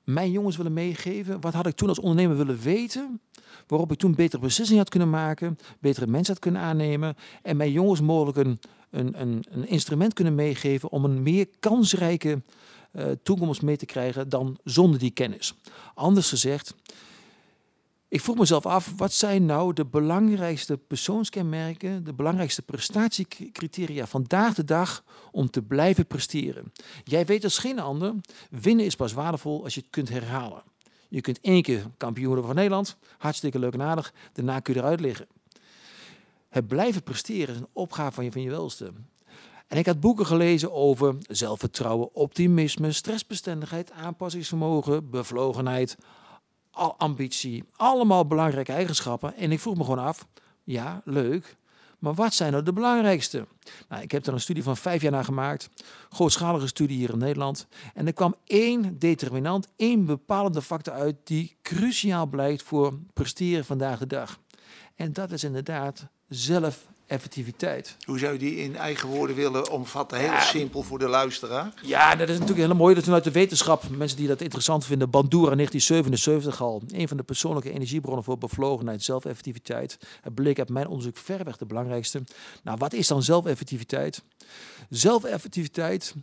mijn 0.05 0.31
jongens 0.31 0.57
willen 0.57 0.73
meegeven? 0.73 1.41
Wat 1.41 1.55
had 1.55 1.67
ik 1.67 1.75
toen 1.75 1.89
als 1.89 1.99
ondernemer 1.99 2.37
willen 2.37 2.59
weten? 2.61 3.21
Waarop 3.67 3.93
ik 3.93 3.99
toen 3.99 4.15
betere 4.15 4.43
beslissingen 4.43 4.83
had 4.83 4.91
kunnen 4.91 5.11
maken, 5.11 5.59
betere 5.81 6.07
mensen 6.07 6.33
had 6.33 6.43
kunnen 6.43 6.61
aannemen 6.61 7.17
en 7.43 7.57
mijn 7.57 7.73
jongens 7.73 8.01
mogelijk 8.01 8.37
een, 8.37 8.61
een, 8.91 9.21
een, 9.21 9.45
een 9.51 9.69
instrument 9.69 10.13
kunnen 10.13 10.35
meegeven 10.35 10.91
om 10.91 11.05
een 11.05 11.23
meer 11.23 11.47
kansrijke 11.61 12.43
toekomst 13.23 13.63
mee 13.63 13.77
te 13.77 13.87
krijgen 13.87 14.29
dan 14.29 14.59
zonder 14.65 14.99
die 14.99 15.11
kennis. 15.11 15.55
Anders 15.95 16.29
gezegd, 16.29 16.75
ik 18.09 18.21
vroeg 18.21 18.37
mezelf 18.37 18.67
af, 18.67 18.93
wat 18.97 19.13
zijn 19.13 19.47
nou 19.47 19.73
de 19.73 19.85
belangrijkste 19.85 20.77
persoonskenmerken, 20.77 22.05
de 22.05 22.15
belangrijkste 22.15 22.63
prestatiecriteria 22.63 24.07
vandaag 24.07 24.55
de 24.55 24.65
dag 24.65 25.05
om 25.31 25.51
te 25.51 25.63
blijven 25.63 26.07
presteren? 26.07 26.73
Jij 27.05 27.27
weet 27.27 27.45
als 27.45 27.59
geen 27.59 27.79
ander, 27.79 28.15
winnen 28.51 28.85
is 28.85 28.97
pas 28.97 29.13
waardevol 29.13 29.65
als 29.65 29.75
je 29.75 29.81
het 29.81 29.91
kunt 29.91 30.09
herhalen. 30.09 30.63
Je 31.09 31.21
kunt 31.21 31.41
één 31.41 31.63
keer 31.63 31.87
kampioen 31.97 32.27
worden 32.27 32.45
van 32.45 32.55
Nederland, 32.55 32.97
hartstikke 33.19 33.59
leuk 33.59 33.73
en 33.73 33.83
aardig, 33.83 34.13
daarna 34.33 34.61
kun 34.61 34.75
je 34.75 34.81
eruit 34.81 35.01
liggen. 35.01 35.27
Het 36.49 36.69
blijven 36.69 37.03
presteren 37.03 37.55
is 37.55 37.61
een 37.61 37.69
opgave 37.73 38.13
van 38.13 38.25
je, 38.25 38.33
van 38.33 38.43
je 38.43 38.51
welste. 38.51 38.93
En 39.67 39.79
ik 39.79 39.87
had 39.87 40.01
boeken 40.01 40.27
gelezen 40.27 40.73
over 40.73 41.17
zelfvertrouwen, 41.29 42.15
optimisme, 42.15 42.93
stressbestendigheid, 42.93 43.93
aanpassingsvermogen, 43.93 45.11
bevlogenheid, 45.11 45.97
ambitie. 46.97 47.65
Allemaal 47.77 48.27
belangrijke 48.27 48.73
eigenschappen. 48.73 49.35
En 49.35 49.53
ik 49.53 49.61
vroeg 49.61 49.77
me 49.77 49.85
gewoon 49.85 50.05
af, 50.05 50.27
ja, 50.65 51.01
leuk, 51.05 51.57
maar 51.99 52.15
wat 52.15 52.35
zijn 52.35 52.55
er 52.55 52.65
de 52.65 52.73
belangrijkste? 52.73 53.47
Nou, 53.89 54.03
ik 54.03 54.13
heb 54.13 54.25
daar 54.25 54.35
een 54.35 54.41
studie 54.41 54.63
van 54.63 54.77
vijf 54.77 55.03
jaar 55.03 55.13
naar 55.13 55.25
gemaakt. 55.25 55.69
Grootschalige 56.09 56.67
studie 56.67 56.97
hier 56.97 57.11
in 57.11 57.19
Nederland. 57.19 57.67
En 57.95 58.07
er 58.07 58.13
kwam 58.13 58.35
één 58.45 58.99
determinant, 58.99 59.69
één 59.77 60.05
bepalende 60.05 60.63
factor 60.63 60.95
uit 60.95 61.17
die 61.25 61.57
cruciaal 61.63 62.27
blijkt 62.27 62.63
voor 62.63 62.99
presteren 63.13 63.65
vandaag 63.65 63.99
de 63.99 64.07
dag. 64.07 64.39
En 64.95 65.13
dat 65.13 65.31
is 65.31 65.45
inderdaad 65.45 66.07
zelf 66.29 66.87
effectiviteit. 67.07 67.97
Hoe 68.05 68.19
zou 68.19 68.33
je 68.33 68.39
die 68.39 68.57
in 68.57 68.77
eigen 68.77 69.09
woorden 69.09 69.37
willen 69.37 69.71
omvatten? 69.71 70.19
Heel 70.19 70.41
simpel 70.41 70.83
voor 70.83 70.99
de 70.99 71.09
luisteraar. 71.09 71.73
Ja, 71.83 72.17
dat 72.17 72.29
is 72.29 72.39
natuurlijk 72.39 72.67
heel 72.67 72.77
mooi. 72.77 72.95
Dat 72.95 73.05
vanuit 73.05 73.25
de 73.25 73.31
wetenschap, 73.31 73.89
mensen 73.89 74.17
die 74.17 74.29
dat 74.29 74.41
interessant 74.41 74.85
vinden, 74.85 75.11
Bandura 75.11 75.55
1977 75.55 76.61
al. 76.61 76.83
Een 76.89 77.09
van 77.09 77.17
de 77.17 77.23
persoonlijke 77.23 77.73
energiebronnen 77.73 78.25
voor 78.25 78.39
bevlogenheid, 78.39 79.03
zelfeffectiviteit. 79.03 79.99
Het 80.21 80.35
bleek 80.35 80.59
uit 80.59 80.69
mijn 80.69 80.87
onderzoek 80.87 81.17
verreweg 81.17 81.57
de 81.57 81.67
belangrijkste. 81.67 82.23
Nou, 82.63 82.79
wat 82.79 82.93
is 82.93 83.07
dan 83.07 83.23
zelfeffectiviteit? 83.23 84.23
Zelfeffectiviteit 84.89 86.15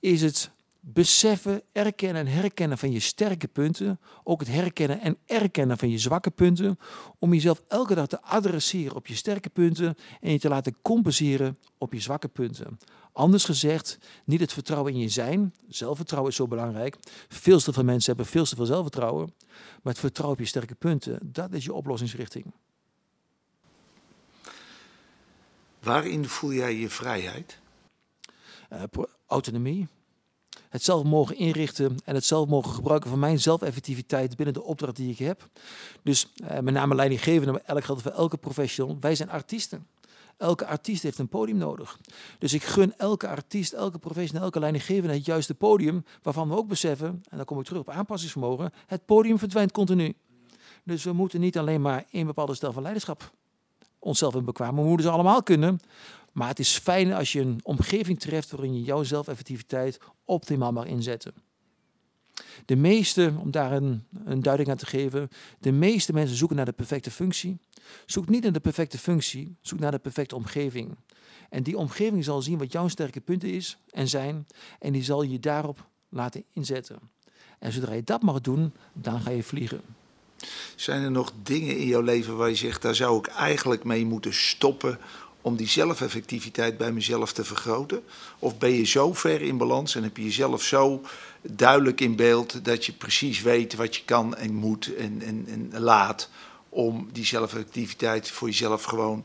is 0.00 0.22
het 0.22 0.50
beseffen, 0.80 1.62
erkennen 1.72 2.26
en 2.26 2.32
herkennen 2.32 2.78
van 2.78 2.92
je 2.92 3.00
sterke 3.00 3.48
punten, 3.48 4.00
ook 4.24 4.40
het 4.40 4.48
herkennen 4.48 5.00
en 5.00 5.16
erkennen 5.26 5.78
van 5.78 5.90
je 5.90 5.98
zwakke 5.98 6.30
punten, 6.30 6.78
om 7.18 7.32
jezelf 7.34 7.62
elke 7.68 7.94
dag 7.94 8.06
te 8.06 8.22
adresseren 8.22 8.96
op 8.96 9.06
je 9.06 9.14
sterke 9.14 9.48
punten 9.48 9.96
en 10.20 10.32
je 10.32 10.38
te 10.38 10.48
laten 10.48 10.76
compenseren 10.82 11.58
op 11.78 11.92
je 11.92 12.00
zwakke 12.00 12.28
punten. 12.28 12.78
Anders 13.12 13.44
gezegd, 13.44 13.98
niet 14.24 14.40
het 14.40 14.52
vertrouwen 14.52 14.92
in 14.92 14.98
je 14.98 15.08
zijn, 15.08 15.54
zelfvertrouwen 15.68 16.30
is 16.30 16.36
zo 16.36 16.46
belangrijk. 16.46 16.96
Veel 17.28 17.58
te 17.58 17.72
veel 17.72 17.84
mensen 17.84 18.14
hebben 18.14 18.32
veel 18.32 18.44
te 18.44 18.56
veel 18.56 18.66
zelfvertrouwen, 18.66 19.34
maar 19.82 19.92
het 19.92 19.98
vertrouwen 19.98 20.38
op 20.38 20.44
je 20.44 20.50
sterke 20.50 20.74
punten, 20.74 21.18
dat 21.22 21.52
is 21.52 21.64
je 21.64 21.72
oplossingsrichting. 21.72 22.52
Waarin 25.80 26.28
voel 26.28 26.52
jij 26.52 26.76
je 26.76 26.88
vrijheid? 26.88 27.58
Uh, 28.72 28.82
autonomie, 29.26 29.88
het 30.68 30.82
zelf 30.82 31.04
mogen 31.04 31.36
inrichten 31.36 31.96
en 32.04 32.14
het 32.14 32.24
zelf 32.24 32.48
mogen 32.48 32.72
gebruiken 32.72 33.10
van 33.10 33.18
mijn 33.18 33.40
zelfeffectiviteit 33.40 34.36
binnen 34.36 34.54
de 34.54 34.62
opdracht 34.62 34.96
die 34.96 35.10
ik 35.10 35.18
heb. 35.18 35.48
Dus 36.02 36.32
eh, 36.46 36.58
met 36.58 36.74
name 36.74 36.94
leidinggevende, 36.94 37.52
maar 37.52 37.62
elk 37.64 37.84
geldt 37.84 38.02
voor 38.02 38.10
elke 38.10 38.36
professional. 38.36 38.96
Wij 39.00 39.14
zijn 39.14 39.30
artiesten. 39.30 39.86
Elke 40.36 40.66
artiest 40.66 41.02
heeft 41.02 41.18
een 41.18 41.28
podium 41.28 41.56
nodig. 41.56 41.98
Dus 42.38 42.52
ik 42.52 42.62
gun 42.62 42.94
elke 42.96 43.28
artiest, 43.28 43.72
elke 43.72 43.98
professional, 43.98 44.44
elke 44.44 44.58
leidinggevende 44.58 45.14
het 45.14 45.24
juiste 45.24 45.54
podium, 45.54 46.04
waarvan 46.22 46.48
we 46.48 46.56
ook 46.56 46.68
beseffen, 46.68 47.22
en 47.28 47.36
dan 47.36 47.44
kom 47.44 47.58
ik 47.58 47.64
terug 47.64 47.80
op 47.80 47.90
aanpassingsvermogen, 47.90 48.72
het 48.86 49.06
podium 49.06 49.38
verdwijnt 49.38 49.72
continu. 49.72 50.14
Dus 50.84 51.04
we 51.04 51.12
moeten 51.12 51.40
niet 51.40 51.58
alleen 51.58 51.80
maar 51.80 52.04
een 52.10 52.26
bepaalde 52.26 52.54
stijl 52.54 52.72
van 52.72 52.82
leiderschap 52.82 53.32
onszelf 53.98 54.34
in 54.34 54.44
bekwamen, 54.44 54.82
we 54.82 54.88
moeten 54.88 55.06
ze 55.06 55.12
allemaal 55.12 55.42
kunnen. 55.42 55.80
Maar 56.38 56.48
het 56.48 56.58
is 56.58 56.78
fijn 56.78 57.12
als 57.12 57.32
je 57.32 57.40
een 57.40 57.60
omgeving 57.62 58.20
treft 58.20 58.50
waarin 58.50 58.74
je 58.74 58.82
jouw 58.82 59.02
zelfeffectiviteit 59.02 59.98
optimaal 60.24 60.72
mag 60.72 60.84
inzetten. 60.84 61.34
De 62.64 62.76
meeste, 62.76 63.32
om 63.38 63.50
daar 63.50 63.72
een, 63.72 64.04
een 64.24 64.42
duiding 64.42 64.68
aan 64.70 64.76
te 64.76 64.86
geven, 64.86 65.28
de 65.58 65.72
meeste 65.72 66.12
mensen 66.12 66.36
zoeken 66.36 66.56
naar 66.56 66.64
de 66.64 66.72
perfecte 66.72 67.10
functie. 67.10 67.58
Zoek 68.06 68.28
niet 68.28 68.42
naar 68.42 68.52
de 68.52 68.60
perfecte 68.60 68.98
functie, 68.98 69.56
zoek 69.60 69.78
naar 69.78 69.90
de 69.90 69.98
perfecte 69.98 70.34
omgeving. 70.34 70.96
En 71.48 71.62
die 71.62 71.78
omgeving 71.78 72.24
zal 72.24 72.42
zien 72.42 72.58
wat 72.58 72.72
jouw 72.72 72.88
sterke 72.88 73.20
punten 73.20 73.48
is 73.48 73.76
en 73.90 74.08
zijn, 74.08 74.46
en 74.78 74.92
die 74.92 75.04
zal 75.04 75.22
je 75.22 75.40
daarop 75.40 75.86
laten 76.08 76.44
inzetten. 76.52 76.98
En 77.58 77.72
zodra 77.72 77.92
je 77.92 78.04
dat 78.04 78.22
mag 78.22 78.40
doen, 78.40 78.72
dan 78.92 79.20
ga 79.20 79.30
je 79.30 79.42
vliegen. 79.42 79.80
Zijn 80.76 81.02
er 81.02 81.10
nog 81.10 81.32
dingen 81.42 81.78
in 81.78 81.86
jouw 81.86 82.00
leven 82.00 82.36
waar 82.36 82.48
je 82.48 82.54
zegt, 82.54 82.82
daar 82.82 82.94
zou 82.94 83.18
ik 83.18 83.26
eigenlijk 83.26 83.84
mee 83.84 84.04
moeten 84.04 84.34
stoppen 84.34 84.98
om 85.48 85.56
die 85.56 85.68
zelfeffectiviteit 85.68 86.78
bij 86.78 86.92
mezelf 86.92 87.32
te 87.32 87.44
vergroten? 87.44 88.02
Of 88.38 88.58
ben 88.58 88.70
je 88.70 88.84
zo 88.84 89.12
ver 89.12 89.42
in 89.42 89.58
balans 89.58 89.94
en 89.94 90.02
heb 90.02 90.16
je 90.16 90.24
jezelf 90.24 90.62
zo 90.62 91.02
duidelijk 91.42 92.00
in 92.00 92.16
beeld 92.16 92.64
dat 92.64 92.86
je 92.86 92.92
precies 92.92 93.42
weet 93.42 93.74
wat 93.74 93.96
je 93.96 94.02
kan 94.04 94.36
en 94.36 94.54
moet 94.54 94.94
en, 94.94 95.22
en, 95.22 95.46
en 95.72 95.80
laat 95.80 96.28
om 96.68 97.08
die 97.12 97.24
zelfeffectiviteit 97.24 98.30
voor 98.30 98.48
jezelf 98.48 98.84
gewoon 98.84 99.24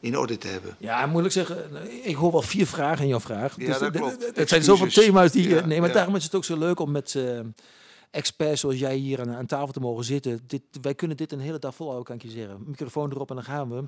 in 0.00 0.18
orde 0.18 0.38
te 0.38 0.48
hebben? 0.48 0.76
Ja, 0.78 1.06
moeilijk 1.06 1.34
zeggen. 1.34 1.70
Ik 2.02 2.14
hoor 2.14 2.32
wel 2.32 2.42
vier 2.42 2.66
vragen 2.66 3.02
in 3.02 3.08
jouw 3.08 3.20
vraag. 3.20 3.54
Ja, 3.58 3.66
dus 3.66 3.78
dat 3.78 3.92
klopt. 3.92 4.30
Het 4.34 4.48
zijn 4.48 4.62
zoveel 4.62 4.88
thema's 4.88 5.32
die... 5.32 5.48
Ja, 5.48 5.66
nee, 5.66 5.80
maar 5.80 5.92
daarom 5.92 6.16
is 6.16 6.24
het 6.24 6.34
ook 6.34 6.44
zo 6.44 6.58
leuk 6.58 6.80
om 6.80 6.90
met... 6.90 7.14
Uh, 7.14 7.40
experts 8.14 8.60
zoals 8.60 8.78
jij 8.78 8.96
hier 8.96 9.20
aan, 9.20 9.30
aan, 9.30 9.46
tafel 9.46 9.72
te 9.72 9.80
mogen 9.80 10.04
zitten. 10.04 10.40
Dit, 10.46 10.62
wij 10.82 10.94
kunnen 10.94 11.16
dit 11.16 11.32
een 11.32 11.40
hele 11.40 11.58
dag 11.58 11.74
volhouden, 11.74 12.06
kan 12.06 12.16
ik 12.16 12.22
je 12.22 12.38
zeggen. 12.38 12.64
Microfoon 12.66 13.10
erop 13.10 13.28
en 13.28 13.34
dan 13.34 13.44
gaan 13.44 13.70
we. 13.70 13.84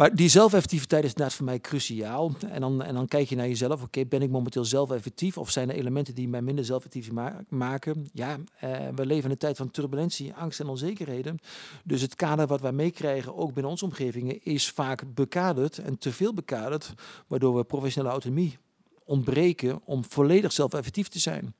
Maar 0.00 0.14
die 0.14 0.28
zelfeffectiviteit 0.28 1.04
is 1.04 1.10
inderdaad 1.10 1.34
voor 1.34 1.44
mij 1.44 1.60
cruciaal. 1.60 2.32
En 2.50 2.60
dan, 2.60 2.82
en 2.82 2.94
dan 2.94 3.08
kijk 3.08 3.28
je 3.28 3.36
naar 3.36 3.48
jezelf. 3.48 3.82
Oké, 3.82 4.04
ben 4.04 4.22
ik 4.22 4.30
momenteel 4.30 4.64
zelfeffectief? 4.64 5.38
Of 5.38 5.50
zijn 5.50 5.70
er 5.70 5.76
elementen 5.76 6.14
die 6.14 6.28
mij 6.28 6.42
minder 6.42 6.64
zelfeffectief 6.64 7.10
maken? 7.48 8.08
Ja, 8.12 8.36
eh, 8.58 8.70
we 8.94 9.06
leven 9.06 9.24
in 9.24 9.30
een 9.30 9.36
tijd 9.36 9.56
van 9.56 9.70
turbulentie, 9.70 10.34
angst 10.34 10.60
en 10.60 10.66
onzekerheden. 10.66 11.38
Dus 11.84 12.00
het 12.00 12.14
kader 12.14 12.46
wat 12.46 12.60
wij 12.60 12.72
meekrijgen, 12.72 13.36
ook 13.36 13.52
binnen 13.52 13.70
onze 13.70 13.84
omgevingen, 13.84 14.44
is 14.44 14.70
vaak 14.70 15.14
bekaderd 15.14 15.78
en 15.78 15.98
te 15.98 16.12
veel 16.12 16.34
bekaderd. 16.34 16.94
Waardoor 17.26 17.56
we 17.56 17.64
professionele 17.64 18.12
autonomie 18.12 18.58
ontbreken 19.04 19.80
om 19.84 20.04
volledig 20.04 20.52
zelfeffectief 20.52 21.08
te 21.08 21.18
zijn. 21.18 21.54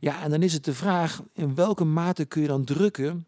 Ja, 0.00 0.22
en 0.22 0.30
dan 0.30 0.42
is 0.42 0.52
het 0.52 0.64
de 0.64 0.74
vraag, 0.74 1.22
in 1.32 1.54
welke 1.54 1.84
mate 1.84 2.24
kun 2.24 2.42
je 2.42 2.48
dan 2.48 2.64
drukken 2.64 3.26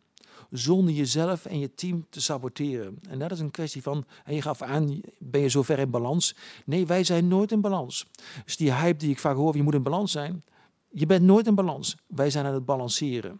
zonder 0.50 0.94
jezelf 0.94 1.44
en 1.44 1.58
je 1.58 1.74
team 1.74 2.06
te 2.10 2.20
saboteren. 2.20 2.98
En 3.08 3.18
dat 3.18 3.30
is 3.30 3.40
een 3.40 3.50
kwestie 3.50 3.82
van, 3.82 4.04
en 4.24 4.34
je 4.34 4.42
gaf 4.42 4.62
aan, 4.62 5.00
ben 5.18 5.40
je 5.40 5.48
zover 5.48 5.78
in 5.78 5.90
balans? 5.90 6.36
Nee, 6.64 6.86
wij 6.86 7.04
zijn 7.04 7.28
nooit 7.28 7.52
in 7.52 7.60
balans. 7.60 8.06
Dus 8.44 8.56
die 8.56 8.72
hype 8.72 8.98
die 8.98 9.10
ik 9.10 9.18
vaak 9.18 9.36
hoor, 9.36 9.56
je 9.56 9.62
moet 9.62 9.74
in 9.74 9.82
balans 9.82 10.12
zijn. 10.12 10.42
Je 10.90 11.06
bent 11.06 11.22
nooit 11.22 11.46
in 11.46 11.54
balans. 11.54 11.96
Wij 12.06 12.30
zijn 12.30 12.46
aan 12.46 12.54
het 12.54 12.64
balanceren. 12.64 13.38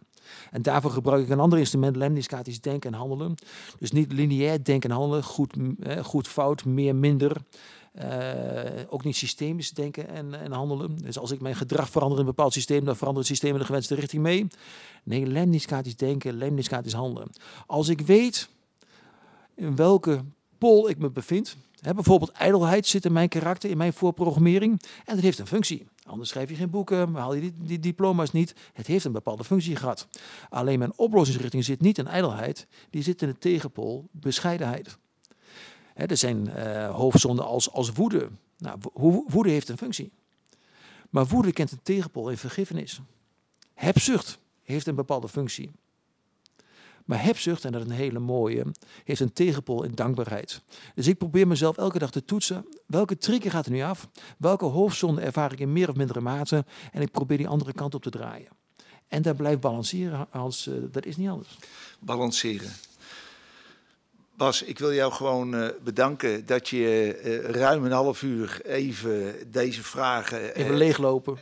En 0.51 0.61
daarvoor 0.61 0.91
gebruik 0.91 1.23
ik 1.23 1.29
een 1.29 1.39
ander 1.39 1.59
instrument, 1.59 1.95
lemniscatisch 1.95 2.61
denken 2.61 2.91
en 2.91 2.97
handelen. 2.97 3.35
Dus 3.79 3.91
niet 3.91 4.11
lineair 4.11 4.63
denken 4.63 4.89
en 4.89 4.95
handelen, 4.95 5.23
goed, 5.23 5.53
goed 6.01 6.27
fout, 6.27 6.65
meer, 6.65 6.95
minder. 6.95 7.37
Uh, 7.99 8.03
ook 8.89 9.03
niet 9.03 9.15
systemisch 9.15 9.71
denken 9.71 10.07
en, 10.07 10.39
en, 10.39 10.51
handelen. 10.51 10.97
Dus 10.97 11.17
als 11.17 11.31
ik 11.31 11.41
mijn 11.41 11.55
gedrag 11.55 11.89
verander 11.89 12.19
in 12.19 12.23
een 12.25 12.33
bepaald 12.35 12.53
systeem, 12.53 12.85
dan 12.85 12.95
verandert 12.95 13.27
het 13.27 13.35
systeem 13.35 13.53
in 13.53 13.59
de 13.59 13.65
gewenste 13.65 13.95
richting 13.95 14.21
mee. 14.21 14.47
Nee, 15.03 15.25
lemniscatisch 15.25 15.95
denken, 15.95 16.33
lemniscatisch 16.33 16.93
handelen. 16.93 17.29
Als 17.65 17.87
ik 17.87 18.01
weet 18.01 18.49
in 19.55 19.75
welke 19.75 20.23
pol 20.57 20.89
ik 20.89 20.97
me 20.97 21.09
bevind, 21.09 21.55
bijvoorbeeld 21.81 22.31
ijdelheid 22.31 22.87
zit 22.87 23.05
in 23.05 23.13
mijn 23.13 23.29
karakter, 23.29 23.69
in 23.69 23.77
mijn 23.77 23.93
voorprogrammering, 23.93 24.81
en 25.05 25.15
dat 25.15 25.23
heeft 25.23 25.39
een 25.39 25.47
functie. 25.47 25.87
Anders 26.05 26.29
schrijf 26.29 26.49
je 26.49 26.55
geen 26.55 26.69
boeken, 26.69 27.15
haal 27.15 27.33
je 27.33 27.41
die, 27.41 27.53
die, 27.57 27.79
diploma's 27.79 28.31
niet. 28.31 28.55
Het 28.73 28.87
heeft 28.87 29.05
een 29.05 29.11
bepaalde 29.11 29.43
functie 29.43 29.75
gehad. 29.75 30.07
Alleen 30.49 30.79
mijn 30.79 30.97
oplossingsrichting 30.97 31.63
zit 31.63 31.81
niet 31.81 31.97
in 31.97 32.07
ijdelheid, 32.07 32.67
die 32.89 33.03
zit 33.03 33.21
in 33.21 33.27
de 33.27 33.37
tegenpol 33.37 34.07
bescheidenheid. 34.11 34.97
Er 35.93 36.17
zijn 36.17 36.49
uh, 36.57 36.95
hoofdzonden 36.95 37.45
als, 37.45 37.71
als 37.71 37.91
woede. 37.91 38.29
Nou, 38.57 38.79
woede 39.27 39.49
heeft 39.49 39.69
een 39.69 39.77
functie. 39.77 40.11
Maar 41.09 41.25
woede 41.25 41.51
kent 41.51 41.71
een 41.71 41.79
tegenpol 41.83 42.29
in 42.29 42.37
vergiffenis. 42.37 43.01
Hebzucht 43.73 44.37
heeft 44.63 44.87
een 44.87 44.95
bepaalde 44.95 45.29
functie. 45.29 45.71
Maar 47.05 47.23
hebzucht, 47.23 47.65
en 47.65 47.71
dat 47.71 47.81
is 47.81 47.87
een 47.87 47.95
hele 47.95 48.19
mooie, 48.19 48.65
heeft 49.03 49.19
een 49.19 49.33
tegenpol 49.33 49.83
in 49.83 49.95
dankbaarheid. 49.95 50.61
Dus 50.95 51.07
ik 51.07 51.17
probeer 51.17 51.47
mezelf 51.47 51.77
elke 51.77 51.99
dag 51.99 52.11
te 52.11 52.25
toetsen. 52.25 52.65
Welke 52.85 53.17
trigger 53.17 53.51
gaat 53.51 53.65
er 53.65 53.71
nu 53.71 53.81
af? 53.81 54.09
Welke 54.37 54.65
hoofdzonde 54.65 55.21
ervaar 55.21 55.51
ik 55.51 55.59
in 55.59 55.73
meer 55.73 55.89
of 55.89 55.95
mindere 55.95 56.21
mate? 56.21 56.65
En 56.91 57.01
ik 57.01 57.11
probeer 57.11 57.37
die 57.37 57.47
andere 57.47 57.73
kant 57.73 57.95
op 57.95 58.01
te 58.01 58.09
draaien. 58.09 58.47
En 59.07 59.21
daar 59.21 59.35
blijft 59.35 59.59
balanceren, 59.59 60.27
Hans. 60.29 60.67
Uh, 60.67 60.75
dat 60.91 61.05
is 61.05 61.17
niet 61.17 61.29
anders. 61.29 61.57
Balanceren. 61.99 62.71
Bas, 64.35 64.63
ik 64.63 64.79
wil 64.79 64.93
jou 64.93 65.11
gewoon 65.11 65.55
uh, 65.55 65.67
bedanken 65.83 66.45
dat 66.45 66.69
je 66.69 67.19
uh, 67.23 67.49
ruim 67.49 67.85
een 67.85 67.91
half 67.91 68.21
uur 68.21 68.61
even 68.65 69.51
deze 69.51 69.83
vragen... 69.83 70.53
Even 70.53 70.77
leeglopen. 70.77 71.39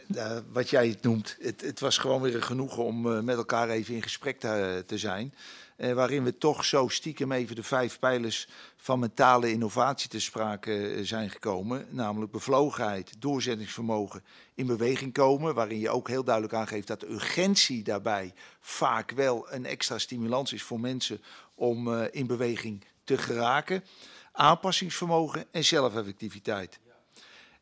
wat 0.51 0.69
jij 0.69 0.87
het 0.87 1.01
noemt. 1.01 1.37
Het, 1.39 1.61
het, 1.61 1.79
was 1.79 1.97
gewoon 1.97 2.21
weer 2.21 2.43
genoeg 2.43 2.77
om 2.77 3.23
met 3.25 3.37
elkaar 3.37 3.69
even 3.69 3.95
in 3.95 4.01
gesprek 4.01 4.39
te, 4.39 4.83
te 4.85 4.97
zijn. 4.97 5.33
waarin 5.77 6.23
we 6.23 6.37
toch 6.37 6.65
zo 6.65 6.87
stiekem 6.87 7.31
even 7.31 7.55
de 7.55 7.63
vijf 7.63 7.99
pijlers 7.99 8.47
van 8.81 8.99
mentale 8.99 9.51
innovatie 9.51 10.09
te 10.09 10.19
sprake 10.19 10.99
zijn 11.01 11.29
gekomen. 11.29 11.87
Namelijk 11.89 12.31
bevlogenheid, 12.31 13.13
doorzettingsvermogen, 13.19 14.23
in 14.55 14.65
beweging 14.65 15.13
komen. 15.13 15.55
Waarin 15.55 15.79
je 15.79 15.89
ook 15.89 16.07
heel 16.07 16.23
duidelijk 16.23 16.53
aangeeft 16.53 16.87
dat 16.87 16.99
de 16.99 17.11
urgentie 17.11 17.83
daarbij 17.83 18.33
vaak 18.59 19.11
wel 19.11 19.53
een 19.53 19.65
extra 19.65 19.97
stimulans 19.97 20.53
is 20.53 20.63
voor 20.63 20.79
mensen 20.79 21.21
om 21.59 21.87
uh, 21.87 22.05
in 22.11 22.27
beweging 22.27 22.83
te 23.03 23.17
geraken. 23.17 23.83
Aanpassingsvermogen 24.31 25.45
en 25.51 25.65
zelfeffectiviteit. 25.65 26.79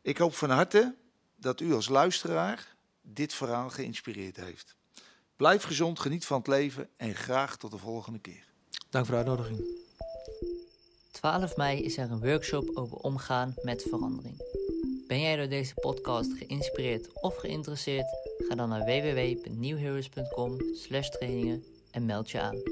Ik 0.02 0.18
hoop 0.18 0.34
van 0.34 0.50
harte 0.50 0.94
dat 1.36 1.60
u 1.60 1.74
als 1.74 1.88
luisteraar 1.88 2.76
dit 3.02 3.34
verhaal 3.34 3.70
geïnspireerd 3.70 4.36
heeft. 4.36 4.76
Blijf 5.36 5.62
gezond, 5.62 6.00
geniet 6.00 6.26
van 6.26 6.38
het 6.38 6.46
leven 6.46 6.88
en 6.96 7.14
graag 7.14 7.56
tot 7.56 7.70
de 7.70 7.78
volgende 7.78 8.18
keer. 8.18 8.44
Dank 8.90 9.06
voor 9.06 9.14
de 9.14 9.20
uitnodiging. 9.20 9.76
12 11.10 11.56
mei 11.56 11.82
is 11.82 11.96
er 11.96 12.10
een 12.10 12.20
workshop 12.20 12.70
over 12.74 12.96
omgaan 12.96 13.54
met 13.62 13.86
verandering. 13.88 14.42
Ben 15.06 15.20
jij 15.20 15.36
door 15.36 15.48
deze 15.48 15.74
podcast 15.74 16.32
geïnspireerd 16.32 17.12
of 17.12 17.36
geïnteresseerd? 17.36 18.06
Ga 18.48 18.54
dan 18.54 18.68
naar 18.68 18.84
www.newheroes.com/trainingen 18.84 21.64
en 21.90 22.06
meld 22.06 22.30
je 22.30 22.40
aan. 22.40 22.62